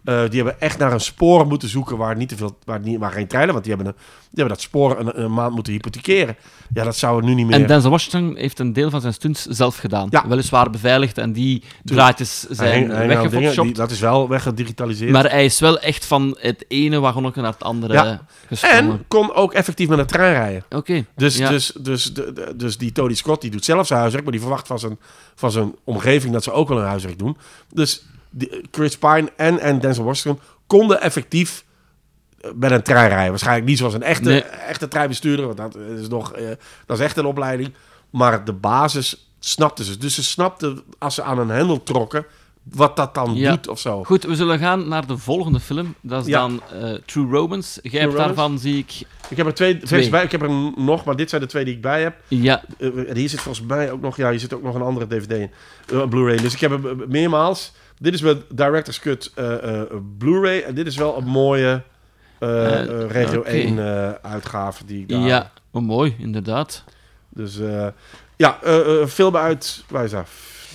Eh, 0.05 0.21
die 0.31 0.43
hebben 0.43 0.61
echt 0.61 0.79
naar 0.79 0.93
een 0.93 1.01
spoor 1.01 1.47
moeten 1.47 1.69
zoeken 1.69 1.97
waar, 1.97 2.17
niet 2.17 2.29
te 2.29 2.37
veel, 2.37 2.59
waar, 2.65 2.81
niet, 2.81 2.99
waar 2.99 3.13
geen 3.13 3.27
treinen... 3.27 3.53
Want 3.53 3.65
die 3.67 3.75
hebben, 3.75 3.93
een, 3.93 3.99
die 4.21 4.29
hebben 4.45 4.55
dat 4.55 4.61
spoor 4.61 4.99
een, 5.01 5.23
een 5.23 5.33
maand 5.33 5.55
moeten 5.55 5.73
hypothekeren. 5.73 6.37
Ja, 6.75 6.85
dat 6.85 6.97
zou 6.97 7.19
er 7.19 7.25
nu 7.25 7.35
niet 7.35 7.47
meer... 7.47 7.61
En 7.61 7.67
Denzel 7.67 7.91
Washington 7.91 8.37
heeft 8.37 8.59
een 8.59 8.73
deel 8.73 8.91
van 8.91 9.01
zijn 9.01 9.13
stunts 9.13 9.47
zelf 9.47 9.77
gedaan. 9.77 10.07
Ja. 10.11 10.29
Weliswaar 10.29 10.71
beveiligd 10.71 11.19
en 11.19 11.33
die 11.33 11.63
draadjes 11.83 12.41
zijn 12.51 12.89
weggefotoshopt. 12.89 13.75
dat 13.77 13.91
is 13.91 14.01
wel 14.01 14.29
weggedigitaliseerd. 14.29 15.11
Maar 15.13 15.31
hij 15.31 15.45
is 15.45 15.61
wel 15.61 15.79
echt 15.79 16.05
van 16.05 16.37
het 16.41 16.65
ene 16.69 17.01
wagonnetje 17.01 17.41
naar 17.43 17.53
het 17.53 17.63
andere 17.63 17.93
Ja. 17.93 18.27
gesprongen. 18.47 18.77
en 18.79 19.05
kon 19.09 19.35
ook 19.35 19.53
effectief 19.53 19.89
met 19.89 19.99
een 19.99 20.07
trein 20.07 20.33
rijden. 20.35 20.65
Oké. 20.71 21.05
Dus, 21.17 21.37
ja. 21.37 21.49
dus, 21.49 21.73
dus, 21.81 22.13
de- 22.15 22.33
de- 22.33 22.53
dus 22.57 22.79
die 22.79 22.93
Tony 22.93 23.15
Scott 23.15 23.41
die 23.41 23.51
doet 23.51 23.65
zelf 23.65 23.87
zijn 23.87 23.99
huiswerk, 23.99 24.25
maar 24.25 24.33
die 24.35 24.43
verwacht 24.43 24.67
van 24.67 24.79
zijn, 24.79 24.99
van 25.35 25.51
zijn 25.51 25.75
omgeving 25.85 26.33
dat 26.33 26.43
ze 26.43 26.53
ook 26.53 26.69
wel 26.69 26.79
een 26.79 26.85
huiswerk 26.87 27.19
doen. 27.19 27.37
Dus 27.73 28.05
Chris 28.71 28.99
Pine 28.99 29.33
en, 29.37 29.59
en 29.59 29.81
Denzel 29.81 30.05
Washington 30.05 30.43
konden 30.67 31.01
effectief 31.01 31.65
eh, 32.41 32.51
met 32.55 32.71
een 32.71 32.83
trein 32.83 33.09
rijden. 33.09 33.31
Waarschijnlijk 33.31 33.67
niet 33.67 33.79
zoals 33.79 33.95
een 33.95 34.03
echte, 34.03 34.29
Nee. 34.29 34.43
echte 34.43 34.89
treinbestuurder, 34.89 35.47
want 35.47 35.57
dat 35.59 35.77
is, 35.77 36.09
nog, 36.09 36.33
eh, 36.33 36.47
dat 36.87 36.99
is 36.99 37.05
echt 37.05 37.17
een 37.17 37.27
opleiding. 37.27 37.73
Maar 38.11 38.45
de 38.45 38.53
basis 38.53 39.31
snapten 39.39 39.85
ze. 39.85 39.99
Dus 39.99 40.15
ze 40.15 40.23
snapten 40.25 40.83
als 40.99 41.15
ze 41.15 41.23
aan 41.23 41.39
een 41.39 41.49
hendel 41.49 41.83
trokken, 41.83 42.27
wat 42.63 42.97
dat 42.97 43.15
dan 43.15 43.35
Ja. 43.35 43.51
doet 43.51 43.69
of 43.69 43.79
zo. 43.79 44.05
Goed, 44.05 44.25
we 44.25 44.35
zullen 44.35 44.59
gaan 44.59 44.89
naar 44.89 45.07
de 45.07 45.19
volgende 45.19 45.61
film. 45.61 45.95
Dat 46.01 46.21
is 46.23 46.27
Ja. 46.29 46.41
dan 46.41 46.61
eh, 46.81 46.95
True 47.07 47.31
Romance. 47.31 47.81
Jij 47.83 48.01
hebt 48.01 48.17
daarvan, 48.17 48.59
zie 48.59 48.79
ik... 48.79 48.93
Ik 49.29 49.37
heb 49.37 49.47
er 49.47 49.55
twee, 49.55 49.79
Twee. 49.79 50.11
bij. 50.11 50.25
Ik 50.25 50.31
heb 50.33 50.43
er 50.43 50.51
nog, 50.77 51.05
maar 51.05 51.17
dit 51.17 51.31
zijn 51.31 51.41
de 51.41 51.47
twee 51.47 51.65
die 51.65 51.75
ik 51.75 51.81
bij 51.83 52.03
heb. 52.03 52.17
Ja, 52.29 52.63
Eh, 52.79 53.09
en 53.11 53.17
hier 53.17 53.29
zit 53.29 53.41
volgens 53.41 53.67
mij 53.67 53.91
ook 53.91 54.01
nog, 54.01 54.17
ja, 54.17 54.31
hier 54.31 54.41
zit 54.41 54.55
ook 54.55 54.63
nog 54.63 54.75
een 54.75 54.83
andere 54.83 55.07
DVD 55.07 55.31
in, 55.33 55.51
eh, 55.93 55.99
een 55.99 56.09
Blu-ray. 56.09 56.37
Dus 56.37 56.55
ik 56.55 56.61
heb 56.61 56.71
hem 56.71 56.87
eh, 57.01 57.07
meermaals. 57.07 57.73
Dit 57.99 58.15
is 58.15 58.21
mijn 58.21 58.43
Director's 58.49 58.99
Cut 58.99 59.33
eh, 59.35 59.81
eh, 59.81 59.91
Blu-ray. 60.19 60.63
En 60.63 60.75
dit 60.75 60.87
is 60.87 60.97
wel 60.97 61.17
een 61.17 61.25
mooie 61.25 61.83
eh, 62.39 63.09
Regio 63.09 63.39
oké. 63.39 63.49
1 63.49 63.79
eh, 63.79 64.13
uitgave 64.23 64.85
die 64.85 65.01
ik 65.01 65.09
daar 65.09 65.21
ja. 65.21 65.51
Oh, 65.71 65.83
mooi, 65.83 66.15
inderdaad. 66.19 66.85
Dus 67.29 67.59
ja, 68.37 68.59
film 69.07 69.37
uit, 69.37 69.85
waar 69.89 70.05
is 70.05 70.11
dat? 70.11 70.29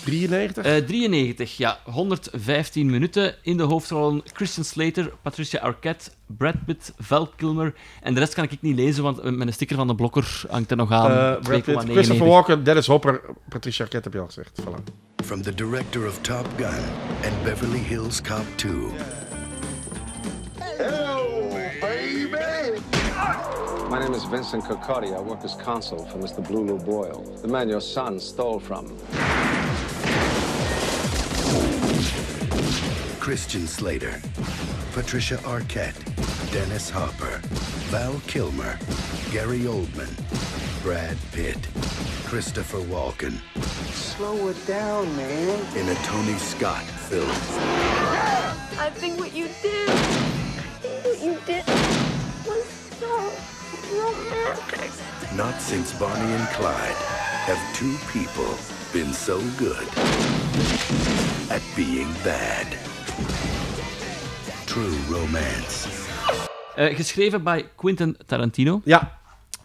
93? 0.05 0.65
Eh 0.65 0.85
93, 0.85 1.57
ja. 1.57 1.79
115 1.83 2.89
minuten. 2.89 3.35
In 3.41 3.57
de 3.57 3.63
hoofdrollen 3.63 4.21
Christian 4.33 4.65
Slater, 4.65 5.13
Patricia 5.21 5.59
Arquette, 5.59 6.11
Brad 6.25 6.65
Pitt, 6.65 6.93
Val 6.97 7.27
Kilmer. 7.35 7.73
En 8.01 8.13
de 8.13 8.19
rest 8.19 8.33
kan 8.33 8.43
ik 8.43 8.61
niet 8.61 8.75
lezen, 8.75 9.03
want 9.03 9.23
met 9.23 9.47
een 9.47 9.53
sticker 9.53 9.75
van 9.75 9.87
de 9.87 9.95
blokker 9.95 10.41
hangt 10.49 10.71
er 10.71 10.77
nog 10.77 10.91
aan. 10.91 11.11
Eh, 11.11 11.41
Brad 11.41 11.63
Pitt, 11.63 11.77
2,99. 11.85 11.91
Christopher 11.91 12.27
Walken, 12.27 12.63
Dennis 12.63 12.87
Hopper, 12.87 13.21
Patricia 13.49 13.83
Arquette 13.83 14.09
heb 14.09 14.13
je 14.13 14.19
al 14.19 14.25
gezegd. 14.25 14.61
Voilà. 14.61 14.83
From 15.25 15.41
the 15.41 15.53
director 15.53 16.07
of 16.07 16.19
Top 16.21 16.47
Gun 16.57 16.83
and 17.23 17.43
Beverly 17.43 17.79
Hills 17.79 18.21
Cop 18.21 18.45
2. 18.55 18.71
My 23.89 23.97
name 23.97 24.13
is 24.13 24.23
Vincent 24.25 24.65
Cocotti. 24.65 25.15
I 25.17 25.19
work 25.19 25.43
as 25.43 25.55
consul 25.55 26.05
for 26.05 26.19
Mr. 26.19 26.47
Blue 26.47 26.63
Lou 26.63 26.77
Boyle, 26.77 27.23
the 27.41 27.47
man 27.47 27.67
your 27.67 27.81
son 27.81 28.19
stole 28.19 28.59
from. 28.59 28.85
Christian 33.19 33.65
Slater, 33.65 34.21
Patricia 34.93 35.37
Arquette, 35.37 35.97
Dennis 36.51 36.91
Hopper, 36.91 37.41
Val 37.89 38.21
Kilmer, 38.27 38.77
Gary 39.31 39.61
Oldman, 39.61 40.13
Brad 40.83 41.17
Pitt, 41.31 41.57
Christopher 42.27 42.81
Walken. 42.81 43.39
Slow 43.91 44.49
it 44.49 44.67
down, 44.67 45.15
man. 45.15 45.77
In 45.77 45.89
a 45.89 45.95
Tony 46.03 46.37
Scott 46.37 46.83
film. 46.83 47.27
I 48.77 48.91
think 48.93 49.17
what 49.19 49.33
you 49.33 49.47
did, 49.63 49.89
I 49.89 49.93
think 49.93 51.05
what 51.05 51.23
you 51.23 51.39
did 51.47 51.65
was 51.65 51.77
so 51.77 51.77
romantic. 51.77 51.78
Not 55.35 55.61
since 55.61 55.97
Bonnie 55.97 56.35
and 56.35 56.49
Clyde 56.49 56.99
have 57.47 57.59
two 57.73 57.93
people 58.11 58.53
been 58.91 59.13
so 59.13 59.39
good 59.57 59.87
at 61.49 61.61
being 61.75 62.07
bad. 62.23 62.67
True 64.65 64.95
romance. 65.09 65.87
Eh, 66.75 66.95
geschreven 66.95 67.43
bij 67.43 67.69
Quentin 67.75 68.17
Tarantino. 68.25 68.81
Ja, 68.85 69.17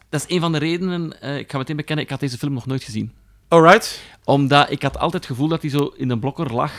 Dat 0.09 0.25
is 0.29 0.35
een 0.35 0.41
van 0.41 0.53
de 0.53 0.59
redenen, 0.59 1.21
eh, 1.21 1.39
ik 1.39 1.51
ga 1.51 1.59
meteen 1.59 1.77
bekennen, 1.77 2.05
ik 2.05 2.11
had 2.11 2.21
deze 2.21 2.39
film 2.39 2.53
nog 2.53 2.67
nooit 2.67 2.83
gezien. 2.85 3.13
alright. 3.49 4.03
Omdat 4.25 4.71
ik 4.71 4.83
had 4.83 4.95
altijd 4.99 5.23
het 5.23 5.33
gevoel 5.33 5.49
dat 5.49 5.61
hij 5.61 5.71
zo 5.71 5.93
in 5.97 6.11
een 6.11 6.21
blokker 6.21 6.53
lag 6.55 6.73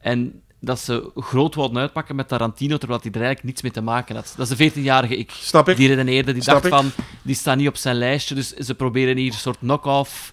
en 0.00 0.42
dat 0.60 0.78
ze 0.80 1.10
groot 1.14 1.54
wilden 1.54 1.78
uitpakken 1.82 2.16
met 2.16 2.28
Tarantino, 2.28 2.76
terwijl 2.76 3.00
hij 3.02 3.10
er 3.10 3.16
eigenlijk 3.16 3.46
niets 3.46 3.62
mee 3.62 3.72
te 3.72 3.80
maken 3.80 4.14
had. 4.14 4.34
Dat 4.36 4.50
is 4.50 4.56
de 4.56 4.70
14-jarige 4.70 5.16
ik. 5.16 5.30
Snap 5.30 5.68
ik. 5.68 5.76
Die 5.76 5.88
redeneerde, 5.88 6.32
die 6.32 6.42
Snap 6.42 6.54
dacht 6.62 6.66
ik. 6.66 6.72
van, 6.72 7.04
die 7.22 7.34
staat 7.34 7.56
niet 7.56 7.68
op 7.68 7.76
zijn 7.76 7.96
lijstje, 7.96 8.34
dus 8.34 8.52
ze 8.54 8.74
proberen 8.74 9.16
hier 9.16 9.32
een 9.32 9.38
soort 9.38 9.58
knock-off 9.58 10.32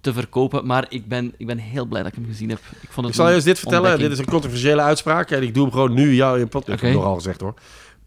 te 0.00 0.12
verkopen. 0.12 0.66
Maar 0.66 0.86
ik 0.88 1.08
ben, 1.08 1.34
ik 1.36 1.46
ben 1.46 1.58
heel 1.58 1.84
blij 1.84 2.02
dat 2.02 2.12
ik 2.12 2.18
hem 2.18 2.26
gezien 2.28 2.48
heb. 2.48 2.58
Ik, 2.80 2.88
vond 2.90 2.96
het 2.96 3.06
Ik 3.06 3.14
zal 3.14 3.24
je 3.24 3.30
een 3.30 3.36
eens 3.36 3.44
dit 3.44 3.58
vertellen. 3.58 3.80
ontdekking. 3.82 4.08
Dit 4.10 4.18
is 4.18 4.24
een 4.26 4.32
controversiële 4.32 4.82
uitspraak. 4.82 5.30
En 5.30 5.42
ik 5.42 5.54
doe 5.54 5.62
hem 5.62 5.72
gewoon 5.72 5.94
nu 5.94 6.14
jou 6.14 6.40
in 6.40 6.48
podcast. 6.48 6.78
Ik 6.78 6.84
heb 6.86 6.94
nog 6.94 7.04
al 7.04 7.14
gezegd 7.14 7.40
hoor. 7.40 7.54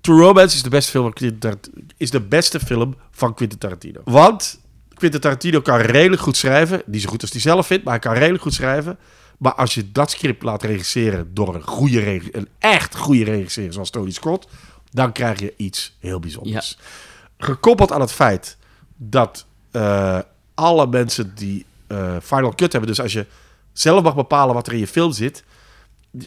True 0.01 0.19
Romance 0.21 0.55
is 0.55 0.63
de 0.63 0.69
beste 0.69 0.91
film 0.91 1.03
van 1.03 1.13
Quentin 1.13 1.39
Tarant- 1.39 1.69
is 1.97 2.11
de 2.11 2.21
beste 2.21 2.59
film 2.59 2.95
van 3.11 3.33
Quentin 3.33 3.57
Tarantino. 3.57 4.01
Want 4.03 4.59
Quentin 4.93 5.19
Tarantino 5.19 5.61
kan 5.61 5.77
redelijk 5.77 6.21
goed 6.21 6.37
schrijven. 6.37 6.81
Niet 6.85 7.01
zo 7.01 7.09
goed 7.09 7.21
als 7.21 7.31
hij 7.31 7.41
zelf 7.41 7.67
vindt, 7.67 7.83
maar 7.83 7.93
hij 7.93 8.01
kan 8.01 8.13
redelijk 8.13 8.43
goed 8.43 8.53
schrijven. 8.53 8.97
Maar 9.39 9.53
als 9.53 9.73
je 9.73 9.91
dat 9.91 10.11
script 10.11 10.43
laat 10.43 10.63
regisseren 10.63 11.33
door 11.33 11.55
een 11.55 11.63
goede 11.67 12.35
een 12.35 12.47
echt 12.59 12.95
goede 12.95 13.23
regisseur 13.23 13.73
zoals 13.73 13.89
Tony 13.89 14.11
Scott, 14.11 14.47
dan 14.91 15.11
krijg 15.11 15.39
je 15.39 15.53
iets 15.57 15.95
heel 15.99 16.19
bijzonders. 16.19 16.77
Gekoppeld 17.37 17.91
aan 17.91 18.01
het 18.01 18.11
feit 18.11 18.57
dat 18.95 19.45
eh, 19.71 20.19
alle 20.53 20.87
mensen 20.87 21.35
die 21.35 21.65
eh, 21.87 22.15
Final 22.21 22.55
Cut 22.55 22.71
hebben, 22.71 22.89
dus 22.89 23.01
als 23.01 23.13
je 23.13 23.25
zelf 23.73 24.03
mag 24.03 24.15
bepalen 24.15 24.55
wat 24.55 24.67
er 24.67 24.73
in 24.73 24.79
je 24.79 24.87
film 24.87 25.11
zit, 25.11 25.43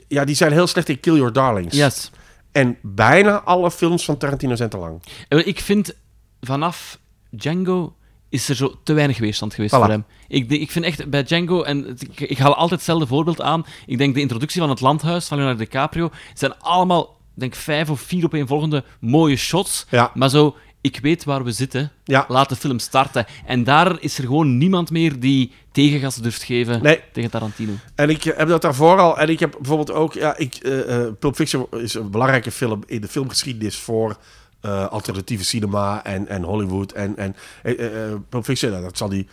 ja, 0.08 0.24
die 0.24 0.34
zijn 0.34 0.52
heel 0.52 0.66
slecht 0.66 0.88
in 0.88 1.00
Kill 1.00 1.14
Your 1.16 1.32
Darlings. 1.32 1.76
Yes. 1.76 2.10
En 2.52 2.78
bijna 2.82 3.40
alle 3.40 3.70
films 3.70 4.04
van 4.04 4.16
Tarantino 4.16 4.54
zijn 4.54 4.68
te 4.70 4.76
lang. 4.78 5.02
Eh, 5.28 5.46
Ik 5.46 5.60
vind 5.60 5.94
vanaf 6.40 6.98
Django 7.30 7.96
is 8.32 8.48
er 8.48 8.54
zo 8.56 8.74
te 8.82 8.92
weinig 8.92 9.18
weerstand 9.18 9.54
geweest 9.54 9.74
Voilà. 9.74 9.78
voor 9.78 9.88
hem. 9.88 10.04
Ik, 10.28 10.50
ik 10.50 10.70
vind 10.70 10.84
echt 10.84 11.10
bij 11.10 11.22
Django, 11.22 11.62
en 11.62 11.96
ik, 12.10 12.20
ik 12.20 12.38
haal 12.38 12.54
altijd 12.54 12.70
hetzelfde 12.70 13.06
voorbeeld 13.06 13.40
aan. 13.40 13.64
Ik 13.86 13.98
denk 13.98 14.14
de 14.14 14.20
introductie 14.20 14.60
van 14.60 14.70
het 14.70 14.80
landhuis 14.80 15.26
van 15.26 15.36
Leonardo 15.38 15.60
DiCaprio 15.64 16.10
zijn 16.34 16.58
allemaal, 16.58 17.16
denk 17.34 17.54
vijf 17.54 17.90
of 17.90 18.00
vier 18.00 18.24
opeenvolgende 18.24 18.84
mooie 19.00 19.36
shots. 19.36 19.86
Ja. 19.90 20.10
Maar 20.14 20.28
zo, 20.30 20.56
ik 20.80 20.98
weet 21.02 21.24
waar 21.24 21.44
we 21.44 21.52
zitten. 21.52 21.92
Ja. 22.04 22.24
Laat 22.28 22.48
de 22.48 22.56
film 22.56 22.78
starten. 22.78 23.26
En 23.46 23.64
daar 23.64 23.96
is 24.00 24.18
er 24.18 24.24
gewoon 24.24 24.58
niemand 24.58 24.90
meer 24.90 25.20
die 25.20 25.52
tegengas 25.72 26.16
durft 26.16 26.42
geven 26.42 26.82
Nee. 26.82 27.00
tegen 27.12 27.30
Tarantino. 27.30 27.72
En 27.94 28.10
ik 28.10 28.22
heb 28.22 28.48
dat 28.48 28.62
daarvoor 28.62 28.98
al. 28.98 29.18
En 29.18 29.28
ik 29.28 29.40
heb 29.40 29.50
bijvoorbeeld 29.58 29.92
ook. 29.92 30.12
Ja, 30.14 30.36
ik, 30.36 30.54
eh, 30.54 31.04
eh, 31.06 31.12
Pulp 31.18 31.34
Fiction 31.34 31.66
is 31.70 31.94
een 31.94 32.10
belangrijke 32.10 32.50
film 32.50 32.82
in 32.86 33.00
de 33.00 33.08
filmgeschiedenis 33.08 33.76
voor 33.76 34.16
eh, 34.62 34.86
alternatieve 34.86 35.44
cinema 35.44 36.04
en, 36.04 36.28
en 36.28 36.42
Hollywood. 36.42 36.92
En, 36.92 37.16
en 37.16 37.36
nou, 37.62 38.82
dat 38.82 38.96
zal 38.96 39.08
die. 39.08 39.28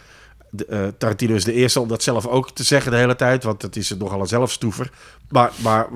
de, 0.50 0.94
Tarantino 0.98 1.36
is 1.36 1.44
de 1.44 1.54
eerste 1.54 1.80
om 1.80 1.88
dat 1.88 2.04
zelf 2.04 2.28
ook 2.28 2.52
te 2.52 2.64
zeggen 2.64 2.92
de 2.92 2.98
hele 2.98 3.16
tijd, 3.16 3.44
want 3.44 3.62
het 3.62 3.76
is 3.76 3.90
nogal 3.98 4.20
een 4.20 4.28
zelfstoever. 4.28 4.92
Maar, 5.30 5.52
maar 5.64 5.88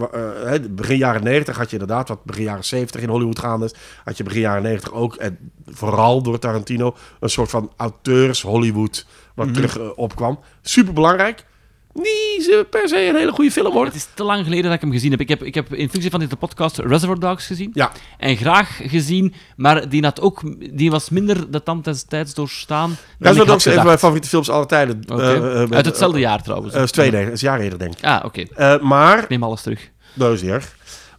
begin 0.70 0.98
jaren 0.98 1.24
90 1.24 1.58
had 1.58 1.70
je 1.70 1.78
inderdaad, 1.78 2.08
wat 2.08 2.24
begin 2.24 2.44
jaren 2.44 2.64
70 2.64 3.02
in 3.02 3.10
Hollywood 3.10 3.40
gaande 3.40 3.66
is, 3.66 3.74
had 4.04 4.18
je 4.18 4.24
begin 4.24 4.42
jaren 4.42 4.64
90 4.64 4.94
ook, 4.94 5.16
en 5.16 5.52
vooral 5.66 6.22
door 6.22 6.40
Tarantino, 6.40 6.96
een 7.20 7.30
soort 7.30 7.50
van 7.50 7.72
auteurs-Hollywood 7.78 9.06
wat 9.36 9.54
terug 9.54 9.80
eh, 9.80 9.90
opkwam. 9.96 10.40
Super 10.62 10.94
belangrijk. 10.94 11.46
Niet 11.94 12.66
per 12.70 12.88
se 12.88 13.08
een 13.08 13.16
hele 13.16 13.32
goede 13.32 13.52
film 13.52 13.74
hoor. 13.74 13.86
Het 13.86 13.96
is 13.96 14.08
te 14.14 14.24
lang 14.24 14.44
geleden 14.44 14.64
dat 14.64 14.74
ik 14.74 14.82
hem 14.82 14.92
gezien 14.92 15.12
heb. 15.12 15.20
Ik 15.20 15.30
heb, 15.30 15.44
ik 15.44 15.56
heb 15.56 15.74
in 15.74 15.90
functie 15.90 16.12
van 16.12 16.20
deze 16.20 16.36
podcast 16.36 16.78
Reservoir 16.78 17.20
Dogs 17.20 17.46
gezien. 17.46 17.72
Ja, 17.74 17.92
En 18.18 18.36
graag 18.38 18.80
gezien, 18.84 19.34
maar 19.56 19.90
die, 19.90 20.04
had 20.04 20.22
ook, 20.22 20.42
die 20.78 20.92
was 20.92 21.10
minder 21.10 21.52
de 21.52 21.64
tand 21.64 21.84
des 21.86 22.04
tijds 22.04 22.34
doorstaan. 22.34 22.98
dan 23.20 23.36
dat 23.36 23.58
is 23.60 23.66
een 23.66 23.74
van 23.74 23.86
mijn 23.86 23.98
favoriete 23.98 24.28
films 24.28 24.50
aller 24.50 24.68
tijden. 24.68 25.04
Eh, 25.08 25.62
eh, 25.64 25.72
Uit 25.72 25.86
hetzelfde 25.86 26.20
jaar 26.20 26.44
trouwens. 26.44 26.74
eh, 26.74 26.84
is 26.84 26.92
twee, 26.92 27.12
nee, 27.12 27.32
is 27.32 27.42
een 27.42 27.48
jaar 27.50 27.60
eerder 27.60 27.80
denk 27.80 27.94
ik. 27.98 28.04
ah, 28.06 28.26
oké. 28.26 28.42
Eh, 28.56 28.80
maar 28.80 29.20
Ik 29.24 29.30
neem 29.30 29.44
alles 29.44 29.62
terug. 29.62 29.90
Dat 30.14 30.34
is 30.34 30.44
erg. 30.44 30.76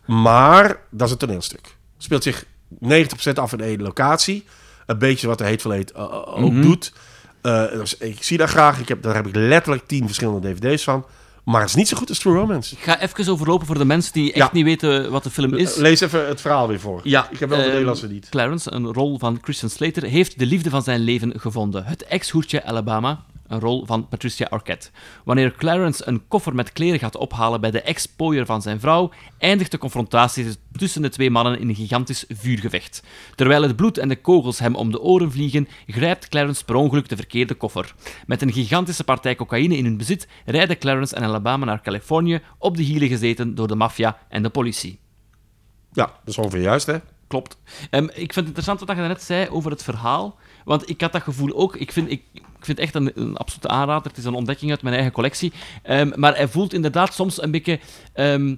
Maar 0.06 0.76
dat 0.90 1.06
is 1.06 1.12
een 1.12 1.18
toneelstuk. 1.18 1.76
Speelt 1.98 2.22
zich 2.22 2.44
90% 2.80 3.38
af 3.38 3.52
in 3.52 3.60
één 3.60 3.82
locatie. 3.82 4.44
een 4.86 4.98
beetje 4.98 5.26
wat 5.26 5.38
de 5.38 5.44
Hateful 5.44 5.72
Eight 5.72 5.92
eh, 5.92 6.02
eh, 6.02 6.12
ook 6.44 6.52
Mhm. 6.52 6.62
doet. 6.62 6.92
Eh, 7.44 7.70
dus 7.70 7.96
ik 7.96 8.22
zie 8.22 8.38
dat 8.38 8.48
graag. 8.48 8.80
Ik 8.80 8.88
heb, 8.88 9.02
daar 9.02 9.14
heb 9.14 9.26
ik 9.26 9.34
letterlijk 9.34 9.86
tien 9.86 10.06
verschillende 10.06 10.54
dvd's 10.54 10.84
van. 10.84 11.04
Maar 11.44 11.60
het 11.60 11.68
is 11.68 11.74
niet 11.74 11.88
zo 11.88 11.96
goed 11.96 12.08
als 12.08 12.18
True 12.18 12.34
Romance. 12.34 12.74
Ik 12.74 12.82
ga 12.82 13.00
even 13.00 13.32
overlopen 13.32 13.66
voor 13.66 13.78
de 13.78 13.84
mensen 13.84 14.12
die 14.12 14.32
echt 14.32 14.36
Ja. 14.36 14.48
niet 14.52 14.64
weten 14.64 15.10
wat 15.10 15.22
de 15.22 15.30
film 15.30 15.54
is. 15.54 15.74
Lees 15.76 16.00
even 16.00 16.26
het 16.28 16.40
verhaal 16.40 16.68
weer 16.68 16.80
voor. 16.80 17.00
Ja, 17.02 17.28
ik 17.30 17.38
heb 17.38 17.48
wel 17.48 17.58
de 17.58 17.64
ehm, 17.64 17.72
Nederlandse 17.72 18.06
niet. 18.08 18.28
Clarence, 18.28 18.72
een 18.72 18.92
rol 18.92 19.18
van 19.18 19.38
Christian 19.42 19.70
Slater, 19.70 20.02
heeft 20.02 20.38
de 20.38 20.46
liefde 20.46 20.70
van 20.70 20.82
zijn 20.82 21.00
leven 21.00 21.40
gevonden. 21.40 21.84
Het 21.84 22.04
ex-hoertje 22.04 22.64
Alabama, 22.64 23.24
een 23.54 23.60
rol 23.60 23.86
van 23.86 24.08
Patricia 24.08 24.46
Arquette. 24.50 24.90
Wanneer 25.24 25.52
Clarence 25.52 26.02
een 26.06 26.28
koffer 26.28 26.54
met 26.54 26.72
kleren 26.72 26.98
gaat 26.98 27.16
ophalen 27.16 27.60
bij 27.60 27.70
de 27.70 27.80
ex-pooier 27.80 28.46
van 28.46 28.62
zijn 28.62 28.80
vrouw, 28.80 29.10
eindigt 29.38 29.70
de 29.70 29.78
confrontatie 29.78 30.46
tussen 30.72 31.02
de 31.02 31.08
twee 31.08 31.30
mannen 31.30 31.60
in 31.60 31.68
een 31.68 31.74
gigantisch 31.74 32.24
vuurgevecht. 32.28 33.02
Terwijl 33.34 33.62
het 33.62 33.76
bloed 33.76 33.98
en 33.98 34.08
de 34.08 34.20
kogels 34.20 34.58
hem 34.58 34.74
om 34.74 34.90
de 34.90 35.00
oren 35.00 35.32
vliegen, 35.32 35.68
grijpt 35.86 36.28
Clarence 36.28 36.64
per 36.64 36.74
ongeluk 36.74 37.08
de 37.08 37.16
verkeerde 37.16 37.54
koffer. 37.54 37.94
Met 38.26 38.42
een 38.42 38.52
gigantische 38.52 39.04
partij 39.04 39.34
cocaïne 39.34 39.76
in 39.76 39.84
hun 39.84 39.96
bezit 39.96 40.28
rijden 40.44 40.78
Clarence 40.78 41.14
en 41.14 41.22
Alabama 41.22 41.64
naar 41.64 41.82
Californië, 41.82 42.40
op 42.58 42.76
de 42.76 42.82
hielen 42.82 43.08
gezeten 43.08 43.54
door 43.54 43.68
de 43.68 43.74
maffia 43.74 44.18
en 44.28 44.42
de 44.42 44.50
politie. 44.50 44.98
Ja, 45.92 46.04
dat 46.04 46.28
is 46.28 46.38
ongeveer 46.38 46.60
juist, 46.60 46.86
hè? 46.86 46.98
Klopt. 47.26 47.56
Ehm, 47.90 48.04
ik 48.04 48.32
vind 48.32 48.34
het 48.34 48.46
interessant 48.46 48.80
wat 48.80 48.96
je 48.96 49.02
net 49.02 49.22
zei 49.22 49.48
over 49.48 49.70
het 49.70 49.82
verhaal. 49.82 50.38
Want 50.64 50.88
ik 50.88 51.00
had 51.00 51.12
dat 51.12 51.22
gevoel 51.22 51.54
ook. 51.54 51.76
Ik 51.76 51.92
vind, 51.92 52.10
ik, 52.10 52.22
ik 52.32 52.42
vind 52.60 52.78
het 52.78 52.78
echt 52.78 52.94
een, 52.94 53.12
een 53.14 53.36
absolute 53.36 53.68
aanrader. 53.68 54.08
Het 54.08 54.18
is 54.18 54.24
een 54.24 54.34
ontdekking 54.34 54.70
uit 54.70 54.82
mijn 54.82 54.94
eigen 54.94 55.12
collectie. 55.12 55.52
Ehm, 55.82 56.10
maar 56.14 56.36
hij 56.36 56.48
voelt 56.48 56.72
inderdaad 56.72 57.14
soms 57.14 57.42
een 57.42 57.50
beetje 57.50 57.78
ehm, 58.12 58.54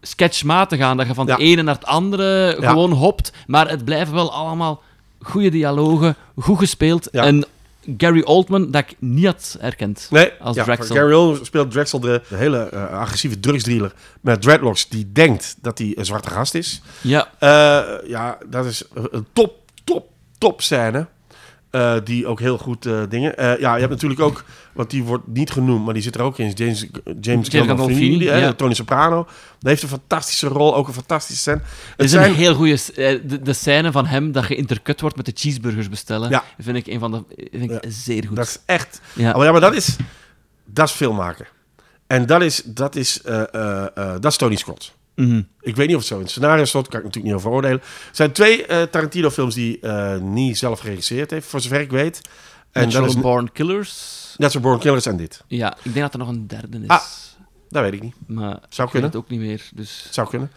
sketchmatig 0.00 0.80
aan. 0.80 0.96
Dat 0.96 1.06
je 1.06 1.14
van 1.14 1.26
Ja. 1.26 1.32
het 1.32 1.40
ene 1.42 1.62
naar 1.62 1.74
het 1.74 1.84
andere 1.86 2.56
Ja. 2.60 2.70
gewoon 2.70 2.92
hopt. 2.92 3.32
Maar 3.46 3.68
het 3.70 3.84
blijven 3.84 4.14
wel 4.14 4.32
allemaal 4.32 4.82
goede 5.20 5.48
dialogen, 5.50 6.16
goed 6.36 6.58
gespeeld. 6.58 7.08
Ja. 7.12 7.24
En 7.24 7.44
Gary 7.96 8.22
Oldman, 8.22 8.70
dat 8.70 8.82
ik 8.90 8.96
niet 8.98 9.24
had 9.26 9.56
herkend 9.60 10.06
Nee, 10.10 10.32
als 10.40 10.56
ja, 10.56 10.64
Drexel. 10.64 10.96
Gary 10.96 11.12
Oldman 11.12 11.44
speelt 11.44 11.70
Drexel, 11.70 12.00
de, 12.00 12.22
de 12.28 12.36
hele 12.36 12.58
eh, 12.68 12.84
agressieve 12.98 13.40
drugsdealer 13.40 13.92
met 14.20 14.42
dreadlocks, 14.42 14.88
die 14.88 15.12
denkt 15.12 15.56
dat 15.62 15.78
hij 15.78 15.92
een 15.96 16.04
zwarte 16.04 16.30
gast 16.30 16.54
is. 16.54 16.82
Ja, 17.00 17.28
Eh, 17.38 18.08
ja, 18.08 18.38
dat 18.46 18.64
is 18.66 18.82
een 19.12 19.26
top, 19.32 19.54
top, 19.84 20.06
top 20.38 20.62
scène. 20.62 21.06
Eh, 21.70 21.94
die 22.04 22.26
ook 22.26 22.40
heel 22.40 22.58
goed 22.58 22.86
eh, 22.86 23.02
dingen. 23.08 23.36
Eh, 23.36 23.60
ja, 23.60 23.74
je 23.74 23.80
hebt 23.80 23.92
natuurlijk 23.92 24.20
ook, 24.20 24.44
want 24.72 24.90
die 24.90 25.02
wordt 25.04 25.26
niet 25.26 25.50
genoemd, 25.50 25.84
maar 25.84 25.94
die 25.94 26.02
zit 26.02 26.14
er 26.14 26.20
ook 26.20 26.38
in. 26.38 26.50
James, 26.50 26.86
James 27.20 27.48
Gandolfini, 27.48 28.24
ja. 28.24 28.52
Tony 28.52 28.74
Soprano. 28.74 29.26
Die 29.58 29.68
heeft 29.68 29.82
een 29.82 29.88
fantastische 29.88 30.46
rol, 30.46 30.76
ook 30.76 30.86
een 30.86 30.92
fantastische 30.94 31.40
scène. 31.40 31.60
het 31.96 32.06
is 32.06 32.12
een 32.12 32.22
zijn, 32.22 32.34
heel 32.34 32.54
goede... 32.54 32.78
De, 32.94 33.42
de 33.42 33.52
scène 33.52 33.92
van 33.92 34.06
hem 34.06 34.32
dat 34.32 34.48
je 34.48 34.54
intercut 34.54 35.00
wordt 35.00 35.16
met 35.16 35.26
de 35.26 35.32
cheeseburgers 35.34 35.88
bestellen, 35.88 36.30
Ja. 36.30 36.44
vind 36.58 36.76
ik 36.76 36.86
een 36.86 36.98
van 36.98 37.10
de... 37.10 37.24
Vind 37.50 37.70
ik 37.70 37.70
Ja. 37.70 37.90
zeer 37.90 38.24
goed. 38.26 38.36
dat 38.36 38.46
is 38.46 38.58
echt. 38.66 39.00
Ja. 39.12 39.32
Oh, 39.32 39.44
ja, 39.44 39.52
maar 39.52 39.60
dat 39.60 39.74
is, 39.74 39.96
dat 40.64 40.88
is 40.88 40.94
filmmaken. 40.94 41.46
En 42.06 42.26
dat 42.26 42.42
is, 42.42 42.62
dat 42.64 42.96
is, 42.96 43.20
dat 44.20 44.24
is 44.24 44.36
Tony 44.36 44.56
Scott. 44.56 44.96
Mhm. 45.26 45.42
Ik 45.60 45.76
weet 45.76 45.86
niet 45.86 45.96
of 45.96 46.02
het 46.02 46.10
zo 46.10 46.14
in 46.16 46.20
het 46.22 46.30
scenario 46.30 46.64
stond, 46.64 46.88
kan 46.88 46.98
ik 46.98 47.04
natuurlijk 47.04 47.34
niet 47.34 47.44
over 47.44 47.56
oordelen. 47.56 47.78
Er 47.80 47.86
zijn 48.12 48.32
twee 48.32 48.66
eh, 48.66 48.82
Tarantino-films 48.82 49.54
die 49.54 49.80
eh 49.80 50.16
niet 50.20 50.58
zelf 50.58 50.80
geregisseerd 50.80 51.30
heeft, 51.30 51.46
voor 51.46 51.60
zover 51.60 51.80
ik 51.80 51.90
weet. 51.90 52.20
En 52.72 52.82
Natural 52.84 53.06
dat 53.06 53.14
is 53.16 53.20
Born 53.22 53.52
Killers. 53.52 54.34
Natural 54.36 54.62
Born 54.62 54.78
Killers 54.78 55.06
en 55.06 55.16
dit. 55.16 55.44
Ja, 55.46 55.76
ik 55.82 55.92
denk 55.92 56.04
dat 56.04 56.12
er 56.12 56.18
nog 56.18 56.28
een 56.28 56.46
derde 56.46 56.78
is. 56.78 56.88
Ah, 56.88 57.02
Dat 57.68 57.82
weet 57.82 57.92
ik 57.92 58.02
niet. 58.02 58.14
maar 58.26 58.58
zou 58.68 58.86
ik 58.88 58.92
kunnen. 58.92 58.92
weet 58.92 59.02
het 59.02 59.16
ook 59.16 59.28
niet 59.28 59.40
meer. 59.40 59.68
Dus... 59.74 60.00
Het 60.04 60.14
zou 60.14 60.28
kunnen. 60.28 60.50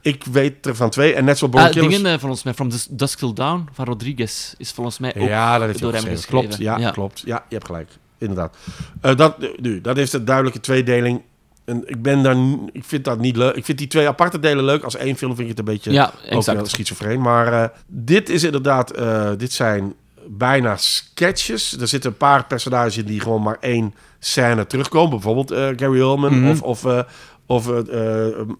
Ik 0.00 0.24
weet 0.24 0.66
er 0.66 0.76
van 0.76 0.90
twee. 0.90 1.14
En 1.14 1.24
Natural 1.24 1.50
Born 1.50 1.64
Ah, 1.64 1.70
Killers... 1.70 1.96
dingen 1.96 2.20
volgens 2.20 2.42
mij, 2.42 2.54
From 2.54 2.68
Dus- 2.68 2.86
Dusk 2.90 3.18
Till 3.18 3.32
Dawn 3.32 3.68
van 3.72 3.84
Rodriguez 3.84 4.54
is 4.58 4.70
volgens 4.72 4.98
mij 4.98 5.14
ook 5.16 5.28
ja, 5.28 5.58
dat 5.58 5.66
heeft 5.66 5.78
door 5.80 5.92
hem 5.92 6.04
geschreven. 6.04 6.28
Klopt, 6.28 6.56
ja, 6.56 6.78
Ja. 6.78 6.90
klopt. 6.90 7.22
Ja, 7.24 7.44
je 7.48 7.54
hebt 7.54 7.66
gelijk. 7.66 7.90
Inderdaad. 8.18 8.56
Eh, 9.00 9.16
dat, 9.16 9.36
nu, 9.60 9.80
dat 9.80 9.96
heeft 9.96 10.12
een 10.12 10.24
duidelijke 10.24 10.60
tweedeling. 10.60 11.22
En 11.66 11.82
ik 11.88 12.02
ben 12.02 12.22
daar... 12.22 12.36
Ik 12.72 12.84
vind 12.84 13.04
dat 13.04 13.18
niet 13.18 13.36
leuk. 13.36 13.54
Ik 13.54 13.64
vind 13.64 13.78
die 13.78 13.86
twee 13.86 14.08
aparte 14.08 14.38
delen 14.38 14.64
leuk. 14.64 14.82
Als 14.82 14.96
één 14.96 15.16
film 15.16 15.30
vind 15.36 15.50
ik 15.50 15.56
het 15.56 15.58
een 15.58 15.74
beetje... 15.74 15.92
Ja, 15.92 16.12
exact. 16.28 16.68
schizofreen. 16.68 17.20
Maar 17.20 17.52
eh, 17.62 17.68
dit 17.86 18.28
is 18.28 18.42
inderdaad... 18.44 18.90
eh, 18.90 19.30
dit 19.36 19.52
zijn 19.52 19.94
bijna 20.28 20.76
sketches. 20.76 21.76
Er 21.80 21.88
zitten 21.88 22.10
een 22.10 22.16
paar 22.16 22.46
personages 22.46 22.96
in 22.96 23.04
die 23.04 23.20
gewoon 23.20 23.42
maar 23.42 23.56
één 23.60 23.94
scène 24.18 24.66
terugkomen. 24.66 25.10
Bijvoorbeeld 25.10 25.50
eh, 25.50 25.68
Gary 25.76 26.00
Oldman 26.00 26.38
Mhm. 26.40 26.48
of, 26.50 26.62
of, 26.62 27.04
of 27.46 27.70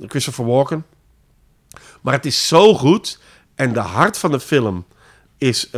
Christopher 0.06 0.46
Walken. 0.46 0.84
Maar 2.00 2.14
het 2.14 2.26
is 2.26 2.48
zo 2.48 2.74
goed. 2.74 3.18
En 3.54 3.72
de 3.72 3.80
hart 3.80 4.18
van 4.18 4.30
de 4.30 4.40
film 4.40 4.84
is 5.38 5.70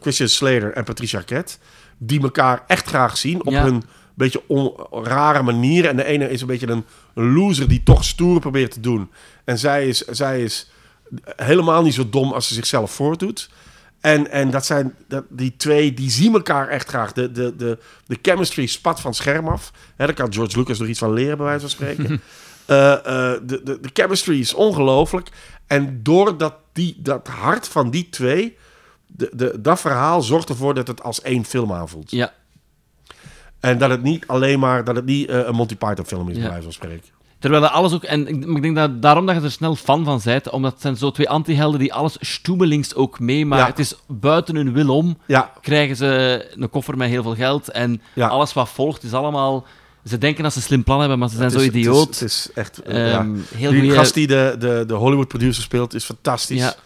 Christian 0.00 0.28
Slater 0.28 0.72
en 0.72 0.84
Patricia 0.84 1.18
Arquette. 1.18 1.54
Die 1.98 2.22
elkaar 2.22 2.64
echt 2.66 2.86
graag 2.86 3.16
zien 3.16 3.44
op 3.46 3.52
Ja. 3.52 3.62
hun 3.62 3.82
beetje 4.14 4.42
on- 4.46 4.74
rare 4.90 5.42
manier. 5.42 5.86
En 5.88 5.96
de 5.96 6.04
ene 6.04 6.30
is 6.30 6.40
een 6.40 6.46
beetje 6.46 6.68
een, 6.68 6.84
een 7.14 7.32
loser 7.32 7.68
die 7.68 7.82
toch 7.82 8.04
stoer 8.04 8.40
probeert 8.40 8.70
te 8.70 8.80
doen. 8.80 9.10
En 9.44 9.58
zij 9.58 9.88
is, 9.88 9.98
zij 9.98 10.42
is 10.42 10.70
helemaal 11.36 11.82
niet 11.82 11.94
zo 11.94 12.08
dom 12.08 12.32
als 12.32 12.48
ze 12.48 12.54
zichzelf 12.54 12.90
voordoet. 12.90 13.50
En, 14.00 14.30
en 14.30 14.50
dat 14.50 14.66
zijn 14.66 14.94
dat, 15.08 15.24
die 15.28 15.54
twee, 15.56 15.94
die 15.94 16.10
zien 16.10 16.34
elkaar 16.34 16.68
echt 16.68 16.88
graag. 16.88 17.12
De, 17.12 17.32
de, 17.32 17.56
de, 17.56 17.78
de 18.06 18.18
chemistry 18.22 18.66
spat 18.66 19.00
van 19.00 19.14
scherm 19.14 19.48
af. 19.48 19.72
Hè, 19.96 20.06
daar 20.06 20.14
kan 20.14 20.32
George 20.32 20.58
Lucas 20.58 20.80
er 20.80 20.88
iets 20.88 20.98
van 20.98 21.12
leren, 21.12 21.36
bij 21.36 21.46
wijze 21.46 21.60
van 21.60 21.70
spreken. 21.70 22.20
Eh, 22.66 22.92
eh, 22.92 23.40
de, 23.42 23.62
de, 23.62 23.80
de 23.80 23.90
chemistry 23.92 24.40
is 24.40 24.54
ongelooflijk. 24.54 25.28
En 25.66 26.02
doordat 26.02 26.54
die, 26.72 26.96
dat 26.98 27.28
hart 27.28 27.68
van 27.68 27.90
die 27.90 28.08
twee, 28.08 28.56
de, 29.06 29.30
de, 29.32 29.60
dat 29.60 29.80
verhaal 29.80 30.22
zorgt 30.22 30.48
ervoor 30.48 30.74
dat 30.74 30.86
het 30.86 31.02
als 31.02 31.22
één 31.22 31.44
film 31.44 31.72
aanvoelt. 31.72 32.10
Ja, 32.10 32.32
En 33.64 33.78
dat 33.78 33.90
het 33.90 34.02
niet 34.02 34.24
alleen 34.26 34.58
maar, 34.58 34.84
dat 34.84 34.96
het 34.96 35.04
niet 35.04 35.28
eh, 35.28 35.38
een 35.46 35.54
Monty 35.54 35.76
Python 35.76 36.04
film 36.06 36.28
is, 36.28 36.38
bij 36.38 36.46
wijze 36.48 36.62
van 36.62 36.72
spreken. 36.72 37.02
terwijl 37.38 37.62
dat 37.62 37.70
alles 37.72 37.92
ook... 37.92 38.02
En 38.02 38.28
ik, 38.28 38.62
denk 38.62 38.76
dat 38.76 39.02
daarom 39.02 39.26
dat 39.26 39.34
je 39.36 39.42
er 39.42 39.50
snel 39.50 39.74
fan 39.76 40.04
van 40.04 40.20
bent, 40.24 40.50
omdat 40.50 40.72
het 40.72 40.80
zijn 40.80 40.96
zo 40.96 41.10
twee 41.10 41.28
anti-helden 41.28 41.80
die 41.80 41.92
alles 41.94 42.16
stoemelings 42.20 42.94
ook 42.94 43.20
mee, 43.20 43.46
maar 43.46 43.58
Ja. 43.58 43.66
het 43.66 43.78
is 43.78 43.94
buiten 44.06 44.56
hun 44.56 44.72
wil 44.72 44.96
om, 44.96 45.18
Ja, 45.26 45.52
krijgen 45.60 45.96
ze 45.96 46.50
een 46.56 46.70
koffer 46.70 46.96
met 46.96 47.08
heel 47.08 47.22
veel 47.22 47.34
geld 47.34 47.70
en 47.70 48.02
Ja. 48.14 48.26
alles 48.28 48.52
wat 48.52 48.68
volgt 48.68 49.02
is 49.02 49.12
allemaal... 49.12 49.64
Ze 50.04 50.18
denken 50.18 50.42
dat 50.42 50.52
ze 50.52 50.58
een 50.58 50.64
slim 50.64 50.84
plan 50.84 51.00
hebben, 51.00 51.18
maar 51.18 51.28
ze 51.28 51.36
zijn 51.36 51.50
zo 51.50 51.58
is- 51.58 51.64
het 51.64 51.74
is- 51.74 51.80
idioot. 51.80 52.08
Het 52.08 52.20
is, 52.22 52.48
echt... 52.54 52.82
eh. 52.82 53.14
Ehm, 53.14 53.34
heel 53.54 53.70
die 53.70 53.80
goeie- 53.80 53.94
gast 53.94 54.14
die 54.14 54.26
de, 54.26 54.56
de, 54.58 54.84
de 54.86 54.94
Hollywood 54.94 55.28
producer 55.28 55.62
speelt 55.62 55.94
is 55.94 56.04
fantastisch. 56.04 56.76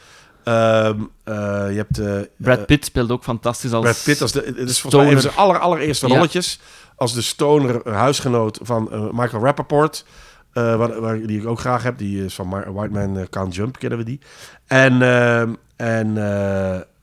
Ehm, 0.48 1.00
eh, 1.24 1.34
je 1.70 1.76
hebt... 1.76 1.98
eh, 1.98 2.20
Brad 2.36 2.58
eh, 2.58 2.64
Pitt 2.64 2.84
speelt 2.84 3.10
ook 3.10 3.22
fantastisch 3.22 3.72
als... 3.72 3.84
Brad 3.84 4.02
Pitt 4.04 4.22
als 4.22 4.32
de, 4.32 4.42
het 4.56 4.70
is 4.70 4.80
volgens 4.80 5.02
mij 5.02 5.12
een 5.12 5.20
zijn 5.20 5.34
aller, 5.34 5.58
allereerste 5.58 6.06
Ja. 6.06 6.14
rolletjes. 6.14 6.60
Als 6.96 7.14
de 7.14 7.22
stoner 7.22 7.92
huisgenoot 7.92 8.58
van 8.62 9.10
Michael 9.12 9.42
Rappaport. 9.42 10.04
waar, 10.52 11.00
waar, 11.00 11.20
die 11.26 11.40
ik 11.40 11.46
ook 11.46 11.60
graag 11.60 11.82
heb. 11.82 11.98
Die 11.98 12.24
is 12.24 12.34
van 12.34 12.50
White 12.50 12.90
Man 12.90 13.26
Can't 13.30 13.54
Jump, 13.54 13.78
kennen 13.78 13.98
we 13.98 14.04
die. 14.04 14.20
En, 14.66 15.02
ehm, 15.02 15.52
en 15.76 16.16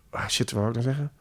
ah, 0.10 0.27
shit, 0.27 0.51
wat 0.51 0.60
wou 0.63 0.67
ik 0.67 0.73
nou 0.73 0.88
zeggen? 0.88 1.12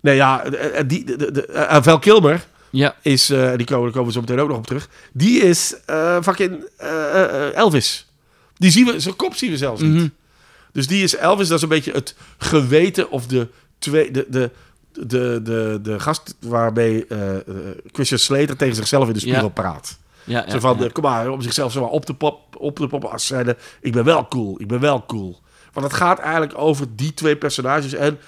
Nee, 0.00 0.16
ja, 0.16 0.44
die, 0.86 1.04
de, 1.04 1.16
de, 1.16 1.32
de- 1.32 1.78
Val 1.82 1.98
Kilmer 1.98 2.46
Ja, 2.70 2.94
is, 3.02 3.26
die 3.26 3.36
komen, 3.66 3.82
daar 3.84 3.90
komen 3.92 4.04
we 4.04 4.12
zo 4.12 4.20
meteen 4.20 4.40
ook 4.40 4.48
nog 4.48 4.56
op 4.56 4.66
terug. 4.66 4.88
Die 5.12 5.40
is 5.40 5.76
fucking 6.22 6.64
Elvis. 7.54 8.12
Die 8.56 8.70
zien 8.70 8.86
we, 8.86 9.00
zijn 9.00 9.16
kop 9.16 9.34
zien 9.34 9.50
we 9.50 9.56
zelfs 9.56 9.80
niet. 9.82 9.94
Mhm. 9.94 10.08
Dus 10.72 10.86
die 10.86 11.02
is 11.02 11.16
Elvis, 11.16 11.48
dat 11.48 11.56
is 11.56 11.62
een 11.62 11.68
beetje 11.68 11.92
het 11.92 12.14
geweten 12.38 13.10
of 13.10 13.26
de 13.26 13.48
twee, 13.78 14.10
de, 14.10 14.26
de, 14.28 14.50
de, 14.92 15.40
de, 15.42 15.78
de 15.82 16.00
gast 16.00 16.36
waarbij 16.40 17.04
eh 17.08 17.36
eh, 17.36 17.42
Christian 17.92 18.18
Slater 18.20 18.56
tegen 18.56 18.74
zichzelf 18.74 19.06
in 19.06 19.12
de 19.12 19.20
spiegel 19.20 19.42
Ja. 19.42 19.48
praat. 19.48 19.98
ja, 20.24 20.42
ja, 20.46 20.50
zo 20.50 20.58
van, 20.58 20.78
ja. 20.78 20.88
kom 20.92 21.02
maar, 21.02 21.28
om 21.28 21.40
zichzelf 21.40 21.72
zo 21.72 21.80
maar 21.80 21.90
op 21.90 22.04
te 22.04 22.14
pop, 22.14 22.56
op 22.58 22.76
te 22.76 22.86
poppen 22.86 23.10
als 23.10 23.26
zijnde, 23.26 23.56
ik 23.80 23.92
ben 23.92 24.04
wel 24.04 24.28
cool, 24.28 24.60
ik 24.60 24.68
ben 24.68 24.80
wel 24.80 25.06
cool. 25.06 25.40
Want 25.72 25.86
het 25.86 25.94
gaat 25.96 26.18
eigenlijk 26.18 26.58
over 26.58 26.86
die 26.96 27.14
twee 27.14 27.36
personages 27.36 27.92
en 27.92 28.18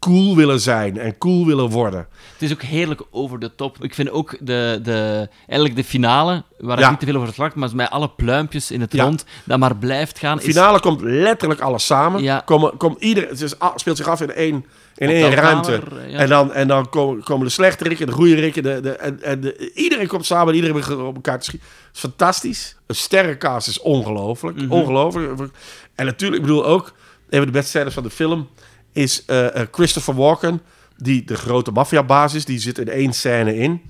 cool 0.00 0.36
willen 0.36 0.60
zijn 0.60 0.98
en 0.98 1.18
cool 1.18 1.46
willen 1.46 1.68
worden. 1.68 2.06
Het 2.32 2.42
is 2.42 2.52
ook 2.52 2.62
heerlijk 2.62 3.02
over 3.10 3.38
de 3.38 3.54
top. 3.54 3.84
Ik 3.84 3.94
vind 3.94 4.10
ook 4.10 4.36
de, 4.40 4.80
de, 4.82 5.28
eigenlijk 5.46 5.76
de 5.76 5.84
finale, 5.84 6.42
waar 6.58 6.76
ik 6.78 6.84
Ja. 6.84 6.90
niet 6.90 6.98
te 7.00 7.04
veel 7.06 7.14
over 7.14 7.26
verslag, 7.26 7.54
maar 7.54 7.70
met 7.74 7.90
alle 7.90 8.10
pluimpjes 8.10 8.70
in 8.70 8.80
het 8.80 8.92
Ja. 8.92 9.04
rond, 9.04 9.24
dat 9.44 9.58
maar 9.58 9.76
blijft 9.76 10.18
gaan. 10.18 10.36
De 10.36 10.42
is- 10.44 10.54
finale 10.54 10.80
komt 10.80 11.00
letterlijk 11.02 11.60
alles 11.60 11.86
samen. 11.86 12.22
Ja. 12.22 12.42
Komen, 12.44 12.76
komt 12.76 13.00
ieder, 13.02 13.28
het 13.28 13.40
is, 13.40 13.54
speelt 13.74 13.96
zich 13.96 14.08
af 14.08 14.20
in 14.20 14.32
één, 14.32 14.64
in 14.96 15.08
één 15.08 15.30
ruimte. 15.34 15.80
ja. 16.08 16.18
En 16.18 16.28
dan, 16.28 16.52
en 16.52 16.68
dan 16.68 16.88
komen, 16.88 17.22
komen 17.24 17.46
de 17.46 17.52
slechte 17.52 17.84
rikken, 17.84 18.06
de 18.06 18.12
goede 18.12 18.34
rikken. 18.34 18.62
De, 18.62 18.80
de, 18.80 18.90
en, 18.92 19.22
en 19.22 19.40
de, 19.40 19.70
iedereen 19.74 20.06
komt 20.06 20.26
samen 20.26 20.48
en 20.48 20.54
iedereen 20.54 20.76
begint 20.76 21.00
op 21.00 21.14
elkaar 21.14 21.38
te 21.38 21.44
schieten. 21.44 21.68
Het 21.86 21.94
is 21.94 22.00
fantastisch. 22.00 22.76
Een 22.86 22.94
sterrencast 22.94 23.68
is 23.68 23.80
ongelooflijk. 23.80 24.56
Mhm. 24.56 24.70
Ongelooflijk. 24.72 25.52
En 25.94 26.06
natuurlijk, 26.06 26.40
ik 26.42 26.46
bedoel 26.48 26.66
ook, 26.66 26.92
een 27.30 27.42
van 27.42 27.52
de 27.52 27.62
scènes 27.62 27.94
van 27.94 28.02
de 28.02 28.10
film 28.10 28.48
is 28.92 29.24
eh, 29.24 29.60
eh, 29.60 29.66
Christopher 29.70 30.14
Walken, 30.14 30.62
die 30.96 31.24
de 31.24 31.36
grote 31.36 31.70
maffiabaas 31.70 32.34
is. 32.34 32.44
Die 32.44 32.58
zit 32.58 32.78
in 32.78 32.88
één 32.88 33.12
scène 33.12 33.56
in. 33.56 33.82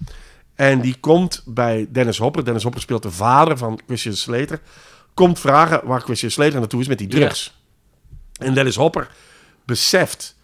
En 0.54 0.80
die 0.80 0.96
komt 1.00 1.42
bij 1.46 1.86
Dennis 1.90 2.18
Hopper. 2.18 2.44
Dennis 2.44 2.62
Hopper 2.62 2.80
speelt 2.80 3.02
de 3.02 3.10
vader 3.10 3.58
van 3.58 3.80
Christian 3.86 4.14
Slater. 4.14 4.60
Komt 5.14 5.40
vragen 5.40 5.80
waar 5.84 6.00
Christian 6.00 6.30
Slater 6.30 6.58
naartoe 6.58 6.80
is 6.80 6.88
met 6.88 6.98
die 6.98 7.08
drugs. 7.08 7.58
En 8.38 8.54
Dennis 8.54 8.76
Hopper 8.76 9.10
beseft 9.64 10.36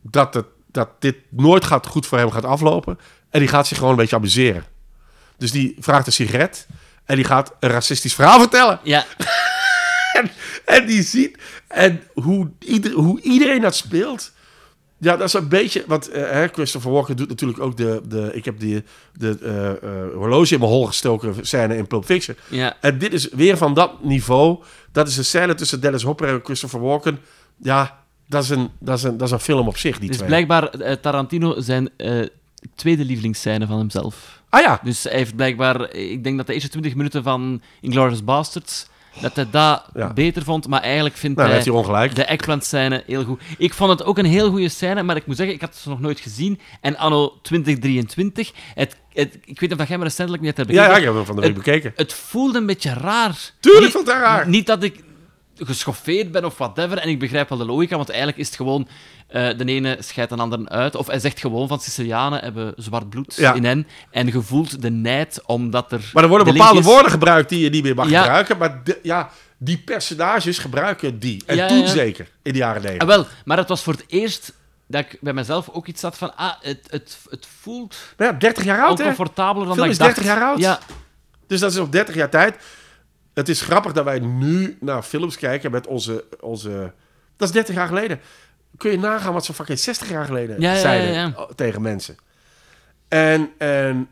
dat, 0.00 0.34
het, 0.34 0.46
dat 0.70 0.88
dit 0.98 1.16
nooit 1.30 1.64
gaat, 1.64 1.86
goed 1.86 2.06
voor 2.06 2.18
hem 2.18 2.30
gaat 2.30 2.44
aflopen. 2.44 2.98
En 3.30 3.40
die 3.40 3.48
gaat 3.48 3.66
zich 3.66 3.76
gewoon 3.76 3.92
een 3.92 3.98
beetje 3.98 4.16
amuseren. 4.16 4.64
Dus 5.36 5.50
die 5.50 5.76
vraagt 5.78 6.06
een 6.06 6.12
sigaret 6.12 6.66
en 7.04 7.16
die 7.16 7.24
gaat 7.24 7.52
een 7.60 7.70
racistisch 7.70 8.14
verhaal 8.14 8.38
vertellen. 8.38 8.80
Ja, 8.82 9.06
En, 10.16 10.30
en 10.76 10.86
die 10.86 11.02
ziet 11.02 11.38
en 11.68 12.02
hoe, 12.14 12.50
ieder, 12.58 12.92
hoe 12.92 13.20
iedereen 13.20 13.60
dat 13.60 13.76
speelt. 13.76 14.32
Ja, 14.98 15.16
dat 15.16 15.26
is 15.26 15.32
een 15.32 15.48
beetje. 15.48 15.84
Want 15.86 16.08
eh, 16.08 16.42
Christopher 16.52 16.90
Walken 16.90 17.16
doet 17.16 17.28
natuurlijk 17.28 17.60
ook 17.60 17.76
de. 17.76 18.00
de 18.08 18.30
ik 18.32 18.44
heb 18.44 18.60
die, 18.60 18.84
de 19.12 19.38
eh, 19.42 19.70
eh, 19.70 20.14
horloge 20.14 20.54
in 20.54 20.60
mijn 20.60 20.70
hol 20.70 20.86
gestoken 20.86 21.46
scène 21.46 21.76
in 21.76 21.86
Pulp 21.86 22.04
Fiction. 22.04 22.36
ja. 22.48 22.76
En 22.80 22.98
dit 22.98 23.12
is 23.12 23.28
weer 23.28 23.56
van 23.56 23.74
dat 23.74 24.04
niveau. 24.04 24.58
Dat 24.92 25.08
is 25.08 25.16
een 25.16 25.24
scène 25.24 25.54
tussen 25.54 25.80
Dennis 25.80 26.02
Hopper 26.02 26.28
en 26.28 26.40
Christopher 26.42 26.80
Walken. 26.80 27.18
Ja, 27.56 28.04
dat 28.28 28.42
is 28.42 28.50
een, 28.50 28.70
dat 28.78 28.98
is 28.98 29.02
een, 29.02 29.16
dat 29.16 29.26
is 29.26 29.32
een 29.32 29.40
film 29.40 29.68
op 29.68 29.76
zich, 29.76 29.98
die 29.98 30.08
Dus 30.08 30.16
twee. 30.16 30.28
blijkbaar 30.28 31.00
Tarantino 31.00 31.60
zijn 31.60 31.90
tweede 32.74 33.04
lievelingsscène 33.04 33.66
van 33.66 33.78
hemzelf. 33.78 34.42
Ah 34.48 34.62
ja, 34.62 34.80
Dus 34.82 35.02
hij 35.02 35.16
heeft 35.16 35.36
blijkbaar, 35.36 35.90
ik 35.90 36.24
denk 36.24 36.36
dat 36.36 36.46
de 36.46 36.52
eerste 36.52 36.68
20 36.68 36.94
minuten 36.94 37.22
van 37.22 37.62
Inglourious 37.80 38.24
Basterds, 38.24 38.86
dat 39.20 39.36
hij 39.36 39.46
dat 39.50 39.84
Ja. 39.94 40.12
beter 40.12 40.42
vond, 40.42 40.68
maar 40.68 40.80
eigenlijk 40.80 41.16
vindt 41.16 41.36
nou, 41.36 41.48
hij 41.48 41.56
heeft 41.58 41.70
hij 41.70 41.78
ongelijk. 41.78 42.14
de 42.14 42.24
eggplant-scène 42.24 43.02
heel 43.06 43.24
goed. 43.24 43.40
Ik 43.58 43.74
vond 43.74 43.90
het 43.90 44.04
ook 44.04 44.18
een 44.18 44.24
heel 44.24 44.50
goede 44.50 44.68
scène, 44.68 45.02
maar 45.02 45.16
ik 45.16 45.26
moet 45.26 45.36
zeggen, 45.36 45.54
ik 45.54 45.60
had 45.60 45.76
ze 45.76 45.88
nog 45.88 46.00
nooit 46.00 46.20
gezien. 46.20 46.60
En 46.80 46.96
anno 46.96 47.38
2023, 47.42 48.52
het, 48.74 48.96
het, 49.12 49.38
ik 49.44 49.60
weet 49.60 49.70
niet 49.70 49.80
of 49.80 49.88
jij 49.88 49.98
me 49.98 50.04
recentelijk 50.04 50.42
niet 50.42 50.56
hebt 50.56 50.70
Ja, 50.70 50.74
ja, 50.74 50.80
bekeken. 50.88 51.00
ik 51.00 51.06
heb 51.06 51.14
hem 51.16 51.24
van 51.26 51.34
de 51.34 51.40
week 51.40 51.54
Het- 51.54 51.64
bekeken. 51.64 51.92
Het 51.96 52.12
voelde 52.12 52.58
een 52.58 52.66
beetje 52.66 52.92
raar. 52.92 53.50
Tuurlijk 53.60 53.84
Niet- 53.84 53.92
vond 53.92 54.06
hij 54.06 54.20
raar. 54.20 54.48
Niet 54.48 54.66
dat 54.66 54.82
ik 54.82 55.04
geschoffeerd 55.58 56.30
ben 56.32 56.44
of 56.44 56.58
whatever, 56.58 56.98
en 56.98 57.08
ik 57.08 57.18
begrijp 57.18 57.48
wel 57.48 57.58
de 57.58 57.64
logica, 57.64 57.96
want 57.96 58.08
eigenlijk 58.08 58.38
is 58.38 58.46
het 58.46 58.56
gewoon... 58.56 58.88
eh, 59.26 59.48
de 59.58 59.64
ene 59.64 59.96
scheidt 60.00 60.30
de 60.30 60.36
ander 60.36 60.68
uit. 60.68 60.94
Of 60.94 61.06
hij 61.06 61.18
zegt 61.18 61.40
gewoon 61.40 61.68
van 61.68 61.80
Sicilianen 61.80 62.40
hebben 62.42 62.72
zwart 62.76 63.08
bloed 63.10 63.34
Ja. 63.36 63.54
in 63.54 63.64
hen. 63.64 63.86
En 64.10 64.26
je 64.26 64.42
voelt 64.42 64.82
de 64.82 64.90
nijd 64.90 65.40
omdat 65.46 65.92
er... 65.92 66.10
Maar 66.12 66.22
er 66.22 66.28
worden 66.28 66.52
bepaalde 66.52 66.82
woorden 66.82 67.10
gebruikt 67.10 67.48
die 67.48 67.60
je 67.60 67.70
niet 67.70 67.82
meer 67.82 67.94
mag 67.94 68.08
Ja. 68.08 68.22
gebruiken. 68.22 68.58
Maar 68.58 68.80
de- 68.84 68.98
ja, 69.02 69.30
die 69.58 69.78
personages 69.78 70.58
gebruiken 70.58 71.18
die. 71.18 71.42
En 71.46 71.56
Ja, 71.56 71.68
toen 71.68 71.88
zeker, 71.88 72.28
in 72.42 72.52
de 72.52 72.58
jaren 72.58 72.76
Ah, 72.76 72.82
negentig. 72.82 73.08
wel, 73.08 73.26
maar 73.44 73.56
het 73.56 73.68
was 73.68 73.82
voor 73.82 73.92
het 73.92 74.04
eerst 74.08 74.52
dat 74.86 75.04
ik 75.04 75.18
bij 75.20 75.32
mezelf 75.32 75.68
ook 75.68 75.86
iets 75.86 76.02
had 76.02 76.18
van... 76.18 76.36
Ah, 76.36 76.52
het, 76.60 76.86
het, 76.90 77.18
het 77.30 77.46
voelt 77.60 77.96
Maar 78.16 78.26
ja, 78.26 78.32
30 78.32 78.64
jaar 78.64 78.78
oud, 78.84 78.98
hè? 78.98 79.02
oncomfortabeler 79.04 79.66
dan 79.66 79.74
Film 79.76 79.88
dat 79.88 79.98
is 80.00 80.06
ik 80.06 80.14
30 80.14 80.24
dacht. 80.24 80.38
jaar 80.38 80.48
oud. 80.48 80.58
Ja, 80.58 80.78
Dus 81.46 81.60
dat 81.60 81.70
is 81.70 81.76
nog 81.76 81.88
30 81.88 82.14
jaar 82.14 82.30
tijd. 82.30 82.56
Het 83.36 83.48
is 83.48 83.60
grappig 83.60 83.92
dat 83.92 84.04
wij 84.04 84.18
nu 84.18 84.76
naar 84.80 85.02
films 85.02 85.36
kijken 85.36 85.70
met 85.70 85.86
onze... 85.86 86.24
onze 86.40 86.92
dat 87.36 87.48
is 87.48 87.54
30 87.54 87.74
jaar 87.74 87.86
geleden. 87.86 88.20
Kun 88.76 88.90
je 88.90 88.98
nagaan 88.98 89.32
wat 89.32 89.44
ze 89.44 89.54
fucking 89.54 89.78
60 89.78 90.08
jaar 90.08 90.24
geleden 90.24 90.60
Ja, 90.60 90.76
zeiden 90.76 91.12
ja, 91.12 91.32
ja. 91.36 91.48
tegen 91.54 91.82
mensen. 91.82 92.16
En, 93.08 93.50
en, 93.58 94.08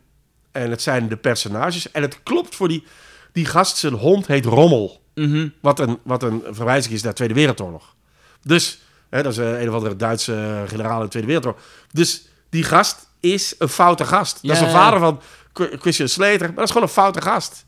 en 0.53 0.71
het 0.71 0.83
zijn 0.83 1.09
de 1.09 1.17
personages. 1.17 1.91
En 1.91 2.03
het 2.03 2.23
klopt 2.23 2.55
voor 2.55 2.69
die... 2.69 2.85
Die 3.33 3.45
gast, 3.45 3.77
zijn 3.77 3.93
hond 3.93 4.27
heet 4.27 4.45
Rommel. 4.45 5.01
mhm. 5.15 5.49
Wat 5.61 5.79
een, 5.79 5.99
wat 6.03 6.23
een 6.23 6.43
verwijzing 6.51 6.95
is 6.95 7.03
naar 7.03 7.11
de 7.11 7.17
Tweede 7.17 7.35
Wereldoorlog. 7.35 7.95
Dus, 8.43 8.83
hè, 9.11 9.23
dat 9.23 9.33
is 9.33 9.39
eh, 9.39 9.61
een 9.61 9.69
of 9.69 9.75
andere 9.75 9.97
Duitse 9.97 10.35
eh, 10.35 10.69
generaal 10.69 10.99
in 10.99 11.05
de 11.05 11.11
Tweede 11.11 11.29
Wereldoorlog. 11.29 11.63
Dus 11.93 12.29
die 12.49 12.63
gast 12.63 13.09
is 13.21 13.55
een 13.59 13.69
foute 13.69 14.05
gast. 14.05 14.39
dat 14.43 14.51
is 14.51 14.59
de 14.59 14.65
ja. 14.65 14.71
vader 14.71 14.99
van 14.99 15.21
Christian 15.53 16.09
Slater, 16.09 16.47
maar 16.47 16.55
dat 16.55 16.65
is 16.65 16.71
gewoon 16.71 16.87
een 16.87 16.95
foute 16.95 17.21
gast. 17.21 17.65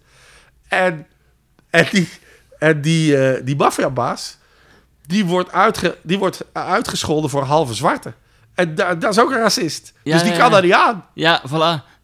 En, 0.68 1.06
en 1.76 1.86
die, 1.90 2.08
en 2.58 2.80
die, 2.80 3.16
eh, 3.16 3.44
die 3.44 3.56
maffiabaas, 3.56 4.38
die 5.06 5.24
wordt, 5.24 5.52
uitge, 5.52 5.96
die 6.02 6.18
wordt 6.18 6.44
uitgescholden 6.52 7.30
voor 7.30 7.42
halve 7.42 7.74
zwarte. 7.74 8.12
En 8.54 8.74
da- 8.74 8.94
dat 8.94 9.12
is 9.12 9.18
ook 9.18 9.30
een 9.30 9.38
racist. 9.40 9.92
Ja, 10.02 10.12
dus 10.12 10.22
die 10.22 10.32
ja, 10.32 10.36
kan 10.38 10.46
ja. 10.46 10.52
daar 10.52 10.62
niet 10.62 10.72
aan. 10.72 11.04
ja, 11.14 11.42
voilà. 11.48 11.94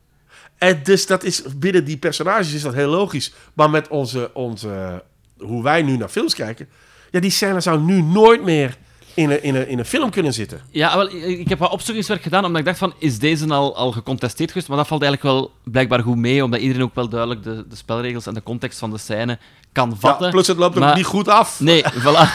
En 0.59 0.81
dus 0.83 1.07
dat 1.07 1.25
is 1.25 1.43
binnen 1.57 1.85
die 1.85 1.97
personages 1.97 2.53
is 2.53 2.63
dat 2.63 2.75
heel 2.75 2.89
logisch. 2.91 3.33
Maar 3.53 3.71
met 3.71 3.89
onze, 3.89 4.31
onze 4.35 5.03
hoe 5.39 5.63
wij 5.63 5.83
nu 5.83 5.97
naar 5.97 6.09
films 6.09 6.35
kijken, 6.35 6.69
ja, 7.11 7.21
die 7.21 7.31
scène 7.31 7.61
zou 7.61 7.81
nu 7.81 8.03
nooit 8.03 8.43
meer 8.43 8.77
in 9.15 9.31
een, 9.31 9.43
in 9.43 9.55
een, 9.55 9.69
in 9.69 9.79
een 9.79 9.85
film 9.85 10.11
kunnen 10.11 10.33
zitten. 10.33 10.61
Ja, 10.71 10.97
wel, 10.97 11.11
ik 11.15 11.49
heb 11.49 11.59
wat 11.59 11.71
opzoekingswerk 11.71 12.23
gedaan, 12.23 12.45
omdat 12.45 12.61
ik 12.61 12.67
dacht 12.67 12.79
van, 12.79 12.95
is 12.99 13.19
deze 13.19 13.49
al, 13.49 13.77
al 13.77 13.93
gecontesteerd 13.93 14.51
geweest? 14.51 14.69
Maar 14.69 14.77
dat 14.77 14.87
valt 14.87 15.03
eigenlijk 15.03 15.35
wel 15.35 15.51
blijkbaar 15.65 16.01
goed 16.03 16.17
mee, 16.17 16.45
omdat 16.45 16.61
iedereen 16.61 16.83
ook 16.83 16.95
wel 16.95 17.09
duidelijk 17.09 17.43
de, 17.43 17.65
de 17.69 17.77
spelregels 17.77 18.27
en 18.27 18.35
de 18.35 18.43
context 18.43 18.79
van 18.79 18.91
de 18.91 18.99
scène 18.99 19.39
kan 19.73 19.97
vatten. 19.99 20.27
Ja, 20.27 20.33
plus 20.33 20.47
het 20.47 20.57
loopt 20.57 20.75
ook 20.77 20.83
Maar- 20.83 20.97
niet 20.97 21.05
goed 21.05 21.29
af. 21.29 21.61
Nee, 21.61 21.85
voilà. 22.05 22.29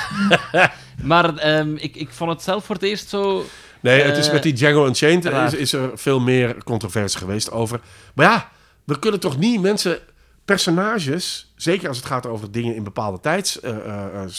maar 1.03 1.35
ehm, 1.37 1.75
ik, 1.75 1.95
ik 1.95 2.09
vond 2.11 2.31
het 2.31 2.41
zelf 2.41 2.65
voor 2.65 2.75
het 2.75 2.83
eerst 2.83 3.09
zo... 3.09 3.45
Nee, 3.79 4.01
het 4.01 4.17
is 4.17 4.27
Eh, 4.27 4.33
met 4.33 4.43
die 4.43 4.53
Django 4.53 4.85
Unchained 4.85 5.25
is, 5.25 5.53
is 5.53 5.73
er 5.73 5.91
veel 5.93 6.19
meer 6.19 6.63
controverse 6.63 7.17
geweest 7.17 7.51
over. 7.51 7.79
Maar 8.13 8.25
ja, 8.25 8.49
we 8.83 8.99
kunnen 8.99 9.19
toch 9.19 9.37
niet 9.37 9.61
mensen, 9.61 9.99
personages, 10.45 11.51
zeker 11.55 11.87
als 11.87 11.97
het 11.97 12.05
gaat 12.05 12.25
over 12.25 12.51
dingen 12.51 12.75
in 12.75 12.83
bepaalde 12.83 13.19
tijds, 13.19 13.59
eh, 13.59 13.75
eh, 13.75 14.29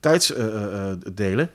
tijdsdelen, 0.00 1.50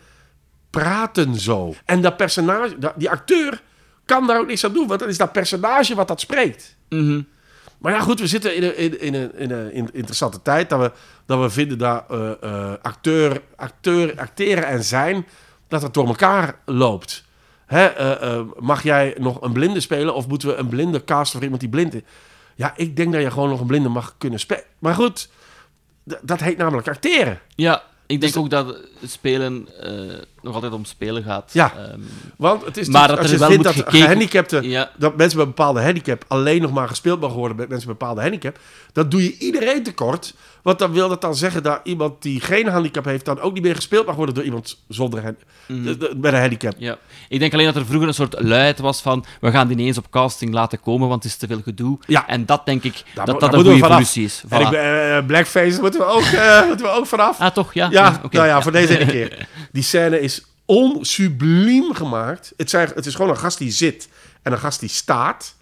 praten 0.72 1.36
zo. 1.36 1.74
En 1.86 2.02
dat 2.02 2.18
personage, 2.18 2.78
dat- 2.80 2.94
die 2.98 3.10
acteur 3.10 3.62
kan 4.06 4.28
daar 4.28 4.40
ook 4.40 4.48
niks 4.48 4.66
aan 4.66 4.74
doen, 4.74 4.88
want 4.88 5.00
dat 5.00 5.10
is 5.10 5.18
dat 5.18 5.32
personage 5.32 5.96
wat 5.96 6.08
dat 6.08 6.20
spreekt. 6.20 6.76
mhm. 6.90 7.22
Maar 7.78 7.94
ja, 7.94 8.00
goed, 8.00 8.20
we 8.20 8.28
zitten 8.28 8.56
in 8.56 8.64
een, 8.64 8.78
in, 8.78 9.00
in 9.02 9.14
een, 9.14 9.36
in 9.36 9.52
een 9.52 9.72
in- 9.74 9.90
interessante 9.94 10.42
tijd 10.42 10.70
dat 10.70 10.80
we, 10.80 10.92
dat 11.26 11.40
we 11.40 11.50
vinden 11.50 11.78
dat 11.78 12.04
eh, 12.10 12.32
eh, 12.42 12.72
acteur, 12.82 13.42
acteur, 13.56 14.20
acteren 14.20 14.66
en 14.68 14.84
zijn, 14.84 15.26
dat 15.68 15.82
het 15.82 15.94
door 15.94 16.08
elkaar 16.08 16.56
loopt. 16.66 17.24
Hè, 17.66 17.86
eh, 17.86 18.34
eh, 18.34 18.46
mag 18.60 18.84
jij 18.84 19.16
nog 19.20 19.42
een 19.42 19.52
blinde 19.52 19.80
spelen 19.80 20.14
of 20.16 20.28
moeten 20.28 20.48
we 20.48 20.56
een 20.56 20.68
blinde 20.68 21.04
casten 21.04 21.32
voor 21.32 21.42
iemand 21.44 21.62
die 21.62 21.70
blind 21.70 21.94
is? 21.94 22.02
Ja, 22.56 22.74
ik 22.76 22.96
denk 22.96 23.14
dat 23.14 23.22
je 23.22 23.32
gewoon 23.32 23.50
nog 23.50 23.60
een 23.60 23.68
blinde 23.68 23.90
mag 23.90 24.16
kunnen 24.18 24.40
spelen. 24.40 24.64
Maar 24.80 24.94
goed, 24.96 25.30
dat 26.22 26.40
heet 26.40 26.58
namelijk 26.58 26.88
acteren. 26.88 27.40
Ja, 27.56 27.84
ik 28.12 28.22
denk 28.22 28.34
Dus- 28.34 28.42
ook 28.42 28.50
dat 28.50 28.76
spelen 29.06 29.68
eh, 29.82 29.92
nog 30.42 30.54
altijd 30.56 30.74
om 30.74 30.86
spelen 30.86 31.24
gaat. 31.24 31.50
Ja. 31.54 31.74
Ehm, 31.78 32.00
Want 32.38 32.66
het 32.66 32.78
is 32.78 32.88
Maar 32.88 33.08
dat 33.08 33.18
als 33.18 33.26
er 33.28 33.34
je 33.34 33.40
wel 33.40 33.50
vindt 33.50 33.64
dat 33.64 33.74
gehandicapten, 33.88 34.70
Ja. 34.70 34.92
dat 34.98 35.16
mensen 35.18 35.38
met 35.38 35.48
een 35.48 35.54
bepaalde 35.54 35.82
handicap 35.82 36.24
alleen 36.28 36.62
nog 36.62 36.72
maar 36.72 36.88
gespeeld 36.88 37.20
mag 37.20 37.34
worden 37.34 37.58
met 37.58 37.70
mensen 37.70 37.88
met 37.88 37.98
een 37.98 38.08
bepaalde 38.08 38.22
handicap, 38.30 38.60
dan 38.94 39.10
doe 39.10 39.24
je 39.24 39.38
iedereen 39.38 39.84
tekort. 39.84 40.34
Want 40.64 40.80
dan 40.80 40.92
wil 40.92 41.10
dat 41.10 41.22
dan 41.22 41.36
zeggen 41.36 41.64
dat 41.64 41.80
iemand 41.84 42.22
die 42.22 42.42
geen 42.42 42.68
handicap 42.68 43.06
heeft, 43.06 43.26
dan 43.26 43.40
ook 43.40 43.54
niet 43.54 43.64
meer 43.64 43.76
gespeeld 43.76 44.06
mag 44.06 44.16
worden 44.16 44.36
door 44.36 44.44
iemand 44.44 44.84
zonder 44.88 45.36
Mhm. 45.68 45.96
met 46.20 46.34
een 46.34 46.40
handicap. 46.40 46.74
Ja, 46.78 46.98
ik 47.30 47.40
denk 47.40 47.54
alleen 47.54 47.66
dat 47.66 47.76
er 47.76 47.86
vroeger 47.86 48.08
een 48.08 48.14
soort 48.14 48.36
luid 48.40 48.80
was 48.80 49.02
van 49.02 49.26
we 49.42 49.52
gaan 49.52 49.68
die 49.68 49.76
niet 49.76 49.86
eens 49.88 49.98
op 49.98 50.10
casting 50.10 50.54
laten 50.54 50.80
komen, 50.80 51.08
want 51.08 51.24
het 51.24 51.32
is 51.32 51.38
te 51.38 51.48
veel 51.48 51.62
gedoe. 51.62 51.98
Ja. 52.08 52.28
En 52.28 52.46
dat 52.46 52.66
denk 52.66 52.84
ik 52.84 53.04
dat 53.14 53.26
dat 53.26 53.40
daar 53.40 53.54
een 53.54 53.56
goede 53.56 53.72
evolutie 53.76 54.24
is. 54.24 54.44
En 54.50 54.62
ik 54.62 54.70
ben, 54.70 55.16
eh, 55.18 55.26
blackface 55.26 55.82
moeten 55.82 56.00
we 56.00 56.06
ook, 56.06 56.22
eh, 56.22 56.66
moeten 56.68 56.86
we 56.86 56.92
ook 56.92 57.06
vanaf. 57.06 57.40
Ah, 57.40 57.52
toch? 57.54 57.74
Ja? 57.74 57.88
Ja, 57.92 58.22
oké. 58.24 58.36
nou 58.36 58.48
ja, 58.48 58.62
voor 58.62 58.72
deze 58.72 58.98
ene 59.00 59.12
keer. 59.12 59.48
Die 59.72 59.84
scène 59.84 60.20
is 60.22 60.46
onsubliem 60.66 61.94
gemaakt. 61.94 62.54
Het, 62.58 62.70
zijn, 62.70 62.90
het 62.96 63.06
is 63.06 63.16
gewoon 63.16 63.32
een 63.32 63.38
gast 63.38 63.58
die 63.58 63.72
zit 63.72 64.10
en 64.42 64.52
een 64.52 64.58
gast 64.60 64.80
die 64.80 64.90
staat. 64.90 65.56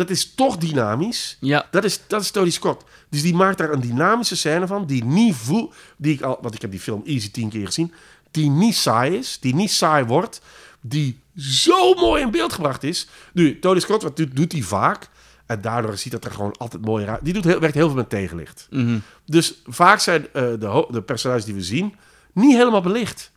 Dat 0.00 0.10
is 0.10 0.34
toch 0.34 0.56
dynamisch. 0.56 1.36
Ja. 1.40 1.66
Dat 1.70 1.84
is, 1.84 2.00
dat 2.06 2.20
is 2.20 2.30
Tony 2.30 2.50
Scott. 2.50 2.84
Dus 3.08 3.22
die 3.22 3.34
maakt 3.34 3.58
daar 3.58 3.72
een 3.72 3.80
dynamische 3.80 4.36
scène 4.36 4.66
van, 4.66 4.86
die 4.86 5.04
niet 5.04 5.34
voel, 5.34 5.72
die 5.96 6.14
ik 6.14 6.22
al, 6.22 6.38
want 6.42 6.54
ik 6.54 6.60
heb 6.60 6.70
die 6.70 6.80
film 6.80 7.02
easy 7.04 7.30
tien 7.30 7.48
keer 7.48 7.66
gezien, 7.66 7.92
die 8.30 8.50
niet 8.50 8.74
saai 8.74 9.16
is, 9.16 9.38
die 9.40 9.54
niet 9.54 9.70
saai 9.70 10.04
wordt, 10.04 10.40
die 10.80 11.20
zo 11.36 11.94
mooi 11.94 12.22
in 12.22 12.30
beeld 12.30 12.52
gebracht 12.52 12.82
is. 12.82 13.08
Nu, 13.32 13.58
Tony 13.58 13.80
Scott, 13.80 14.02
wat 14.02 14.16
doet, 14.16 14.36
doet 14.36 14.52
hij 14.52 14.62
vaak? 14.62 15.08
En 15.46 15.60
daardoor 15.60 15.96
ziet 15.96 16.12
dat 16.12 16.24
er 16.24 16.30
gewoon 16.30 16.56
altijd 16.56 16.84
mooier 16.84 17.08
uit. 17.08 17.24
Die 17.24 17.32
doet 17.32 17.44
heel, 17.44 17.60
werkt 17.60 17.74
heel 17.74 17.86
veel 17.86 17.96
met 17.96 18.10
tegenlicht. 18.10 18.66
Mhm. 18.70 18.98
Dus 19.26 19.62
vaak 19.66 19.98
zijn 19.98 20.26
eh, 20.32 20.42
de, 20.42 20.86
de 20.90 21.02
personages 21.02 21.44
die 21.44 21.54
we 21.54 21.62
zien 21.62 21.94
niet 22.32 22.56
helemaal 22.56 22.82
belicht. 22.82 23.32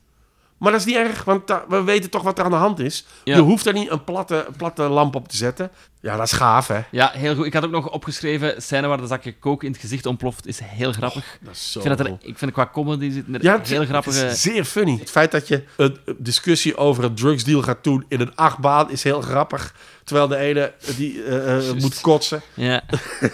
Maar 0.63 0.71
dat 0.71 0.81
is 0.81 0.87
niet 0.87 0.95
erg, 0.95 1.23
want 1.23 1.41
we 1.67 1.83
weten 1.83 2.09
toch 2.09 2.21
wat 2.21 2.39
er 2.39 2.45
aan 2.45 2.51
de 2.51 2.57
hand 2.57 2.79
is. 2.79 3.05
Ja. 3.23 3.35
Je 3.35 3.41
hoeft 3.41 3.65
er 3.65 3.73
niet 3.73 3.89
een 3.89 4.03
platte, 4.03 4.47
platte 4.57 4.83
lamp 4.83 5.15
op 5.15 5.27
te 5.27 5.37
zetten. 5.37 5.71
Ja, 6.01 6.17
dat 6.17 6.25
is 6.25 6.31
gaaf, 6.31 6.67
hè? 6.67 6.79
Ja, 6.91 7.11
heel 7.13 7.35
goed. 7.35 7.45
Ik 7.45 7.53
had 7.53 7.65
ook 7.65 7.71
nog 7.71 7.89
opgeschreven, 7.89 8.61
scène 8.61 8.87
waar 8.87 8.97
de 8.97 9.07
zakje 9.07 9.33
kook 9.33 9.63
in 9.63 9.71
het 9.71 9.81
gezicht 9.81 10.05
ontploft, 10.05 10.47
is 10.47 10.59
heel 10.63 10.91
grappig. 10.91 11.37
Dat 11.41 11.53
is 11.53 11.71
zo 11.71 11.79
ik, 11.79 11.85
vind 11.85 11.97
dat 11.97 12.07
er, 12.07 12.17
cool. 12.17 12.29
ik 12.29 12.37
vind 12.37 12.51
qua 12.51 12.69
comedy 12.73 13.23
er 13.33 13.43
Ja, 13.43 13.57
het, 13.57 13.67
heel 13.67 13.85
grappige... 13.85 14.19
het 14.19 14.31
is 14.31 14.41
zeer 14.41 14.65
funny. 14.65 14.97
Het 14.99 15.09
feit 15.09 15.31
dat 15.31 15.47
je 15.47 15.63
een 15.75 15.97
discussie 16.17 16.77
over 16.77 17.03
een 17.03 17.15
drugsdeal 17.15 17.61
gaat 17.61 17.83
doen 17.83 18.05
in 18.07 18.21
een 18.21 18.35
achtbaan 18.35 18.91
is 18.91 19.03
heel 19.03 19.21
grappig. 19.21 19.73
Terwijl 20.03 20.27
de 20.27 20.37
ene 20.37 20.73
die 20.97 21.23
eh, 21.23 21.69
eh, 21.69 21.75
moet 21.75 22.01
kotsen. 22.01 22.41
Ja. 22.53 22.81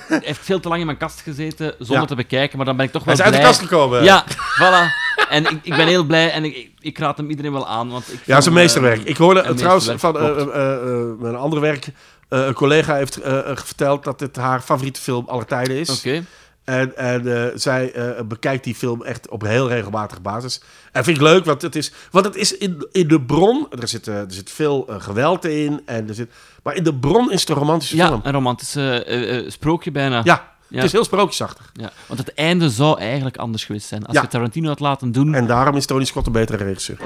Hij 0.07 0.21
heeft 0.23 0.39
veel 0.43 0.59
te 0.59 0.67
lang 0.67 0.79
in 0.79 0.85
mijn 0.85 0.97
kast 0.97 1.21
gezeten 1.21 1.75
zonder 1.79 1.99
Ja. 1.99 2.05
te 2.05 2.15
bekijken, 2.15 2.57
maar 2.57 2.65
dan 2.65 2.77
ben 2.77 2.85
ik 2.85 2.91
toch 2.91 3.05
Hij 3.05 3.15
wel 3.15 3.25
is 3.25 3.31
uit 3.31 3.41
de 3.41 3.47
kast 3.47 3.59
gekomen. 3.59 4.03
Ja, 4.03 4.25
voilà. 4.61 5.08
En 5.29 5.43
ik, 5.45 5.59
ik 5.63 5.75
ben 5.75 5.87
heel 5.87 6.03
blij 6.03 6.31
en 6.31 6.43
ik, 6.43 6.71
ik, 6.79 6.97
raad 6.97 7.17
hem 7.17 7.29
iedereen 7.29 7.51
wel 7.51 7.67
aan. 7.67 7.89
Want 7.89 8.13
ik 8.13 8.13
Ja, 8.13 8.19
het 8.19 8.27
is 8.27 8.35
een 8.35 8.41
vond, 8.43 8.55
meesterwerk. 8.55 8.99
eh, 9.03 9.09
Ik 9.09 9.17
hoorde 9.17 9.53
trouwens 9.53 9.89
van 9.95 10.17
eh, 10.19 10.41
eh, 10.41 11.05
mijn 11.19 11.35
andere 11.35 11.61
werk. 11.61 11.87
een 12.29 12.53
collega 12.53 12.95
heeft 12.95 13.19
verteld 13.53 14.03
dat 14.03 14.19
het 14.19 14.35
haar 14.35 14.61
favoriete 14.61 15.01
film 15.01 15.25
aller 15.27 15.45
tijden 15.45 15.75
is. 15.77 15.89
Oké. 15.97 16.23
En, 16.63 16.97
en 16.97 17.51
zij 17.59 17.93
bekijkt 18.27 18.63
die 18.63 18.75
film 18.75 19.03
echt 19.03 19.29
op 19.29 19.41
heel 19.41 19.67
regelmatige 19.67 20.21
basis. 20.21 20.61
En 20.91 21.03
vind 21.03 21.17
ik 21.17 21.23
leuk, 21.23 21.45
want 21.45 21.61
het 21.61 21.75
is, 21.75 21.91
want 22.11 22.25
het 22.25 22.35
is 22.35 22.57
in, 22.57 22.87
in 22.91 23.07
de 23.07 23.21
bron... 23.21 23.67
Er 23.79 23.87
zit, 23.87 24.07
er 24.07 24.25
zit 24.27 24.49
veel 24.51 24.85
geweld 24.97 25.45
in. 25.45 25.81
En 25.85 26.07
er 26.07 26.13
zit, 26.15 26.29
maar 26.63 26.75
in 26.75 26.83
de 26.83 26.95
bron 26.95 27.31
is 27.31 27.39
het 27.39 27.49
een 27.49 27.55
romantische 27.55 27.95
Ja, 27.95 28.07
film. 28.07 28.21
een 28.23 28.31
romantische 28.33 29.45
sprookje 29.47 29.91
bijna. 29.91 30.21
Ja, 30.23 30.51
Ja. 30.69 30.75
het 30.75 30.85
is 30.85 30.91
heel 30.91 31.03
sprookjesachtig. 31.03 31.69
Ja, 31.73 31.91
Want 32.07 32.19
het 32.19 32.33
einde 32.33 32.69
zou 32.69 32.99
eigenlijk 32.99 33.37
anders 33.37 33.65
geweest 33.65 33.87
zijn. 33.87 34.05
Als 34.05 34.15
Ja. 34.15 34.21
je 34.21 34.27
Tarantino 34.27 34.67
had 34.67 34.79
laten 34.79 35.11
doen... 35.11 35.33
En 35.33 35.47
daarom 35.47 35.75
is 35.75 35.85
Tony 35.85 36.05
Scott 36.05 36.25
een 36.27 36.31
betere 36.31 36.63
regisseur. 36.63 36.97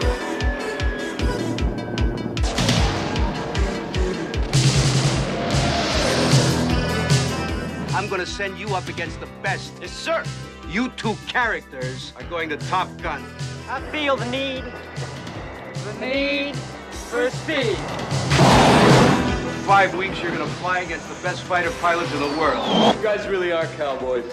I'm 7.95 8.07
gonna 8.09 8.25
send 8.25 8.57
you 8.57 8.67
up 8.75 8.87
against 8.89 9.19
the 9.19 9.27
best. 9.43 9.71
Yes, 9.81 9.91
sir. 9.91 10.23
You 10.69 10.89
two 10.95 11.15
characters 11.27 12.13
are 12.15 12.23
going 12.29 12.49
to 12.49 12.57
Top 12.57 12.87
Gun. 13.01 13.21
I 13.69 13.79
feel 13.91 14.15
the 14.17 14.25
need. 14.25 14.63
The 15.85 15.93
need 15.99 16.55
for 17.09 17.29
speed. 17.29 17.77
For 19.63 19.67
five 19.67 19.95
weeks, 19.95 20.21
you're 20.21 20.31
gonna 20.31 20.45
fly 20.45 20.79
against 20.79 21.07
the 21.07 21.15
best 21.23 21.43
fighter 21.43 21.71
pilots 21.79 22.11
in 22.11 22.19
the 22.19 22.37
world. 22.37 22.67
You 22.97 23.01
guys 23.01 23.25
really 23.29 23.53
are 23.53 23.65
cowboys. 23.77 24.25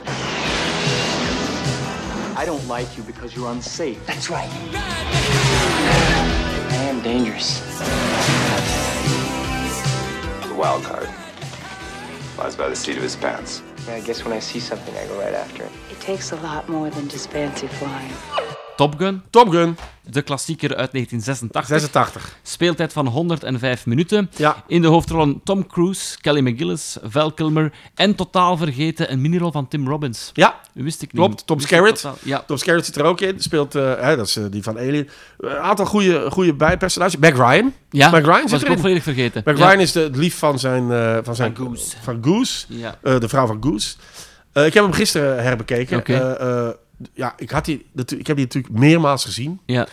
I 2.36 2.42
don't 2.44 2.66
like 2.66 2.96
you 2.96 3.04
because 3.04 3.36
you're 3.36 3.48
unsafe. 3.48 4.04
That's 4.06 4.28
right. 4.28 4.50
I 6.72 6.82
am 6.82 7.00
dangerous. 7.02 7.60
The 10.48 10.54
wild 10.54 10.82
card 10.82 11.08
flies 12.34 12.56
by 12.56 12.68
the 12.68 12.74
seat 12.74 12.96
of 12.96 13.04
his 13.04 13.14
pants. 13.14 13.62
Yeah, 13.86 13.94
I 13.94 14.00
guess 14.00 14.24
when 14.24 14.32
I 14.32 14.40
see 14.40 14.58
something, 14.58 14.96
I 14.96 15.06
go 15.06 15.16
right 15.20 15.34
after 15.34 15.62
it. 15.62 15.70
It 15.92 16.00
takes 16.00 16.32
a 16.32 16.36
lot 16.36 16.68
more 16.68 16.90
than 16.90 17.08
just 17.08 17.30
fancy 17.30 17.68
flying. 17.68 18.12
Top 18.80 18.94
Gun, 18.98 19.22
Top 19.30 19.50
Gun, 19.50 19.76
de 20.10 20.22
klassieker 20.22 20.68
uit 20.76 20.92
1986. 20.92 21.66
86. 21.66 22.38
Speeltijd 22.42 22.92
van 22.92 23.06
105 23.06 23.86
minuten. 23.86 24.30
Ja. 24.36 24.64
In 24.66 24.82
de 24.82 24.88
hoofdrollen 24.88 25.40
Tom 25.44 25.66
Cruise, 25.66 26.18
Kelly 26.20 26.40
McGillis, 26.48 26.96
Val 27.02 27.32
Kilmer 27.32 27.72
en 27.94 28.14
totaal 28.14 28.56
vergeten 28.56 29.12
een 29.12 29.20
minirol 29.20 29.52
van 29.52 29.68
Tim 29.68 29.88
Robbins. 29.88 30.30
Ja, 30.32 30.54
Wist 30.72 31.02
ik 31.02 31.12
niet. 31.12 31.22
klopt. 31.22 31.46
Tom 31.46 31.60
Skerritt. 31.60 32.06
Ja. 32.22 32.42
Tom 32.46 32.56
Skerritt 32.56 32.86
zit 32.86 32.96
er 32.96 33.04
ook 33.04 33.20
in. 33.20 33.40
Speelt, 33.40 33.74
eh, 33.74 33.92
hè, 33.98 34.16
dat 34.16 34.26
is 34.26 34.36
eh, 34.36 34.44
die 34.50 34.62
van 34.62 34.78
Alien. 34.78 35.08
Een 35.38 35.50
aantal 35.56 35.86
goede, 35.86 36.30
goede 36.30 36.54
bijpersonages. 36.54 37.16
Mac 37.16 37.34
Ryan. 37.34 37.74
Ja, 37.90 38.10
Mac 38.10 38.24
Ryan 38.24 38.48
zit 38.48 38.62
ik 38.62 38.70
ook 38.70 38.78
volledig 38.78 39.02
vergeten. 39.02 39.42
Mac 39.44 39.56
Ja. 39.58 39.66
Ryan 39.68 39.80
is 39.80 39.92
de, 39.92 40.00
het 40.00 40.16
lief 40.16 40.38
van 40.38 40.58
zijn... 40.58 40.90
eh, 40.92 41.18
van, 41.22 41.34
zijn 41.34 41.56
Van 41.56 41.66
Goose. 41.66 41.96
Van 42.02 42.18
Goose. 42.24 42.64
Ja. 42.68 42.98
Eh, 43.02 43.18
de 43.18 43.28
vrouw 43.28 43.46
van 43.46 43.58
Goose. 43.62 43.94
Eh, 44.52 44.66
ik 44.66 44.74
heb 44.74 44.82
hem 44.84 44.92
gisteren 44.92 45.42
herbekeken. 45.42 46.02
Ja, 47.12 47.34
ik, 47.36 47.50
had 47.50 47.64
die, 47.64 47.86
ik 47.94 48.26
heb 48.26 48.36
die 48.36 48.44
natuurlijk 48.44 48.74
meermaals 48.74 49.24
gezien. 49.24 49.60
Ja. 49.66 49.86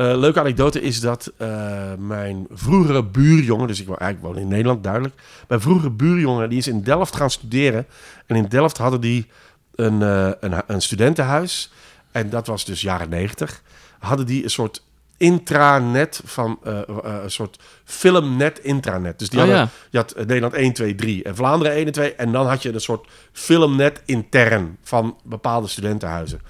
Eh, 0.00 0.16
leuke 0.16 0.40
anekdote 0.40 0.80
is 0.80 1.00
dat 1.00 1.32
eh, 1.36 1.94
mijn 1.98 2.46
vroegere 2.50 3.04
buurjongen, 3.04 3.66
dus 3.66 3.80
ik 3.80 3.86
woon, 3.86 3.96
eigenlijk 3.96 4.34
woon 4.34 4.42
in 4.42 4.48
Nederland, 4.48 4.82
duidelijk. 4.82 5.14
Mijn 5.48 5.60
vroegere 5.60 5.90
buurjongen, 5.90 6.48
die 6.48 6.58
is 6.58 6.68
in 6.68 6.82
Delft 6.82 7.16
gaan 7.16 7.30
studeren. 7.30 7.86
En 8.26 8.36
in 8.36 8.46
Delft 8.48 8.78
hadden 8.78 9.00
die 9.00 9.26
een, 9.74 10.02
eh, 10.02 10.30
een, 10.40 10.62
een 10.66 10.82
studentenhuis. 10.82 11.72
En 12.10 12.30
dat 12.30 12.46
was 12.46 12.64
dus 12.64 12.80
jaren 12.80 13.08
negentig. 13.08 13.62
Hadden 13.98 14.26
die 14.26 14.44
een 14.44 14.50
soort 14.50 14.82
intranet 15.20 16.20
van 16.24 16.58
eh, 16.64 16.78
eh, 16.80 16.86
een 17.22 17.30
soort 17.30 17.58
filmnet 17.84 18.58
intranet. 18.58 19.18
Dus 19.18 19.28
die 19.30 19.38
Oh, 19.40 19.44
hadden, 19.46 19.62
ja. 19.64 19.70
je 19.90 19.98
had 19.98 20.12
eh, 20.12 20.26
Nederland 20.26 20.54
1, 20.54 20.72
2, 20.72 20.94
3 20.94 21.22
en 21.22 21.36
Vlaanderen 21.36 21.72
1 21.72 21.86
en 21.86 21.92
2. 21.92 22.14
En 22.14 22.32
dan 22.32 22.46
had 22.46 22.62
je 22.62 22.72
een 22.72 22.80
soort 22.80 23.08
filmnet 23.32 24.02
intern 24.04 24.76
van 24.82 25.16
bepaalde 25.24 25.68
studentenhuizen. 25.68 26.40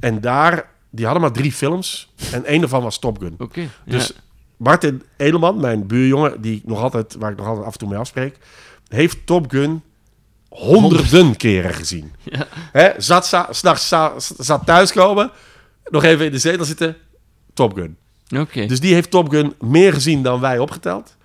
En 0.00 0.20
daar, 0.20 0.68
die 0.90 1.04
hadden 1.04 1.22
maar 1.22 1.32
drie 1.32 1.52
films. 1.52 2.12
En 2.32 2.44
één 2.44 2.60
daarvan 2.60 2.82
was 2.82 2.98
Top 2.98 3.18
Gun. 3.20 3.34
Oké. 3.38 3.68
Dus 3.84 4.06
ja. 4.06 4.14
Martin 4.56 5.02
Edelman, 5.16 5.60
mijn 5.60 5.86
buurjongen, 5.86 6.40
die 6.40 6.56
ik 6.56 6.66
nog 6.66 6.82
altijd, 6.82 7.14
waar 7.18 7.30
ik 7.30 7.36
nog 7.36 7.46
altijd 7.46 7.66
af 7.66 7.72
en 7.72 7.78
toe 7.78 7.88
mee 7.88 7.98
afspreek, 7.98 8.36
heeft 8.88 9.26
Top 9.26 9.50
Gun 9.50 9.82
honderden 10.48 11.36
keren 11.36 11.74
gezien. 11.74 12.12
Ja. 12.24 12.46
Hè, 12.72 12.90
zat, 12.96 13.26
s'nachts 13.50 13.88
sa- 13.88 14.12
zat 14.18 14.66
thuiskomen, 14.66 15.30
nog 15.84 16.04
even 16.04 16.24
in 16.26 16.32
de 16.32 16.38
zetel 16.38 16.64
zitten, 16.64 16.96
Top 17.54 17.74
Gun. 17.74 17.96
Dus 18.68 18.80
die 18.80 18.94
heeft 18.94 19.10
Top 19.10 19.28
Gun 19.30 19.54
meer 19.60 19.92
gezien 19.92 20.22
dan 20.22 20.40
wij 20.40 20.58
opgeteld. 20.58 21.16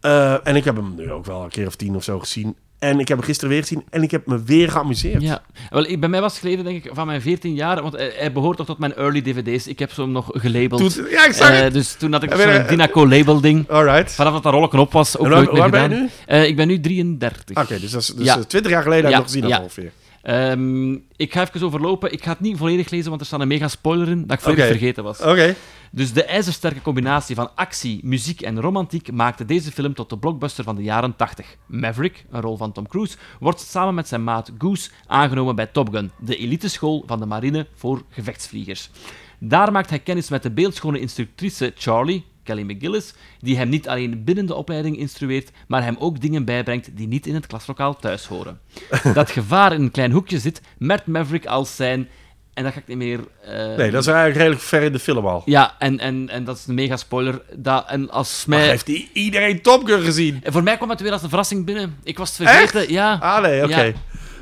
Eh, 0.00 0.46
en 0.46 0.56
ik 0.56 0.64
heb 0.64 0.76
hem 0.76 0.94
nu 0.96 1.12
ook 1.12 1.26
wel 1.26 1.42
een 1.42 1.48
keer 1.50 1.66
of 1.66 1.76
tien 1.76 1.96
of 1.96 2.04
zo 2.04 2.18
gezien. 2.18 2.56
En 2.78 3.00
ik 3.00 3.08
heb 3.08 3.16
hem 3.16 3.26
gisteren 3.26 3.50
weer 3.50 3.60
gezien 3.62 3.84
en 3.90 4.02
ik 4.02 4.10
heb 4.10 4.26
me 4.26 4.42
weer 4.42 4.70
geamuseerd. 4.70 5.22
Ja, 5.22 5.42
wel, 5.70 5.86
ik, 5.86 6.00
bij 6.00 6.08
mij 6.08 6.20
was 6.20 6.32
het 6.32 6.40
geleden, 6.40 6.64
denk 6.64 6.84
ik, 6.84 6.90
van 6.94 7.06
mijn 7.06 7.20
14 7.20 7.54
jaar, 7.54 7.82
want 7.82 7.94
hij, 7.96 8.32
behoort 8.32 8.56
toch 8.56 8.66
tot 8.66 8.78
mijn 8.78 8.94
early 8.94 9.22
dvd's. 9.22 9.66
Ik 9.66 9.78
heb 9.78 9.92
ze 9.92 10.00
hem 10.00 10.10
nog 10.10 10.30
gelabeld. 10.32 10.94
Toen- 10.94 11.06
ja, 11.10 11.26
ik 11.26 11.32
zag 11.32 11.50
Eh, 11.50 11.60
het. 11.60 11.72
Dus 11.72 11.92
toen 11.92 12.12
had 12.12 12.22
ik 12.22 12.30
Ja, 12.30 12.36
zo'n 12.36 12.46
weer, 12.46 12.60
eh, 12.60 12.68
Dinaco 12.68 13.08
label 13.08 13.40
ding. 13.40 13.68
Alright. 13.70 14.12
Vanaf 14.12 14.32
dat 14.32 14.42
daar 14.42 14.52
rollen 14.52 14.72
op 14.78 14.92
was, 14.92 15.16
ook 15.18 15.24
En 15.24 15.30
waar- 15.30 15.38
nooit 15.38 15.52
meer 15.52 15.60
waar 15.60 15.70
ben 15.70 15.90
je 15.90 15.96
nu? 15.96 16.08
Eh, 16.26 16.44
ik 16.44 16.56
ben 16.56 16.66
nu 16.68 16.80
33. 16.80 17.56
Oké, 17.62 17.80
dus 17.80 17.90
dat 17.90 18.00
is 18.00 18.06
dus 18.08 18.26
Ja. 18.26 18.36
eh, 18.36 18.42
20 18.42 18.72
jaar 18.72 18.82
geleden 18.82 19.04
heb 19.04 19.12
Ja, 19.12 19.18
ik 19.18 19.24
nog 19.24 19.32
gezien 19.32 19.58
ongeveer. 19.62 19.92
Ehm, 20.26 20.92
ik 21.16 21.32
ga 21.32 21.40
even 21.40 21.66
overlopen. 21.66 22.12
Ik 22.12 22.24
ga 22.24 22.30
het 22.30 22.40
niet 22.40 22.56
volledig 22.56 22.90
lezen, 22.90 23.08
want 23.08 23.20
er 23.20 23.26
staat 23.26 23.40
een 23.40 23.48
mega 23.48 23.68
spoiler 23.68 24.08
in 24.08 24.26
dat 24.26 24.36
ik 24.36 24.42
volledig 24.42 24.66
vergeten 24.66 25.04
was. 25.04 25.20
Oké. 25.20 25.54
Dus 25.90 26.12
de 26.12 26.24
ijzersterke 26.24 26.82
combinatie 26.82 27.34
van 27.34 27.50
actie, 27.54 28.00
muziek 28.02 28.40
en 28.40 28.60
romantiek 28.60 29.12
maakte 29.12 29.44
deze 29.44 29.72
film 29.72 29.94
tot 29.94 30.10
de 30.10 30.18
blockbuster 30.18 30.64
van 30.64 30.76
de 30.76 30.82
jaren 30.82 31.16
80. 31.16 31.56
Maverick, 31.66 32.24
een 32.30 32.40
rol 32.40 32.56
van 32.56 32.72
Tom 32.72 32.88
Cruise, 32.88 33.16
wordt 33.40 33.60
samen 33.60 33.94
met 33.94 34.08
zijn 34.08 34.24
maat 34.24 34.52
Goose 34.58 34.90
aangenomen 35.06 35.56
bij 35.56 35.66
Top 35.66 35.88
Gun, 35.90 36.10
de 36.18 36.36
eliteschool 36.36 37.02
van 37.06 37.18
de 37.18 37.26
marine 37.26 37.66
voor 37.74 38.02
gevechtsvliegers. 38.08 38.90
Daar 39.38 39.72
maakt 39.72 39.90
hij 39.90 39.98
kennis 39.98 40.28
met 40.28 40.42
de 40.42 40.50
beeldschone 40.50 41.00
instructrice 41.00 41.72
Charlie, 41.76 42.24
Kelly 42.46 42.62
McGillis, 42.62 43.14
die 43.40 43.56
hem 43.56 43.68
niet 43.68 43.88
alleen 43.88 44.24
binnen 44.24 44.46
de 44.46 44.54
opleiding 44.54 44.98
instrueert, 44.98 45.50
maar 45.68 45.82
hem 45.82 45.96
ook 45.98 46.20
dingen 46.20 46.44
bijbrengt 46.44 46.96
die 46.96 47.06
niet 47.08 47.26
in 47.26 47.34
het 47.34 47.46
klaslokaal 47.46 47.96
thuis 47.96 48.26
horen. 48.26 48.60
Dat 49.14 49.30
gevaar 49.30 49.72
in 49.72 49.82
een 49.82 49.90
klein 49.90 50.12
hoekje 50.12 50.38
zit, 50.38 50.60
merkt 50.78 51.06
Maverick 51.06 51.46
als 51.46 51.76
zijn... 51.76 52.08
En 52.54 52.64
dat 52.64 52.72
ga 52.72 52.78
ik 52.78 52.86
niet 52.86 52.96
meer... 52.96 53.20
eh, 53.42 53.76
Nee, 53.76 53.90
dat 53.90 54.00
is 54.00 54.06
eigenlijk 54.06 54.36
redelijk 54.36 54.60
ver 54.60 54.82
in 54.82 54.92
de 54.92 54.98
film 54.98 55.26
al. 55.26 55.42
ja, 55.44 55.74
en, 55.78 55.98
en, 55.98 56.28
en 56.28 56.44
dat 56.44 56.56
is 56.56 56.66
een 56.66 56.74
mega 56.74 56.96
spoiler. 56.96 57.42
Dat, 57.56 57.84
en 57.88 58.10
als 58.10 58.44
mij... 58.46 58.58
Maar 58.58 58.68
heeft 58.68 58.88
iedereen 59.12 59.62
Top 59.62 59.86
Gun 59.86 60.00
gezien? 60.02 60.40
En 60.42 60.52
voor 60.52 60.62
mij 60.62 60.76
kwam 60.76 60.90
het 60.90 61.00
weer 61.00 61.12
als 61.12 61.22
een 61.22 61.28
verrassing 61.28 61.64
binnen. 61.64 61.96
Ik 62.02 62.18
was 62.18 62.38
het 62.38 62.48
vergeten, 62.48 62.92
ja. 62.92 63.18
Ah, 63.20 63.42
nee, 63.42 63.64
oké. 63.64 63.80
Ja. 63.82 63.86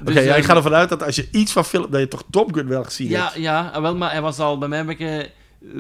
Oké, 0.01 0.13
Dus, 0.13 0.15
ja, 0.15 0.21
ik 0.21 0.29
ehm, 0.29 0.43
ga 0.43 0.55
ervan 0.57 0.75
uit 0.75 0.89
dat 0.89 1.03
als 1.03 1.17
je 1.17 1.29
iets 1.31 1.53
van 1.53 1.65
film... 1.65 1.91
dat 1.91 2.01
je 2.01 2.09
toch 2.09 2.23
Top 2.31 2.55
Gun 2.55 2.69
wel 2.69 2.85
gezien 2.85 3.09
Ja, 3.09 3.25
hebt. 3.25 3.37
ja, 3.37 3.71
ah, 3.75 3.83
wel, 3.83 3.97
maar 3.97 4.11
hij 4.11 4.21
was 4.23 4.39
al 4.39 4.59
bij 4.59 4.69
mij 4.69 4.81
een 4.81 4.87
beetje 4.87 5.31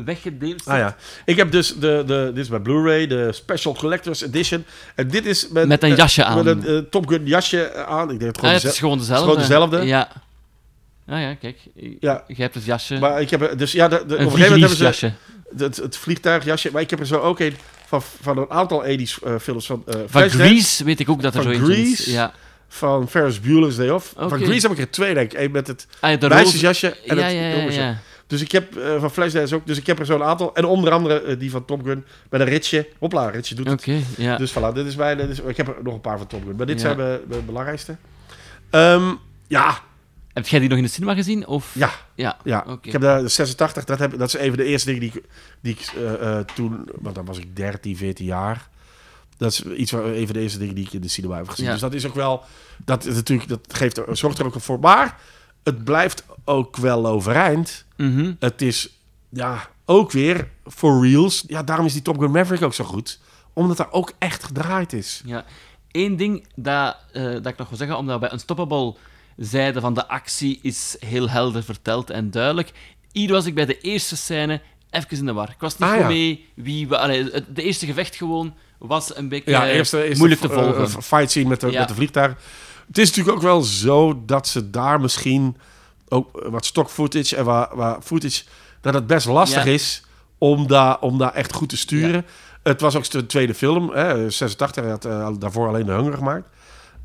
weggedeeld. 0.05 0.66
Ah 0.66 0.78
ja. 0.78 0.97
Ik 1.24 1.37
heb 1.37 1.51
dus 1.53 1.74
de, 1.74 2.03
de... 2.07 2.30
Dit 2.35 2.43
is 2.45 2.49
bij 2.49 2.59
Blu-ray, 2.59 3.07
de 3.07 3.32
Special 3.32 3.74
Collector's 3.74 4.20
Edition. 4.22 4.64
En 4.95 5.09
dit 5.09 5.26
is 5.26 5.49
met... 5.49 5.68
Met 5.68 5.82
een 5.82 5.91
eh, 5.91 5.97
jasje 5.97 6.24
aan. 6.24 6.45
Met 6.45 6.47
een 6.47 6.66
eh, 6.66 6.78
Top 6.91 7.07
Gun 7.09 7.26
jasje 7.26 7.74
aan. 7.74 8.11
Ik 8.11 8.18
denk 8.18 8.37
het 8.37 8.37
Ah, 8.37 8.41
gewoon 8.41 8.55
het 8.55 8.64
is 8.64 8.70
dezelfde. 8.70 8.78
gewoon 8.78 8.99
dezelfde. 8.99 9.30
Het 9.30 9.41
is 9.41 9.47
gewoon 9.55 9.70
dezelfde. 9.70 9.87
Ja. 9.87 10.09
Ah 11.14 11.20
ja, 11.20 11.35
kijk. 11.35 11.59
Ja. 12.01 12.24
Je 12.26 12.43
hebt 12.43 12.55
het 12.55 12.64
jasje. 12.64 12.99
Maar 12.99 13.20
ik 13.20 13.30
heb 13.30 13.41
er- 13.43 13.57
dus 13.57 13.72
ja, 13.72 13.89
de, 13.89 13.97
de, 13.97 14.03
op 14.03 14.11
een 14.11 14.24
een 14.24 14.30
gegeven 14.30 14.53
moment 14.61 14.78
hebben 14.78 14.95
ze 14.95 15.11
het, 15.64 15.76
het 15.76 15.97
vliegtuigjasje. 15.97 16.68
Maar 16.72 16.82
ik 16.82 16.91
heb 16.91 17.01
er 17.01 17.07
zo 17.07 17.18
ook 17.18 17.41
een 17.41 17.55
van, 17.87 18.03
van 18.22 18.39
een 18.39 18.51
aantal 18.51 18.85
80s 18.87 19.22
eh, 19.24 19.35
films 19.41 19.66
van. 19.66 19.82
eh 19.87 19.95
Van 20.07 20.30
Grease 20.30 20.85
weet 20.85 21.01
ik 21.01 21.09
ook 21.09 21.22
dat 21.22 21.35
er 21.35 21.43
zo 21.43 21.51
eentje 21.51 21.76
is. 21.76 21.95
Grease. 21.95 22.11
Ja. 22.12 22.32
Van 22.68 23.09
Ferris 23.09 23.41
Bueller's 23.41 23.76
Day 23.76 23.89
Off. 23.89 24.12
Van. 24.16 24.30
Grease 24.43 24.66
heb 24.68 24.76
ik 24.76 24.82
er 24.85 24.91
twee, 24.91 25.14
denk 25.14 25.32
ik. 25.32 25.39
Eén 25.39 25.51
met 25.51 25.66
het 25.66 25.87
Ah, 26.01 26.20
meisjesjasje 26.20 26.97
en 27.07 27.16
ja, 27.16 27.22
het 27.22 27.32
ja, 27.35 27.41
ja, 27.41 27.49
jongensjasje. 27.55 27.80
ja. 27.80 27.99
Dus 28.26 28.40
ik 28.40 28.52
heb 28.52 28.76
eh, 28.76 29.00
van 29.00 29.10
Flashdance 29.10 29.54
ook. 29.54 29.66
Dus 29.66 29.78
ik 29.78 29.86
heb 29.86 29.98
er 29.98 30.06
zo'n 30.06 30.22
aantal. 30.22 30.54
En 30.54 30.64
onder 30.64 30.92
andere 30.92 31.20
eh, 31.20 31.38
die 31.38 31.50
van 31.50 31.64
Top 31.64 31.84
Gun. 31.84 32.04
Met 32.30 32.40
een 32.40 32.46
ritje. 32.46 32.88
Hopla, 32.98 33.28
ritje 33.28 33.54
doet 33.54 33.70
Oké, 33.70 33.90
het. 33.92 34.04
ja. 34.16 34.36
Dus 34.36 34.52
voilà, 34.52 34.72
dit 34.74 34.86
is 34.86 34.96
mijn... 34.96 35.16
Dit 35.16 35.28
is, 35.30 35.40
ik 35.40 35.56
heb 35.56 35.68
er 35.68 35.74
nog 35.82 35.94
een 35.94 36.00
paar 36.00 36.18
van 36.18 36.26
Top 36.26 36.42
Gun. 36.46 36.56
Maar 36.56 36.66
dit 36.66 36.80
Ja. 36.80 36.86
zijn 36.86 36.96
mijn, 36.96 37.20
mijn 37.28 37.44
belangrijkste. 37.46 37.96
Ehm, 38.70 39.12
ja, 39.46 39.78
Heb 40.32 40.46
jij 40.46 40.60
die 40.60 40.68
nog 40.68 40.78
in 40.78 40.84
de 40.84 40.90
cinema 40.90 41.14
gezien? 41.14 41.46
Of? 41.46 41.70
ja. 41.74 41.90
Ja, 42.14 42.36
Ja, 42.44 42.66
ik 42.82 42.92
heb 42.92 43.00
daar 43.00 43.22
de 43.22 43.28
86, 43.28 43.84
dat, 43.84 43.98
heb, 43.98 44.18
dat 44.18 44.28
is 44.34 44.38
een 44.40 44.48
van 44.48 44.56
de 44.56 44.64
eerste 44.64 44.86
dingen 44.92 45.00
die 45.00 45.12
ik, 45.14 45.24
die 45.60 45.72
ik 45.72 45.92
eh, 46.20 46.38
toen, 46.38 46.88
want 47.00 47.14
dan 47.14 47.24
was 47.24 47.38
ik 47.38 47.56
13, 47.56 47.96
14 47.96 48.26
jaar. 48.26 48.68
Dat 49.36 49.52
is 49.52 49.62
iets 49.64 49.90
waar, 49.90 50.04
een 50.04 50.24
van 50.26 50.34
de 50.34 50.40
eerste 50.40 50.58
dingen 50.58 50.74
die 50.74 50.86
ik 50.86 50.92
in 50.92 51.00
de 51.00 51.08
cinema 51.08 51.36
heb 51.36 51.48
gezien. 51.48 51.64
Ja. 51.66 51.72
Dus 51.72 51.80
dat 51.80 51.94
is 51.94 52.06
ook 52.06 52.14
wel, 52.14 52.42
dat 52.84 53.04
natuurlijk, 53.04 53.48
dat 53.48 53.60
geeft 53.68 54.00
zorgt 54.12 54.38
er 54.38 54.46
ook 54.46 54.60
voor. 54.60 54.78
Maar 54.80 55.18
het 55.62 55.84
blijft 55.84 56.24
ook 56.44 56.76
wel 56.76 57.06
overeind. 57.06 57.84
Mhm. 57.97 58.32
Het 58.38 58.62
is, 58.62 58.99
ja, 59.28 59.68
ook 59.84 60.11
weer 60.12 60.49
for 60.66 61.07
reals. 61.09 61.45
Ja, 61.47 61.62
daarom 61.62 61.86
is 61.86 61.92
die 61.92 62.03
Top 62.03 62.18
Gun 62.18 62.30
Maverick 62.30 62.62
ook 62.62 62.74
zo 62.74 62.84
goed. 62.84 63.18
Omdat 63.53 63.76
daar 63.76 63.92
ook 63.92 64.12
echt 64.18 64.45
gedraaid 64.45 64.92
is. 64.92 65.22
Ja. 65.24 65.45
Eén 65.90 66.16
ding 66.16 66.47
dat, 66.55 66.97
eh, 67.12 67.22
dat 67.22 67.47
ik 67.47 67.57
nog 67.57 67.68
wil 67.68 67.78
zeggen, 67.78 67.97
omdat 67.97 68.14
we 68.14 68.20
bij 68.20 68.32
Unstoppable 68.32 68.95
zeiden 69.36 69.82
van 69.82 69.95
de 69.95 70.09
actie 70.09 70.59
is 70.62 70.97
heel 70.99 71.28
helder 71.30 71.62
verteld 71.64 72.11
en 72.11 72.30
duidelijk. 72.30 72.72
Hier 73.12 73.30
was 73.30 73.47
ik 73.47 73.55
bij 73.55 73.66
de 73.66 73.80
eerste 73.80 74.16
scène 74.16 74.61
even 74.90 75.18
in 75.18 75.26
de 75.26 75.32
war. 75.32 75.51
Ik 75.51 75.61
was 75.61 75.78
niet 75.78 75.88
Ah, 75.88 75.99
ja. 75.99 76.07
mee 76.07 76.49
wie... 76.55 76.88
we- 76.88 76.99
allee, 76.99 77.30
het- 77.30 77.57
de 77.57 77.62
eerste 77.62 77.86
gevecht 77.86 78.16
gewoon 78.16 78.55
was 78.78 79.16
een 79.16 79.28
beetje 79.28 79.51
Ja, 79.51 79.68
eerste, 79.68 80.03
eerste 80.03 80.18
moeilijk 80.18 80.40
te 80.40 80.49
volgen. 80.49 80.82
eh, 80.84 81.03
fight 81.03 81.30
scene 81.30 81.49
met 81.49 81.61
de, 81.61 81.70
Ja. 81.70 81.78
met 81.78 81.88
de 81.88 81.95
vliegtuig. 81.95 82.36
Het 82.86 82.99
is 82.99 83.09
natuurlijk 83.09 83.36
ook 83.36 83.42
wel 83.42 83.62
zo 83.62 84.22
dat 84.26 84.49
ze 84.49 84.70
daar 84.70 85.01
misschien 85.01 85.57
ook 86.09 86.46
wat 86.50 86.64
stock 86.64 86.88
footage 86.90 87.36
en 87.36 87.44
waar, 87.44 87.68
waar 87.76 88.02
footage 88.02 88.42
dat 88.80 88.94
het 88.94 89.07
best 89.07 89.26
lastig 89.26 89.64
Ja. 89.64 89.70
is 89.70 90.05
om 90.38 90.66
daar, 90.66 91.00
om 91.00 91.18
daar 91.18 91.32
echt 91.32 91.52
goed 91.55 91.68
te 91.68 91.76
sturen. 91.76 92.24
Het 92.62 92.80
was 92.80 92.96
ook 92.96 93.05
zijn 93.05 93.26
tweede 93.26 93.55
film, 93.55 93.90
hè, 93.90 94.30
86. 94.30 94.82
Hij 94.82 94.92
had 94.92 95.05
eh, 95.05 95.28
daarvoor 95.38 95.68
alleen 95.68 95.86
de 95.86 95.92
Hunger 95.92 96.16
gemaakt. 96.16 96.48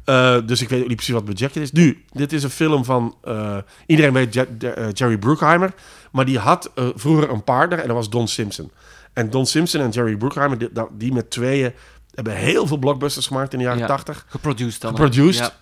Eh, 0.06 0.38
dus 0.46 0.62
ik 0.62 0.70
weet 0.70 0.82
ook 0.82 0.88
niet 0.88 0.96
precies 0.96 1.14
wat 1.14 1.28
het 1.28 1.32
budget 1.38 1.56
is. 1.56 1.72
Nu, 1.72 2.04
dit 2.12 2.34
is 2.34 2.44
een 2.44 2.50
film 2.50 2.86
van... 2.86 3.16
eh, 3.24 3.58
iedereen 3.86 4.14
weet 4.14 4.34
Je- 4.34 4.56
Je- 4.60 4.70
eh, 4.72 4.88
Jerry 4.94 5.18
Bruckheimer. 5.18 5.74
Maar 6.12 6.26
die 6.26 6.40
had 6.40 6.72
eh, 6.76 6.86
vroeger 6.96 7.30
een 7.30 7.44
partner 7.44 7.80
en 7.80 7.88
dat 7.88 7.96
was 7.96 8.10
Don 8.10 8.28
Simpson. 8.28 8.72
En 9.14 9.30
Don 9.30 9.46
Simpson 9.46 9.82
en 9.82 9.90
Jerry 9.90 10.18
Bruckheimer, 10.18 10.58
die, 10.98 11.14
met 11.14 11.30
tweeën... 11.30 11.74
hebben 12.14 12.36
heel 12.36 12.68
veel 12.68 12.78
blockbusters 12.78 13.28
gemaakt 13.28 13.54
in 13.54 13.60
de 13.60 13.66
jaren 13.66 13.80
Ja. 13.80 13.86
80. 13.88 14.26
Geproduced 14.28 14.82
dan. 14.82 14.90
Geproduced. 14.90 15.54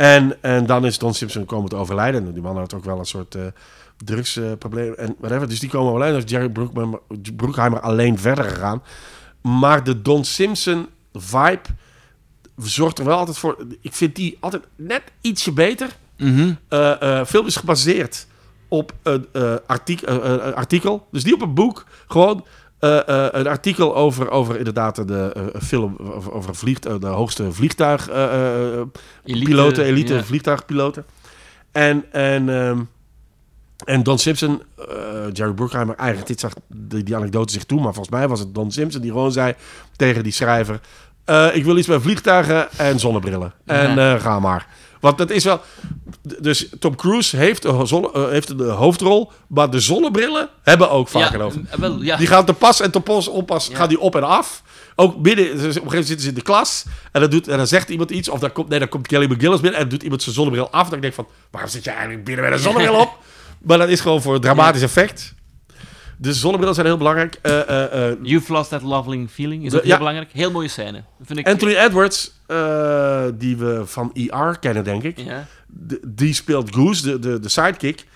En, 0.00 0.42
en 0.42 0.66
dan 0.66 0.86
is 0.86 0.98
Don 0.98 1.14
Simpson 1.14 1.44
komen 1.44 1.68
te 1.68 1.76
overlijden. 1.76 2.26
En 2.26 2.32
Die 2.32 2.42
man 2.42 2.56
had 2.56 2.74
ook 2.74 2.84
wel 2.84 2.98
een 2.98 3.04
soort 3.04 3.34
eh 3.34 3.42
drugsprobleem 4.04 4.94
en 4.94 5.14
whatever. 5.18 5.48
Dus 5.48 5.60
die 5.60 5.70
komen 5.70 5.88
overlijden. 5.88 6.20
Dus 6.20 6.30
Jerry 6.30 6.48
Bruckheimer, 6.48 7.00
Bruckheimer 7.36 7.80
alleen 7.80 8.18
verder 8.18 8.44
gegaan. 8.44 8.82
Maar 9.40 9.84
de 9.84 10.02
Don 10.02 10.24
Simpson 10.24 10.88
vibe 11.12 11.60
zorgt 12.56 12.98
er 12.98 13.04
wel 13.04 13.18
altijd 13.18 13.38
voor... 13.38 13.66
Ik 13.80 13.94
vind 13.94 14.16
die 14.16 14.36
altijd 14.40 14.62
net 14.76 15.02
ietsje 15.20 15.52
beter. 15.52 15.88
Mhm. 16.18 16.52
Eh, 16.68 17.02
eh, 17.20 17.26
film 17.26 17.46
is 17.46 17.56
gebaseerd 17.56 18.26
op 18.68 18.92
een 19.02 19.26
artik- 19.66 20.02
een 20.06 20.54
artikel. 20.54 21.06
Dus 21.10 21.24
niet 21.24 21.34
op 21.34 21.42
een 21.42 21.54
boek. 21.54 21.84
Gewoon 22.08 22.44
eh, 22.80 23.08
eh, 23.08 23.28
een 23.32 23.46
artikel 23.46 23.96
over, 23.96 24.30
over 24.30 24.58
inderdaad 24.58 25.08
de 25.08 25.32
eh, 25.34 25.60
film... 25.62 25.96
over, 25.98 26.32
over 26.32 26.54
vliegt, 26.54 26.82
de 27.00 27.06
hoogste 27.06 27.52
vliegtuig... 27.52 28.08
eh, 28.08 28.80
Elite, 29.24 29.84
elite 29.84 30.14
ja. 30.14 30.22
vliegtuigpiloten. 30.22 31.04
En, 31.72 32.04
en, 32.12 32.48
ehm, 32.48 32.78
en 33.84 34.02
Don 34.02 34.18
Simpson, 34.18 34.62
Jerry 35.32 35.52
Bruckheimer, 35.52 35.94
eigenlijk 35.94 36.28
dit 36.28 36.40
zag 36.40 36.52
die, 36.68 37.02
die 37.02 37.16
anekdote 37.16 37.52
zich 37.52 37.64
toe, 37.64 37.80
maar 37.80 37.94
volgens 37.94 38.14
mij 38.14 38.28
was 38.28 38.40
het 38.40 38.54
Don 38.54 38.70
Simpson 38.70 39.02
die 39.02 39.10
gewoon 39.10 39.32
zei 39.32 39.54
tegen 39.96 40.22
die 40.22 40.32
schrijver: 40.32 40.80
Ik 41.52 41.64
wil 41.64 41.76
iets 41.76 41.86
bij 41.86 42.00
vliegtuigen 42.00 42.68
en 42.76 42.98
zonnebrillen. 42.98 43.52
En 43.66 43.94
Ja. 43.94 44.14
eh, 44.14 44.20
ga 44.20 44.40
maar. 44.40 44.66
Want 45.00 45.18
dat 45.18 45.30
is 45.30 45.44
wel. 45.44 45.60
Dus 46.40 46.68
Tom 46.78 46.96
Cruise 46.96 47.36
heeft 47.36 47.66
zonne, 47.84 48.12
eh, 48.12 48.28
heeft 48.28 48.58
de 48.58 48.64
hoofdrol, 48.64 49.32
maar 49.48 49.70
de 49.70 49.80
zonnebrillen 49.80 50.48
hebben 50.62 50.90
ook 50.90 51.08
vaak 51.08 51.22
Ja, 51.28 51.34
een 51.34 51.40
hoofd. 51.40 51.56
eh, 51.70 51.78
wel, 51.78 52.02
ja. 52.02 52.16
Die 52.16 52.26
gaan 52.26 52.44
te 52.44 52.52
pas 52.52 52.80
en 52.80 52.90
te 52.90 53.00
pas 53.00 53.28
oppas, 53.28 53.66
Ja. 53.66 53.76
gaan 53.76 53.88
die 53.88 54.00
op 54.00 54.16
en 54.16 54.22
af. 54.22 54.62
Ook 54.96 55.16
midden, 55.22 55.44
dus 55.44 55.54
op 55.54 55.58
een 55.58 55.64
gegeven 55.72 55.84
moment 55.84 56.06
zitten 56.06 56.20
ze 56.24 56.28
in 56.28 56.34
de 56.34 56.42
klas 56.42 56.84
en 57.12 57.20
dan, 57.20 57.30
doet, 57.30 57.48
en 57.48 57.56
dan 57.56 57.66
zegt 57.66 57.88
iemand 57.88 58.10
iets, 58.10 58.28
of 58.28 58.38
dan 58.40 58.52
komt, 58.52 58.68
nee, 58.68 58.78
dan 58.78 58.88
komt 58.88 59.06
Kelly 59.06 59.24
McGillis 59.32 59.60
binnen 59.60 59.72
en 59.74 59.80
dan 59.80 59.88
doet 59.88 60.02
iemand 60.02 60.22
zijn 60.22 60.34
zonnebril 60.34 60.70
af. 60.70 60.82
Dan 60.88 60.90
denk 61.00 61.04
ik 61.04 61.14
van, 61.14 61.26
waarom 61.50 61.70
zit 61.70 61.84
je 61.84 61.90
eigenlijk 61.90 62.24
binnen 62.24 62.44
met 62.44 62.52
een 62.52 62.58
zonnebril 62.58 62.94
op? 62.94 63.18
Maar 63.66 63.78
dat 63.78 63.88
is 63.88 64.00
gewoon 64.00 64.22
voor 64.22 64.34
een 64.34 64.40
dramatisch 64.40 64.82
effect. 64.82 65.34
Dus 66.20 66.40
zonnebrillen 66.40 66.74
zijn 66.74 66.86
heel 66.86 66.96
belangrijk. 66.96 67.38
Eh, 67.42 67.60
eh, 67.68 68.10
eh, 68.10 68.16
You've 68.22 68.52
lost 68.52 68.70
that 68.70 68.82
lovely 68.82 69.26
feeling. 69.30 69.64
Is 69.64 69.70
De- 69.70 69.76
ook 69.76 69.82
heel 69.82 69.92
ja. 69.92 69.98
belangrijk. 69.98 70.30
Heel 70.32 70.50
mooie 70.50 70.68
scène. 70.68 71.02
Vind 71.22 71.38
ik. 71.38 71.48
Anthony 71.48 71.74
Edwards, 71.76 72.32
die 73.34 73.56
we 73.56 73.82
van 73.84 74.10
ER 74.14 74.58
kennen, 74.58 74.84
denk 74.84 75.02
ik. 75.02 75.18
Ja. 75.18 75.46
Die 76.06 76.34
speelt 76.34 76.74
Goose, 76.74 77.02
de, 77.02 77.18
de, 77.18 77.40
de 77.40 77.48
sidekick. 77.48 78.06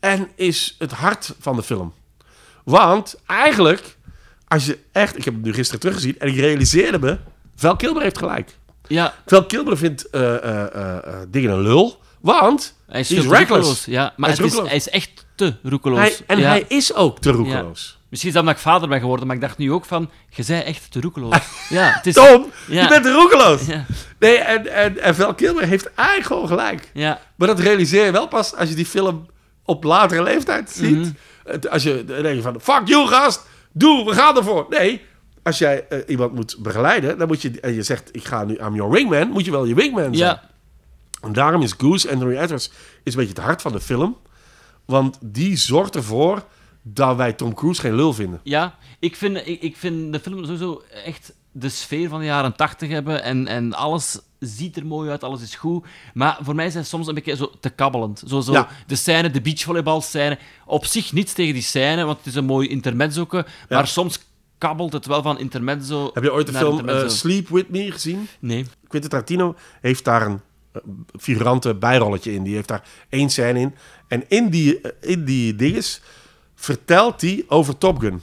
En 0.00 0.28
is 0.34 0.74
het 0.78 0.92
hart 0.92 1.34
van 1.40 1.56
de 1.56 1.62
film. 1.62 1.92
Want 2.64 3.14
eigenlijk, 3.26 3.96
als 4.48 4.66
je 4.66 4.78
echt... 4.92 5.16
Ik 5.16 5.24
heb 5.24 5.34
hem 5.34 5.42
nu 5.42 5.52
gisteren 5.52 5.80
teruggezien 5.80 6.18
en 6.18 6.28
ik 6.28 6.36
realiseerde 6.36 6.98
me... 6.98 7.18
Val 7.56 7.76
Kilmer 7.76 8.02
heeft 8.02 8.18
gelijk. 8.18 8.56
Ja, 8.86 9.14
Val 9.26 9.46
Kilmer 9.46 9.76
vindt 9.76 10.08
dingen 11.28 11.50
een 11.50 11.62
lul. 11.62 12.00
Want 12.20 12.74
hij 12.86 13.00
is, 13.00 13.08
hij 13.08 13.18
reckless. 13.26 13.84
Ja, 13.84 14.12
maar 14.16 14.30
Hij 14.36 14.44
is 14.46 14.54
het 14.54 14.66
hij 14.66 14.76
is 14.76 14.88
echt 14.88 15.23
te 15.34 15.54
roekeloos. 15.62 15.98
Hij, 15.98 16.16
en 16.26 16.38
ja. 16.38 16.48
hij 16.48 16.64
is 16.68 16.94
ook 16.94 17.18
te 17.20 17.30
roekeloos. 17.30 17.98
Misschien 18.08 18.32
is 18.32 18.38
dat 18.38 18.48
omdat 18.48 18.64
ik 18.64 18.70
vader 18.70 18.88
ben 18.88 19.00
geworden, 19.00 19.26
maar 19.26 19.36
ik 19.36 19.42
dacht 19.42 19.58
nu 19.58 19.72
ook 19.72 19.84
van, 19.84 20.10
je 20.28 20.42
zei 20.42 20.62
echt 20.62 20.90
te 20.90 21.00
roekeloos. 21.00 21.36
ja, 21.68 21.90
het 21.90 22.06
is... 22.06 22.14
Tom, 22.14 22.46
je 22.66 22.86
bent 22.88 23.04
te 23.04 23.12
roekeloos. 23.12 23.60
Nee, 24.18 24.38
en, 24.38 24.74
en, 24.74 24.98
en 24.98 25.14
Val 25.14 25.34
Kilmer 25.34 25.66
heeft 25.66 25.94
eigenlijk 25.94 26.26
gewoon 26.26 26.48
gelijk. 26.48 26.90
ja. 26.92 27.20
Maar 27.34 27.48
dat 27.48 27.58
realiseer 27.58 28.04
je 28.04 28.12
wel 28.12 28.28
pas 28.28 28.54
als 28.54 28.68
je 28.68 28.74
die 28.74 28.86
film 28.86 29.26
op 29.64 29.84
latere 29.84 30.22
leeftijd 30.22 30.70
ziet. 30.70 31.12
Mhm. 31.44 31.68
Als 31.70 31.82
je 31.82 32.04
dan 32.04 32.22
denk 32.22 32.36
je 32.36 32.42
van, 32.42 32.60
fuck 32.60 32.82
you 32.84 33.06
gast, 33.06 33.46
doe, 33.72 34.04
we 34.04 34.12
gaan 34.12 34.36
ervoor. 34.36 34.66
Nee, 34.68 35.02
als 35.42 35.58
jij 35.58 35.86
eh, 35.88 35.98
iemand 36.06 36.34
moet 36.34 36.56
begeleiden, 36.58 37.18
dan 37.18 37.28
moet 37.28 37.42
je, 37.42 37.60
en 37.60 37.74
je 37.74 37.82
zegt, 37.82 38.08
ik 38.12 38.24
ga 38.24 38.44
nu, 38.44 38.54
I'm 38.54 38.74
your 38.74 38.90
wingman, 38.90 39.28
moet 39.28 39.44
je 39.44 39.50
wel 39.50 39.64
je 39.64 39.74
wingman 39.74 40.14
zijn. 40.14 40.16
ja. 40.16 40.42
En 41.22 41.32
daarom 41.32 41.62
is 41.62 41.74
Goose, 41.78 42.10
Anthony 42.10 42.36
Edwards, 42.36 42.70
is 43.02 43.14
een 43.14 43.20
beetje 43.20 43.34
het 43.34 43.44
hart 43.44 43.62
van 43.62 43.72
de 43.72 43.80
film. 43.80 44.16
Want 44.84 45.18
die 45.22 45.56
zorgt 45.56 45.94
ervoor 45.96 46.44
dat 46.82 47.16
wij 47.16 47.32
Tom 47.32 47.54
Cruise 47.54 47.80
geen 47.80 47.94
lul 47.94 48.12
vinden. 48.12 48.40
Ja, 48.42 48.78
ik 48.98 49.16
vind, 49.16 49.36
ik, 49.36 49.62
ik 49.62 49.76
vind 49.76 50.12
de 50.12 50.20
film 50.20 50.44
sowieso 50.44 50.82
echt 51.04 51.32
de 51.52 51.68
sfeer 51.68 52.08
van 52.08 52.18
de 52.18 52.24
jaren 52.24 52.56
tachtig 52.56 52.88
hebben 52.88 53.22
en, 53.22 53.46
en 53.46 53.74
alles 53.74 54.20
ziet 54.38 54.76
er 54.76 54.86
mooi 54.86 55.10
uit, 55.10 55.24
alles 55.24 55.42
is 55.42 55.54
goed. 55.54 55.86
Maar 56.14 56.38
voor 56.40 56.54
mij 56.54 56.70
zijn 56.70 56.82
ze 56.84 56.90
soms 56.90 57.06
een 57.06 57.14
beetje 57.14 57.36
zo 57.36 57.50
te 57.60 57.70
kabbelend. 57.70 58.22
Zo, 58.26 58.40
zo 58.40 58.52
Ja. 58.52 58.68
de 58.86 58.96
scène, 58.96 59.30
de 59.30 59.40
beachvolleybalscène. 59.40 60.38
Op 60.66 60.84
zich 60.84 61.12
niets 61.12 61.32
tegen 61.32 61.54
die 61.54 61.62
scène, 61.62 62.04
want 62.04 62.18
het 62.18 62.26
is 62.26 62.34
een 62.34 62.44
mooi 62.44 62.68
intermezzo. 62.68 63.26
Maar 63.68 63.86
soms 63.86 64.18
kabbelt 64.58 64.92
het 64.92 65.06
wel 65.06 65.22
van 65.22 65.38
intermezzo 65.38 66.10
Heb 66.14 66.22
je 66.22 66.32
ooit 66.32 66.46
de 66.46 66.52
film 66.52 66.88
eh, 66.88 67.08
Sleep 67.08 67.48
With 67.48 67.70
Me 67.70 67.92
gezien? 67.92 68.28
Nee. 68.38 68.66
Quentin 68.88 69.10
Tarantino 69.10 69.54
heeft 69.80 70.04
daar 70.04 70.26
een 70.26 70.40
eh, 70.72 70.80
figurante 71.20 71.74
bijrolletje 71.74 72.32
in. 72.32 72.42
Die 72.42 72.54
heeft 72.54 72.68
daar 72.68 72.82
één 73.08 73.30
scène 73.30 73.60
in. 73.60 73.74
En 74.08 74.24
in 74.28 74.48
die, 74.48 74.80
in 75.00 75.24
die 75.24 75.56
dinges 75.56 76.00
vertelt 76.54 77.20
hij 77.20 77.44
over 77.48 77.78
Top 77.78 77.98
Gun. 77.98 78.22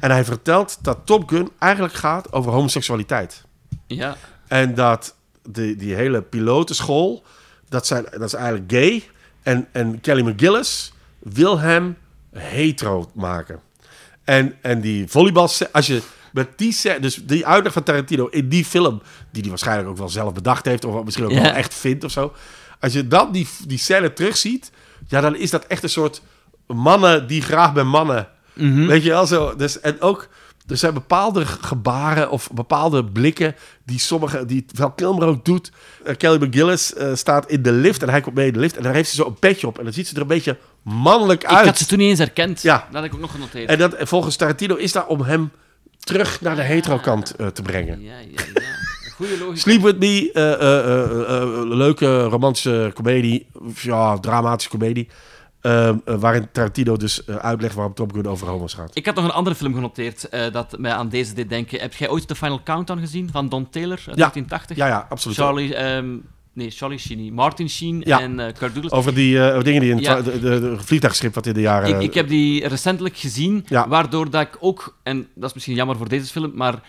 En 0.00 0.10
hij 0.10 0.24
vertelt 0.24 0.78
dat 0.82 0.98
Top 1.04 1.28
Gun 1.28 1.50
eigenlijk 1.58 1.94
gaat 1.94 2.32
over 2.32 2.52
homoseksualiteit. 2.52 3.42
Ja. 3.86 4.16
En 4.48 4.74
dat 4.74 5.14
de, 5.42 5.76
die 5.76 5.94
hele 5.94 6.22
pilotenschool, 6.22 7.22
dat, 7.68 7.86
zijn, 7.86 8.04
dat 8.10 8.22
is 8.22 8.34
eigenlijk 8.34 8.72
gay. 8.72 9.02
En, 9.42 9.68
en 9.72 10.00
Kelly 10.00 10.22
McGillis 10.28 10.92
wil 11.18 11.58
hem 11.58 11.96
hetero 12.32 13.10
maken. 13.14 13.60
En, 14.24 14.54
en 14.60 14.80
die 14.80 15.08
volleybal, 15.08 15.50
als 15.72 15.86
je 15.86 16.02
met 16.32 16.58
die 16.58 17.00
dus 17.00 17.14
die 17.24 17.46
uitleg 17.46 17.72
van 17.72 17.82
Tarantino 17.82 18.26
in 18.26 18.48
die 18.48 18.64
film, 18.64 19.02
die 19.30 19.40
hij 19.40 19.50
waarschijnlijk 19.50 19.88
ook 19.88 19.96
wel 19.96 20.08
zelf 20.08 20.32
bedacht 20.32 20.64
heeft, 20.64 20.84
of 20.84 21.04
misschien 21.04 21.24
ook 21.24 21.30
Ja. 21.30 21.42
wel 21.42 21.52
echt 21.52 21.74
vindt 21.74 22.04
of 22.04 22.10
zo. 22.10 22.32
Als 22.80 22.92
je 22.92 23.08
dan 23.08 23.32
die, 23.32 23.48
die 23.66 23.78
scène 23.78 24.12
terugziet, 24.12 24.70
ja, 25.08 25.20
dan 25.20 25.36
is 25.36 25.50
dat 25.50 25.64
echt 25.64 25.82
een 25.82 25.88
soort 25.88 26.22
mannen 26.66 27.26
die 27.26 27.42
graag 27.42 27.72
bij 27.72 27.82
mannen. 27.84 28.28
Mhm. 28.52 28.86
Weet 28.86 29.02
je 29.02 29.10
wel 29.10 29.26
zo. 29.26 29.56
Dus, 29.56 29.80
en 29.80 30.00
ook, 30.00 30.28
er 30.66 30.76
zijn 30.76 30.94
bepaalde 30.94 31.46
gebaren 31.46 32.30
of 32.30 32.50
bepaalde 32.52 33.04
blikken 33.04 33.54
die 33.84 33.98
sommige, 33.98 34.44
die 34.46 34.64
Val 34.72 34.90
Kilmer 34.90 35.26
ook 35.28 35.44
doet. 35.44 35.72
Eh, 36.04 36.16
Kelly 36.16 36.44
McGillis 36.46 36.94
eh, 36.94 37.14
staat 37.14 37.50
in 37.50 37.62
de 37.62 37.72
lift 37.72 38.02
en 38.02 38.08
hij 38.08 38.20
komt 38.20 38.34
mee 38.34 38.46
in 38.46 38.52
de 38.52 38.58
lift 38.58 38.76
en 38.76 38.82
daar 38.82 38.94
heeft 38.94 39.08
ze 39.10 39.14
zo 39.16 39.26
een 39.26 39.38
petje 39.38 39.66
op 39.66 39.78
en 39.78 39.84
dan 39.84 39.92
ziet 39.92 40.08
ze 40.08 40.14
er 40.14 40.20
een 40.20 40.26
beetje 40.26 40.58
mannelijk 40.82 41.42
Ik 41.42 41.48
uit. 41.48 41.66
had 41.66 41.78
ze 41.78 41.86
toen 41.86 41.98
niet 41.98 42.08
eens 42.08 42.18
herkend. 42.18 42.62
Ja. 42.62 42.76
Dat 42.86 42.94
had 42.94 43.04
ik 43.04 43.14
ook 43.14 43.20
nog 43.20 43.30
genoteerd. 43.30 43.68
En 43.68 43.78
dat, 43.78 43.94
en 43.94 44.06
volgens 44.06 44.36
Tarantino 44.36 44.74
is 44.74 44.92
daar 44.92 45.06
om 45.06 45.20
hem 45.22 45.50
terug 45.98 46.40
naar 46.40 46.56
de 46.56 46.62
hetero-kant 46.62 47.36
eh, 47.36 47.46
te 47.46 47.62
brengen. 47.62 48.02
Ja, 48.02 48.18
ja, 48.18 48.26
ja. 48.54 48.62
Goeie 49.16 49.38
logica. 49.38 49.56
Sleep 49.60 49.80
With 49.82 49.98
Me, 49.98 50.30
eh, 50.32 50.52
eh, 50.52 51.42
eh, 51.42 51.48
leuke 51.64 52.22
romantische 52.24 52.90
komedie, 52.94 53.46
of 53.52 53.82
ja, 53.82 54.18
dramatische 54.18 54.70
komedie. 54.70 55.08
eh, 55.60 55.88
eh, 55.88 55.96
waarin 56.04 56.48
Tarantino 56.52 56.96
dus 56.96 57.26
uitlegt 57.26 57.74
waarom 57.74 57.94
Top 57.94 58.12
Gun 58.12 58.26
over 58.26 58.46
homo's 58.48 58.74
gaat. 58.74 58.90
Ik 58.96 59.06
had 59.06 59.14
nog 59.14 59.24
een 59.24 59.30
andere 59.30 59.56
film 59.56 59.74
genoteerd 59.74 60.28
eh, 60.28 60.52
dat 60.52 60.78
mij 60.78 60.92
aan 60.92 61.08
deze 61.08 61.34
deed 61.34 61.48
denken. 61.48 61.80
Heb 61.80 61.94
jij 61.94 62.08
ooit 62.08 62.28
de 62.28 62.34
Final 62.34 62.60
Countdown 62.64 63.00
gezien 63.00 63.28
van 63.32 63.48
Don 63.48 63.70
Taylor 63.70 63.90
uit 64.06 64.16
Ja. 64.16 64.30
1980? 64.30 64.76
Ja, 64.76 64.86
ja, 64.86 65.06
absoluut. 65.08 65.36
Charlie, 65.36 65.74
ehm, 65.74 66.16
nee, 66.52 66.70
Charlie 66.70 66.98
Sheen. 66.98 67.32
Martin 67.34 67.68
Sheen 67.70 68.02
Ja. 68.06 68.20
en 68.20 68.40
eh 68.40 68.52
Kurt 68.58 68.72
Douglas. 68.74 68.92
Over 68.98 69.14
die 69.14 69.38
eh, 69.38 69.50
over 69.52 69.64
dingen 69.64 69.80
die 69.80 69.90
in 69.90 69.96
het 69.96 70.04
Ja. 70.04 70.22
de, 70.22 70.40
de, 70.40 70.60
de 70.60 70.76
vliegtuigschip 70.78 71.34
wat 71.34 71.46
in 71.46 71.54
de 71.54 71.60
jaren... 71.60 71.88
Ik, 71.88 72.00
ik 72.02 72.14
heb 72.14 72.28
die 72.28 72.68
recentelijk 72.68 73.16
gezien, 73.16 73.64
Ja. 73.68 73.88
waardoor 73.88 74.30
dat 74.30 74.40
ik 74.42 74.56
ook, 74.60 74.96
en 75.02 75.26
dat 75.34 75.48
is 75.48 75.54
misschien 75.54 75.74
jammer 75.74 75.96
voor 75.96 76.08
deze 76.08 76.26
film, 76.32 76.52
maar 76.54 76.82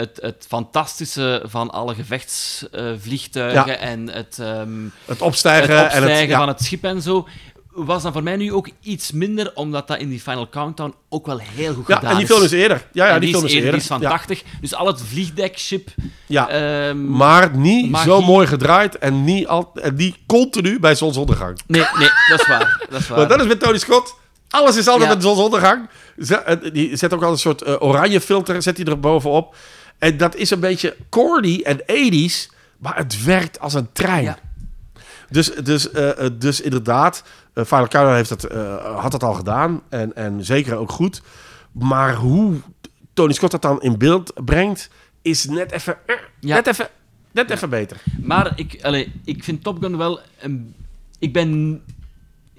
het, 0.00 0.18
het 0.22 0.44
fantastische 0.48 1.42
van 1.46 1.70
alle 1.70 1.94
gevechtsvliegtuigen 1.94 3.66
Ja. 3.72 3.76
en 3.76 4.10
het, 4.10 4.38
ehm, 4.40 4.70
het 5.04 5.22
opstijgen, 5.22 5.74
het 5.76 5.82
opstijgen 5.84 6.08
en 6.12 6.18
het... 6.20 6.28
ja. 6.28 6.38
van 6.38 6.48
het 6.48 6.62
schip 6.62 6.84
en 6.84 7.02
zo, 7.02 7.28
was 7.70 8.02
dan 8.02 8.12
voor 8.12 8.22
mij 8.22 8.36
nu 8.36 8.52
ook 8.52 8.68
iets 8.80 9.12
minder, 9.12 9.50
omdat 9.54 9.88
dat 9.88 9.98
in 9.98 10.08
die 10.08 10.20
Final 10.20 10.48
Countdown 10.48 10.94
ook 11.08 11.26
wel 11.26 11.38
heel 11.38 11.74
goed 11.74 11.86
Ja, 11.88 11.94
gedaan 11.96 12.10
en 12.10 12.16
die 12.18 12.26
film 12.26 12.42
is 12.42 12.50
eerder. 12.52 12.86
Ja, 12.92 13.06
ja 13.06 13.18
die, 13.18 13.30
film 13.30 13.44
is 13.44 13.52
eerder. 13.52 13.70
Die 13.70 13.80
is 13.80 13.86
van 13.86 14.00
ja. 14.00 14.08
80. 14.08 14.42
Dus 14.60 14.74
al 14.74 14.86
het 14.86 15.00
vliegdekschip. 15.02 15.88
Ja. 16.26 16.48
ehm, 16.48 17.10
Maar 17.10 17.56
niet 17.56 17.90
magie. 17.90 18.10
zo 18.10 18.20
mooi 18.20 18.46
gedraaid 18.46 18.98
en 18.98 19.24
niet, 19.24 19.46
al, 19.46 19.70
en 19.74 19.94
niet 19.94 20.16
continu 20.26 20.80
bij 20.80 20.94
zonsondergang. 20.94 21.58
Nee, 21.66 21.84
nee, 21.98 22.08
dat 22.28 22.40
is 22.40 22.46
waar. 22.46 22.86
Dat 22.90 23.00
is 23.00 23.08
waar. 23.08 23.18
Want 23.18 23.30
dat 23.30 23.40
is 23.40 23.46
met 23.46 23.60
Tony 23.60 23.78
Scott. 23.78 24.14
Alles 24.50 24.76
is 24.76 24.88
altijd 24.88 25.08
Ja. 25.08 25.14
met 25.14 25.24
zonsondergang. 25.24 25.88
Zet- 26.16 26.42
eh, 26.44 26.72
Die 26.72 26.96
zet 26.96 27.14
ook 27.14 27.22
al 27.22 27.30
een 27.30 27.38
soort 27.38 27.62
eh, 27.62 27.74
oranje 27.78 28.20
filter 28.20 28.62
zet 28.62 28.76
hij 28.76 28.86
er 28.86 29.00
bovenop. 29.00 29.56
En 30.00 30.16
dat 30.16 30.34
is 30.34 30.50
een 30.50 30.60
beetje 30.60 30.96
corny 31.08 31.60
en 31.64 31.80
80s, 31.80 32.54
maar 32.78 32.96
het 32.96 33.24
werkt 33.24 33.60
als 33.60 33.74
een 33.74 33.92
trein. 33.92 34.22
Ja. 34.22 34.38
Dus, 35.30 35.54
dus, 35.54 35.90
eh, 35.90 36.24
eh, 36.24 36.32
dus 36.38 36.60
inderdaad, 36.60 37.22
uh, 37.54 37.64
Final 37.64 37.88
Countdown 37.88 38.14
heeft 38.16 38.28
dat, 38.28 38.52
had 39.00 39.12
dat 39.12 39.22
al 39.22 39.34
gedaan. 39.34 39.82
En, 39.88 40.16
en 40.16 40.44
zeker 40.44 40.76
ook 40.76 40.90
goed. 40.90 41.22
Maar 41.72 42.14
hoe 42.14 42.56
Tony 43.12 43.32
Scott 43.32 43.52
dat 43.52 43.62
dan 43.62 43.82
in 43.82 43.98
beeld 43.98 44.32
brengt, 44.44 44.90
is 45.22 45.44
net 45.44 45.72
even, 45.72 45.98
Ja. 46.40 46.54
net 46.54 46.66
even, 46.66 46.88
net 47.32 47.50
even 47.50 47.70
beter. 47.70 48.02
Maar 48.22 48.52
ik, 48.56 48.78
allee, 48.82 49.12
ik 49.24 49.44
vind 49.44 49.62
Top 49.62 49.82
Gun 49.82 49.96
wel... 49.96 50.20
Een, 50.40 50.74
ik 51.18 51.32
ben... 51.32 51.82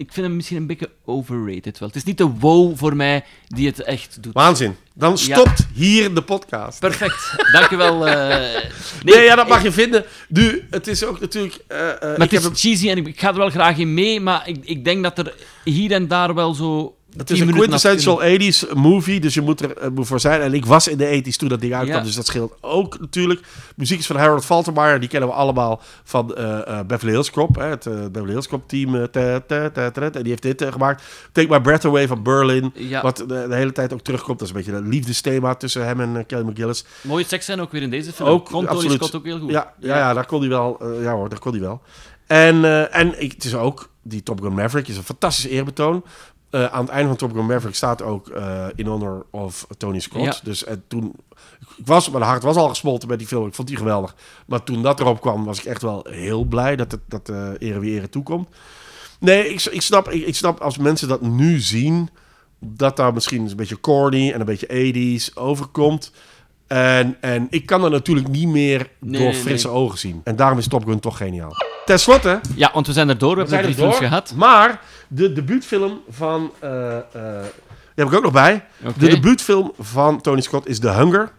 Ik 0.02 0.14
vind 0.14 0.26
hem 0.26 0.36
misschien 0.36 0.58
een 0.58 0.68
beetje 0.68 0.90
overrated 1.06 1.80
wel. 1.80 1.88
Het 1.88 1.98
is 1.98 2.04
niet 2.04 2.18
de 2.18 2.30
wow 2.40 2.78
voor 2.78 2.96
mij 2.96 3.24
die 3.48 3.68
het 3.68 3.82
echt 3.82 4.24
doet. 4.24 4.34
Waanzin. 4.34 4.76
Dan 4.94 5.18
stopt 5.18 5.68
hier 5.74 6.14
de 6.14 6.22
podcast. 6.22 6.80
Perfect. 6.80 7.36
Dankjewel. 7.52 8.08
eh 8.08 8.70
Nee, 9.04 9.24
ja, 9.24 9.36
dat 9.36 9.48
mag 9.48 9.64
je 9.64 9.72
vinden. 9.72 10.06
Nu, 10.28 10.68
het 10.70 10.88
is 10.88 11.04
ook 11.04 11.20
natuurlijk... 11.20 11.64
Maar 11.68 12.22
ik 12.22 12.32
het 12.32 12.44
is 12.44 12.62
cheesy 12.62 12.90
en 12.90 12.98
ik, 12.98 13.08
ik 13.08 13.20
ga 13.20 13.28
er 13.28 13.36
wel 13.36 13.50
graag 13.50 13.78
in 13.78 13.94
mee, 13.94 14.20
maar 14.20 14.48
ik, 14.48 14.58
ik 14.64 14.86
denk 14.86 15.04
dat 15.04 15.18
er 15.18 15.34
hier 15.64 15.92
en 15.92 16.08
daar 16.08 16.34
wel 16.34 16.54
zo. 16.54 16.96
Het 17.18 17.28
10 17.28 17.36
is 17.36 17.42
een 17.42 17.52
quintessential 17.52 18.16
kunnen. 18.16 18.54
80s 18.54 18.74
movie, 18.74 19.20
dus 19.20 19.34
je 19.34 19.42
moet 19.42 19.62
er 19.62 19.78
eh, 19.78 19.90
moet 19.90 20.08
voor 20.08 20.20
zijn. 20.20 20.42
En 20.42 20.54
ik 20.54 20.66
was 20.66 20.88
in 20.88 20.98
de 20.98 21.22
80s 21.24 21.36
toen 21.38 21.50
dat 21.50 21.62
ding 21.62 21.74
uitkwam, 21.74 21.98
Ja. 21.98 22.04
dus 22.04 22.16
dat 22.16 22.26
scheelt 22.26 22.54
ook 22.62 23.00
natuurlijk. 23.00 23.40
Muziek 23.76 24.00
is 24.00 24.06
van 24.06 24.16
Harold 24.16 24.46
Faltermeyer, 24.46 25.00
die 25.00 25.10
kennen 25.10 25.30
we 25.30 25.36
allemaal 25.36 25.82
van 26.04 26.36
eh, 26.36 26.68
eh, 26.80 26.86
Beverly 26.86 27.12
Hills 27.14 27.32
Cop, 27.32 27.56
hè, 27.56 27.66
het 27.66 27.86
eh, 27.86 27.94
Beverly 27.94 28.32
Hills 28.32 28.48
Cop 28.48 28.68
team. 28.68 28.92
ta, 29.12 29.40
ta, 29.40 29.40
ta, 29.48 29.70
ta, 29.70 29.92
ta, 29.92 30.02
en 30.02 30.12
die 30.24 30.30
heeft 30.30 30.42
dit 30.42 30.66
gemaakt. 30.72 31.04
Take 31.32 31.48
My 31.50 31.60
Breath 31.62 31.86
Away 31.86 32.08
van 32.08 32.24
Berlin, 32.24 32.72
Ja. 32.76 33.02
wat 33.02 33.18
de, 33.18 33.26
de 33.26 33.56
hele 33.56 33.72
tijd 33.72 33.94
ook 33.94 34.02
terugkomt. 34.02 34.40
Dat 34.40 34.48
is 34.48 34.54
een 34.54 34.62
beetje 34.64 34.78
een 34.80 34.90
liefdesthema 34.90 35.56
tussen 35.56 35.86
hem 35.86 36.00
en 36.00 36.26
Kelly 36.26 36.44
McGillis. 36.50 36.86
Mooie 37.02 37.26
seks 37.28 37.46
zijn 37.46 37.62
ook 37.62 37.72
weer 37.72 37.82
in 37.82 37.90
deze 37.90 38.12
film. 38.14 38.30
Ook, 38.30 38.50
Tony 38.50 38.68
absoluut. 38.68 38.96
Scott 38.98 39.16
ook 39.16 39.26
heel 39.26 39.40
goed. 39.40 39.52
Ja, 39.52 39.74
ja, 39.80 39.98
ja 39.98 40.14
daar 40.14 40.26
kon 40.26 40.40
hij 40.40 40.50
wel. 40.50 40.78
ja 41.02 41.14
hoor, 41.14 41.30
daar 41.30 41.40
kon 41.40 41.52
hij 41.52 41.62
wel. 41.62 41.82
En, 42.28 42.92
en 42.92 43.22
ik, 43.22 43.32
het 43.32 43.44
is 43.44 43.56
ook, 43.56 43.90
die 44.02 44.24
Top 44.24 44.42
Gun 44.42 44.54
Maverick 44.54 44.88
is 44.88 44.98
een 44.98 45.04
fantastisch 45.04 45.46
eerbetoon. 45.46 46.04
Eh, 46.50 46.66
aan 46.66 46.82
het 46.82 46.90
einde 46.90 47.08
van 47.08 47.18
Top 47.18 47.34
Gun 47.34 47.46
Maverick 47.46 47.76
staat 47.76 48.02
ook 48.02 48.30
eh, 48.30 48.66
In 48.76 48.86
Honor 48.86 49.26
of 49.30 49.68
Tony 49.78 50.00
Scott. 50.00 50.24
Ja. 50.24 50.40
Dus 50.44 50.64
eh, 50.64 50.76
toen, 50.88 51.16
ik 51.78 51.86
was, 51.86 52.10
mijn 52.10 52.24
hart 52.24 52.44
was 52.44 52.56
al 52.56 52.70
gesmolten 52.70 53.08
met 53.08 53.20
die 53.20 53.28
film. 53.28 53.48
Ik 53.48 53.54
vond 53.54 53.68
die 53.68 53.78
geweldig. 53.78 54.16
Maar 54.46 54.64
toen 54.64 54.82
dat 54.82 55.00
erop 55.00 55.22
kwam, 55.22 55.46
was 55.46 55.60
ik 55.60 55.66
echt 55.66 55.82
wel 55.82 56.06
heel 56.10 56.44
blij 56.44 56.76
dat, 56.76 56.92
het, 56.92 57.02
dat 57.08 57.30
ere 57.60 57.80
wie 57.80 57.94
ere 57.94 58.10
toekomt. 58.10 58.50
Nee, 59.20 59.50
ik, 59.50 59.64
ik, 59.64 59.82
snap, 59.82 60.10
ik, 60.10 60.26
ik 60.26 60.36
snap 60.36 60.60
als 60.60 60.78
mensen 60.78 61.08
dat 61.08 61.22
nu 61.22 61.60
zien, 61.60 62.10
dat 62.60 62.96
daar 62.96 63.14
misschien 63.14 63.50
een 63.50 63.56
beetje 63.56 63.80
corny 63.80 64.32
en 64.32 64.40
een 64.40 64.46
beetje 64.46 65.30
80s 65.30 65.34
overkomt. 65.34 66.12
En, 66.72 67.18
en 67.20 67.48
ik 67.50 67.66
kan 67.66 67.82
dat 67.82 67.92
natuurlijk 67.92 68.28
niet 68.28 68.48
meer 68.48 68.90
Nee, 69.00 69.22
door 69.22 69.34
frisse 69.34 69.68
nee. 69.68 69.76
ogen 69.76 69.98
zien. 69.98 70.22
En 70.24 70.36
daarom 70.36 70.58
is 70.58 70.68
Top 70.68 70.86
Gun 70.86 71.00
toch 71.00 71.18
geniaal. 71.18 71.56
Ten 71.86 72.00
slotte, 72.00 72.40
Ja, 72.56 72.72
want 72.74 72.88
we 72.88 72.94
zijn 72.94 73.10
er 73.10 73.18
door. 73.18 73.36
We, 73.36 73.44
we 73.44 73.56
hebben 73.56 73.72
drie 73.74 73.84
films 73.84 73.98
gehad. 73.98 74.34
maar 74.36 74.82
de 75.08 75.34
debuutfilm 75.34 76.02
van... 76.10 76.52
eh, 76.60 76.98
eh, 76.98 77.04
die 77.96 78.04
heb 78.04 78.08
ik 78.08 78.14
ook 78.14 78.24
nog 78.24 78.32
bij. 78.32 78.64
De 78.98 79.10
debuutfilm 79.10 79.74
van 79.80 80.22
Tony 80.22 80.42
Scott 80.42 80.68
is 80.68 80.80
The 80.80 80.90
Hunger. 80.90 81.32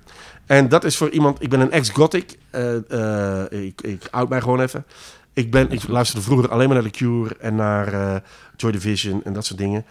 En 0.46 0.68
dat 0.68 0.84
is 0.84 0.96
voor 0.96 1.10
iemand... 1.10 1.42
Ik 1.42 1.48
ben 1.50 1.60
een 1.60 1.70
ex-gothic. 1.70 2.38
Eh, 2.50 3.42
ik, 3.50 3.80
ik 3.82 4.08
oud 4.10 4.28
mij 4.28 4.40
gewoon 4.40 4.60
even. 4.60 4.84
Ik, 5.32 5.50
ben, 5.50 5.70
ik 5.70 5.88
luisterde 5.88 6.22
vroeger 6.24 6.50
alleen 6.50 6.68
maar 6.68 6.82
naar 6.82 6.90
The 6.90 6.98
Cure 6.98 7.36
en 7.40 7.54
naar 7.54 8.22
Joy 8.56 8.72
Division 8.72 9.20
en 9.24 9.32
dat 9.32 9.46
soort 9.46 9.58
dingen. 9.58 9.84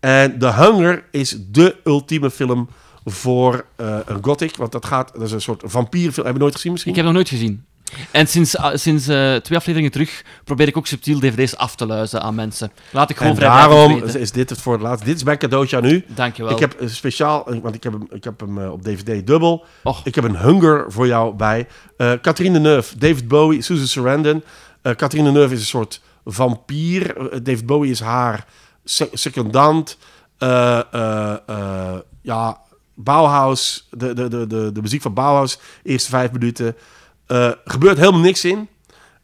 En 0.00 0.38
The 0.38 0.52
Hunger 0.52 1.04
is 1.10 1.36
de 1.50 1.76
ultieme 1.84 2.30
film 2.30 2.68
voor 3.04 3.64
eh, 3.76 3.96
een 4.06 4.18
gothic. 4.24 4.56
Want 4.56 4.72
dat 4.72 4.86
gaat... 4.86 5.12
Dat 5.12 5.22
is 5.22 5.32
een 5.32 5.40
soort 5.40 5.62
vampierfilm. 5.64 6.26
Heb 6.26 6.34
je 6.34 6.40
nooit 6.42 6.54
gezien 6.54 6.72
misschien? 6.72 6.90
Ik 6.90 6.96
heb 6.96 7.06
nog 7.06 7.14
nooit 7.14 7.28
gezien. 7.28 7.64
En 8.10 8.26
sinds, 8.26 8.56
ah, 8.56 8.76
sinds 8.76 9.08
eh, 9.08 9.34
twee 9.36 9.58
afleveringen 9.58 9.90
terug 9.90 10.24
probeer 10.44 10.68
ik 10.68 10.76
ook 10.76 10.86
subtiel 10.86 11.18
dvd's 11.18 11.56
af 11.56 11.74
te 11.76 11.86
luizen 11.86 12.22
aan 12.22 12.34
mensen. 12.34 12.72
Laat 12.92 13.10
ik 13.10 13.16
gewoon 13.16 13.32
En 13.32 13.38
vrijblijvend 13.38 14.00
daarom 14.00 14.22
is 14.22 14.32
dit 14.32 14.50
het 14.50 14.60
voor 14.60 14.72
het 14.72 14.82
laatst. 14.82 15.04
Dit 15.04 15.16
is 15.16 15.22
mijn 15.24 15.38
cadeautje 15.38 15.76
aan 15.76 15.84
u. 15.84 16.04
Dankjewel. 16.06 16.52
Ik 16.52 16.58
heb 16.58 16.80
een 16.80 16.90
speciaal, 16.90 17.60
want 17.62 17.74
ik 17.74 17.82
heb 17.82 17.92
hem, 17.92 18.06
ik 18.10 18.24
heb 18.24 18.40
hem 18.40 18.58
eh, 18.62 18.72
op 18.72 18.82
DVD 18.82 19.26
dubbel. 19.26 19.64
Och. 19.82 20.00
Ik 20.04 20.14
heb 20.14 20.24
een 20.24 20.36
Hunger 20.38 20.84
voor 20.92 21.06
jou 21.06 21.34
bij. 21.34 21.66
Eh 21.96 22.12
Catherine 22.22 22.60
Deneuve, 22.60 22.98
David 22.98 23.28
Bowie, 23.28 23.62
Susan 23.62 23.86
Sarandon. 23.86 24.42
Eh 24.82 24.92
Catherine 24.94 25.32
Deneuve 25.32 25.54
is 25.54 25.60
een 25.60 25.66
soort 25.66 26.00
vampier. 26.24 27.16
Eh, 27.16 27.38
David 27.42 27.66
Bowie 27.66 27.90
is 27.90 28.00
haar 28.00 28.44
se- 28.84 29.10
secondant. 29.12 29.98
Eh, 30.38 30.78
eh, 30.92 31.36
eh, 31.46 31.94
ja, 32.22 32.60
Bauhaus, 33.02 33.88
de, 33.90 34.12
de, 34.14 34.28
de, 34.28 34.46
de, 34.46 34.70
de 34.72 34.80
muziek 34.82 35.02
van 35.02 35.14
Bauhaus, 35.14 35.58
eerste 35.82 36.10
vijf 36.10 36.32
minuten. 36.32 36.76
Eh 37.26 37.50
gebeurt 37.64 37.98
helemaal 37.98 38.20
niks 38.20 38.44
in. 38.44 38.68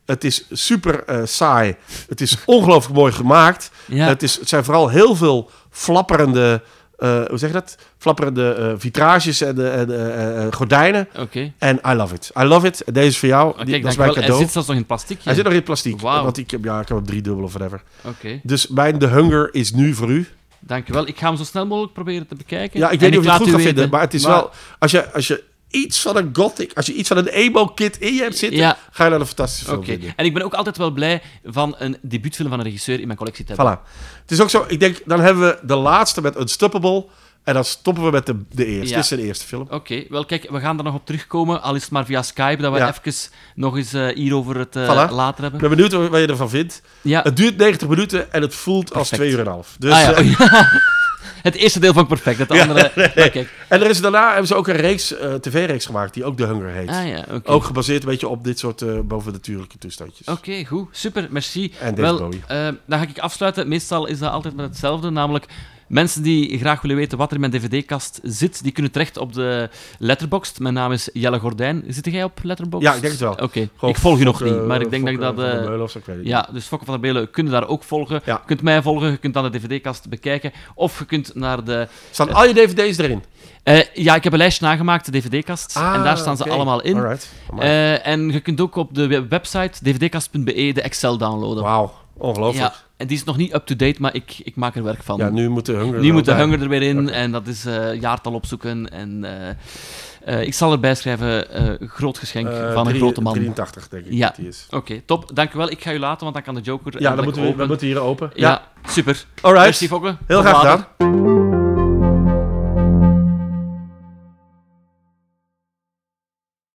Het 0.05 0.25
is 0.25 0.47
super 0.51 1.05
eh, 1.05 1.21
saai. 1.25 1.77
Het 2.09 2.21
is 2.21 2.37
ongelooflijk 2.47 2.95
mooi 2.95 3.13
gemaakt. 3.13 3.71
Ja. 3.87 4.07
Het, 4.07 4.23
is, 4.23 4.39
het 4.39 4.49
zijn 4.49 4.65
vooral 4.65 4.89
heel 4.89 5.17
veel 5.17 5.51
flapperende, 5.71 6.63
eh, 6.99 7.25
hoe 7.29 7.39
zeg 7.39 7.49
je 7.49 7.55
dat? 7.55 7.77
Flapperende 7.99 8.75
vitrages 8.79 9.41
en, 9.41 9.89
en, 9.89 10.53
gordijnen. 10.55 11.09
Oké. 11.19 11.53
En 11.59 11.81
I 11.87 11.93
love 11.95 12.15
it. 12.15 12.31
I 12.41 12.43
love 12.45 12.67
it. 12.67 12.83
Deze 12.93 13.07
is 13.07 13.19
voor 13.19 13.29
jou. 13.29 13.65
Die- 13.65 13.81
dat 13.83 13.91
is 13.91 13.97
mijn 13.97 14.11
Hij 14.11 14.21
cadeau. 14.21 14.41
zit 14.43 14.53
zelfs 14.53 14.69
nog 14.69 14.77
in 14.77 14.87
plastic. 14.87 15.19
Hij 15.23 15.35
zit 15.35 15.45
nog 15.45 15.53
in 15.53 15.63
plastic. 15.63 16.01
Wauw. 16.01 16.23
Want 16.23 16.39
ik 16.39 16.51
heb, 16.51 16.65
ja, 16.65 16.81
ik 16.81 16.89
heb 16.89 16.97
hem 16.97 17.07
drie 17.07 17.23
dubbel 17.23 17.45
of 17.45 17.53
whatever. 17.53 17.83
Oké, 18.05 18.41
Dus 18.43 18.67
mijn 18.67 18.99
The 18.99 19.07
Hunger 19.07 19.49
is 19.55 19.73
nu 19.73 19.95
voor 19.95 20.09
u. 20.11 20.29
dankjewel. 20.61 21.07
Ik 21.07 21.19
ga 21.19 21.27
hem 21.29 21.37
zo 21.37 21.45
snel 21.45 21.67
mogelijk 21.67 21.93
proberen 21.93 22.27
te 22.27 22.35
bekijken. 22.35 22.81
Ja, 22.81 22.91
ik 22.91 23.01
weet 23.01 23.11
niet 23.11 23.19
of 23.19 23.25
je 23.25 23.31
het 23.31 23.39
goed 23.41 23.49
gaat 23.51 23.57
weten. 23.57 23.73
vinden. 23.75 23.91
Maar 23.91 24.01
het 24.01 24.15
is 24.15 24.23
Maar- 24.23 24.33
wel... 24.33 24.51
Als 24.79 24.91
je, 24.91 25.13
als 25.13 25.27
je 25.27 25.45
iets 25.71 26.01
van 26.01 26.17
een 26.17 26.31
gothic... 26.33 26.73
Als 26.75 26.87
je 26.87 26.93
iets 26.95 27.09
van 27.09 27.17
een 27.17 27.27
emo-kit 27.27 27.99
in 27.99 28.15
je 28.15 28.23
hebt 28.23 28.37
zitten... 28.39 28.59
Ja. 28.59 28.79
ga 28.91 29.05
je 29.05 29.11
naar 29.11 29.21
een 29.21 29.27
fantastische 29.27 29.65
film 29.65 29.77
Oké. 29.79 29.87
vinden. 29.87 30.13
En 30.17 30.25
ik 30.25 30.35
ben 30.35 30.43
ook 30.43 30.55
altijd 30.55 30.77
wel 30.77 30.91
blij 30.91 31.23
van 31.45 31.75
een 31.79 31.97
debuutfilm 32.03 32.49
van 32.49 32.59
een 32.59 32.65
regisseur 32.65 33.01
in 33.01 33.07
mijn 33.07 33.19
collectie 33.19 33.45
te 33.45 33.53
hebben. 33.55 33.79
Voilà. 33.79 33.81
Het 34.23 34.31
is 34.31 34.41
ook 34.41 34.51
zo... 34.51 34.65
Ik 34.69 34.81
denk, 34.81 35.03
dan 35.05 35.21
hebben 35.21 35.47
we 35.49 35.59
de 35.63 35.75
laatste 35.77 36.21
met 36.21 36.37
Unstoppable... 36.37 37.07
En 37.47 37.55
dan 37.55 37.65
stoppen 37.65 38.05
we 38.05 38.11
met 38.11 38.27
de, 38.27 38.43
de 38.51 38.67
eerste. 38.67 38.89
Ja. 38.89 38.95
Dit 38.95 39.05
is 39.05 39.09
de 39.19 39.23
eerste 39.23 39.47
film. 39.47 39.67
Oké, 39.71 40.05
wel 40.09 40.25
kijk, 40.25 40.51
we 40.51 40.61
gaan 40.61 40.79
er 40.79 40.85
nog 40.85 40.95
op 40.95 41.07
terugkomen, 41.07 41.63
al 41.63 41.75
is 41.75 41.83
het 41.83 41.91
maar 41.91 42.05
via 42.05 42.23
Skype, 42.23 42.63
dat 42.63 42.73
we 42.73 42.79
Ja. 42.79 42.95
even 43.05 43.31
nog 43.55 43.77
eens 43.77 43.93
eh, 43.93 44.07
hier 44.15 44.35
over 44.35 44.59
het 44.59 44.77
eh, 44.77 44.83
Voilà. 44.83 45.11
later 45.13 45.43
hebben. 45.43 45.61
Ik 45.63 45.69
ben 45.69 45.77
benieuwd 45.77 46.09
wat 46.11 46.21
je 46.21 46.27
ervan 46.27 46.49
vindt. 46.51 46.83
Ja. 47.03 47.23
Het 47.23 47.37
duurt 47.37 47.57
90 47.57 47.89
minuten 47.89 48.33
en 48.33 48.43
het 48.43 48.55
voelt 48.55 48.95
als 48.95 49.09
Perfect. 49.09 49.21
twee 49.21 49.31
uur 49.33 49.39
en 49.39 49.47
een 49.47 49.53
half. 49.53 49.77
Dus, 49.79 49.93
Ah, 49.93 50.19
eh, 50.19 50.41
het 51.43 51.55
eerste 51.55 51.81
deel 51.81 51.93
vond 51.93 52.11
ik 52.11 52.21
perfect, 52.23 52.39
het 52.39 52.51
andere... 52.61 52.91
nee. 52.95 53.11
Maar 53.15 53.31
kijk. 53.31 53.53
En 53.69 53.81
er 53.83 53.91
is, 53.91 54.01
daarna 54.01 54.29
hebben 54.29 54.47
ze 54.47 54.55
ook 54.55 54.69
een 54.69 54.77
reeks, 54.77 55.17
eh, 55.17 55.35
tv-reeks 55.35 55.87
gemaakt 55.87 56.15
die 56.15 56.25
ook 56.25 56.37
The 56.37 56.47
Hunger 56.47 56.69
heet. 56.71 56.89
Ah. 56.89 57.37
Ook 57.45 57.65
gebaseerd 57.65 58.03
een 58.03 58.09
beetje 58.09 58.29
op 58.29 58.45
dit 58.45 58.59
soort 58.59 58.83
eh 58.83 58.99
bovennatuurlijke 59.05 59.79
toestandjes. 59.79 60.27
Oké, 60.27 60.65
goed. 60.65 60.89
Super, 60.91 61.27
merci. 61.31 61.73
En 61.81 61.95
David 61.95 62.19
Wel, 62.19 62.31
eh, 62.47 62.69
dan 62.87 62.99
ga 62.99 63.05
ik 63.09 63.19
afsluiten. 63.19 63.69
Meestal 63.69 64.07
is 64.07 64.19
dat 64.19 64.33
altijd 64.33 64.57
met 64.57 64.67
hetzelfde, 64.69 65.11
namelijk... 65.11 65.47
Mensen 65.87 66.23
die 66.23 66.59
graag 66.59 66.81
willen 66.81 66.97
weten 66.97 67.19
wat 67.19 67.29
er 67.29 67.35
in 67.35 67.41
mijn 67.41 67.53
dvd-kast 67.53 68.21
zit, 68.23 68.63
die 68.63 68.73
kunnen 68.73 68.93
terecht 68.93 69.17
op 69.17 69.33
de 69.33 69.71
Letterboxd. 69.99 70.59
Mijn 70.59 70.75
naam 70.75 70.93
is 70.93 71.11
Jelle 71.13 71.39
Gordijn. 71.39 71.85
Zit 71.89 72.05
jij 72.05 72.25
op 72.25 72.39
Letterboxd? 72.43 72.87
Ja, 72.87 72.95
ik 72.95 73.01
denk 73.01 73.13
het 73.13 73.23
wel. 73.23 73.33
Oké, 73.33 73.69
ik 73.81 73.97
volg 73.97 74.19
je 74.19 74.25
nog 74.25 74.43
niet, 74.43 74.67
maar 74.67 74.81
ik 74.81 74.91
denk 74.91 75.05
dat 75.05 75.15
ik 75.15 75.21
dat... 75.21 75.35
van 75.35 75.45
eh, 75.45 75.61
Meulen 75.61 75.83
of 75.83 75.91
zo, 75.91 75.99
ik 75.99 76.05
ja, 76.23 76.49
dus 76.53 76.67
Fokke 76.67 76.85
van 76.85 77.01
der 77.01 77.13
Belen 77.13 77.31
kun 77.31 77.45
je 77.45 77.51
daar 77.51 77.69
ook 77.69 77.83
volgen. 77.83 78.21
Ja. 78.25 78.33
Je 78.35 78.47
kunt 78.47 78.63
mij 78.63 78.83
volgen, 78.83 79.11
je 79.11 79.17
kunt 79.17 79.35
dan 79.35 79.51
de 79.51 79.59
dvd-kast 79.59 80.09
bekijken. 80.09 80.53
Of 80.75 80.99
je 80.99 81.05
kunt 81.05 81.35
naar 81.35 81.65
de... 81.65 81.89
Staan 82.11 82.33
al 82.33 82.47
je 82.47 82.55
dvd's 82.55 82.99
erin? 82.99 83.23
Eh, 83.63 83.95
ja, 83.95 84.15
ik 84.15 84.25
heb 84.25 84.33
een 84.33 84.39
lijstje 84.39 84.65
nagemaakt, 84.65 85.13
de 85.13 85.21
dvd-kast. 85.21 85.77
Ah, 85.77 85.95
en 85.95 86.03
daar 86.03 86.19
staan 86.19 86.37
ze 86.37 86.51
allemaal 86.51 86.83
in. 86.83 87.19
Eh, 87.59 88.07
en 88.07 88.33
je 88.33 88.41
kunt 88.41 88.61
ook 88.61 88.77
op 88.77 88.95
de 88.95 89.07
web- 89.07 89.31
website 89.31 89.83
dvdkast.be 89.83 90.73
de 90.73 90.83
Excel 90.83 91.19
downloaden. 91.19 91.63
Wauw, 91.63 91.93
ongelooflijk. 92.17 92.73
Ja, 92.73 92.86
en 92.97 93.07
die 93.07 93.17
is 93.17 93.25
nog 93.25 93.37
niet 93.37 93.55
up-to-date, 93.55 94.01
maar 94.01 94.15
ik, 94.15 94.41
ik 94.45 94.57
maak 94.57 94.75
er 94.77 94.83
werk 94.83 95.03
van. 95.03 95.19
Ja, 95.19 95.31
nu 95.31 95.49
moet 95.49 95.67
de 95.67 95.73
Hunger 95.73 96.01
Nu 96.01 96.09
er 96.09 96.13
moet 96.15 96.25
de 96.25 96.31
bij. 96.31 96.41
hunger 96.41 96.63
er 96.63 96.69
weer 96.69 96.83
in 96.83 97.11
en 97.11 97.33
dat 97.33 97.47
is 97.47 97.65
eh, 97.65 98.01
jaartal 98.01 98.33
opzoeken. 98.33 98.91
En 98.91 99.25
eh, 99.25 100.39
eh, 100.39 100.47
ik 100.47 100.55
zal 100.55 100.73
erbij 100.73 100.95
schrijven, 100.95 101.47
groot 101.89 102.19
geschenk 102.19 102.49
van 102.73 102.87
een 102.87 102.95
grote 102.95 103.21
man. 103.21 103.35
83 103.35 103.89
denk 103.89 104.05
ik 104.05 104.13
Ja, 104.13 104.27
dat 104.27 104.37
die 104.37 104.49
is. 104.49 104.67
oké, 104.71 105.01
top. 105.07 105.31
Dankjewel. 105.35 105.71
Ik 105.71 105.83
ga 105.83 105.93
u 105.93 105.99
laten, 105.99 106.23
want 106.23 106.35
dan 106.35 106.43
kan 106.45 106.55
de 106.55 106.61
Joker 106.61 107.01
Ja, 107.01 107.15
dan 107.15 107.25
moeten 107.25 107.57
we, 107.57 107.67
moeten 107.67 107.87
hier 107.87 107.99
open. 107.99 108.31
Ja, 108.35 108.63
super. 108.89 109.25
Alright. 109.41 109.65
Merci, 109.65 109.89
Fokke. 109.89 110.17
Heel 110.27 110.43
Tot 110.43 110.47
graag 110.47 110.61
gedaan. 110.61 111.36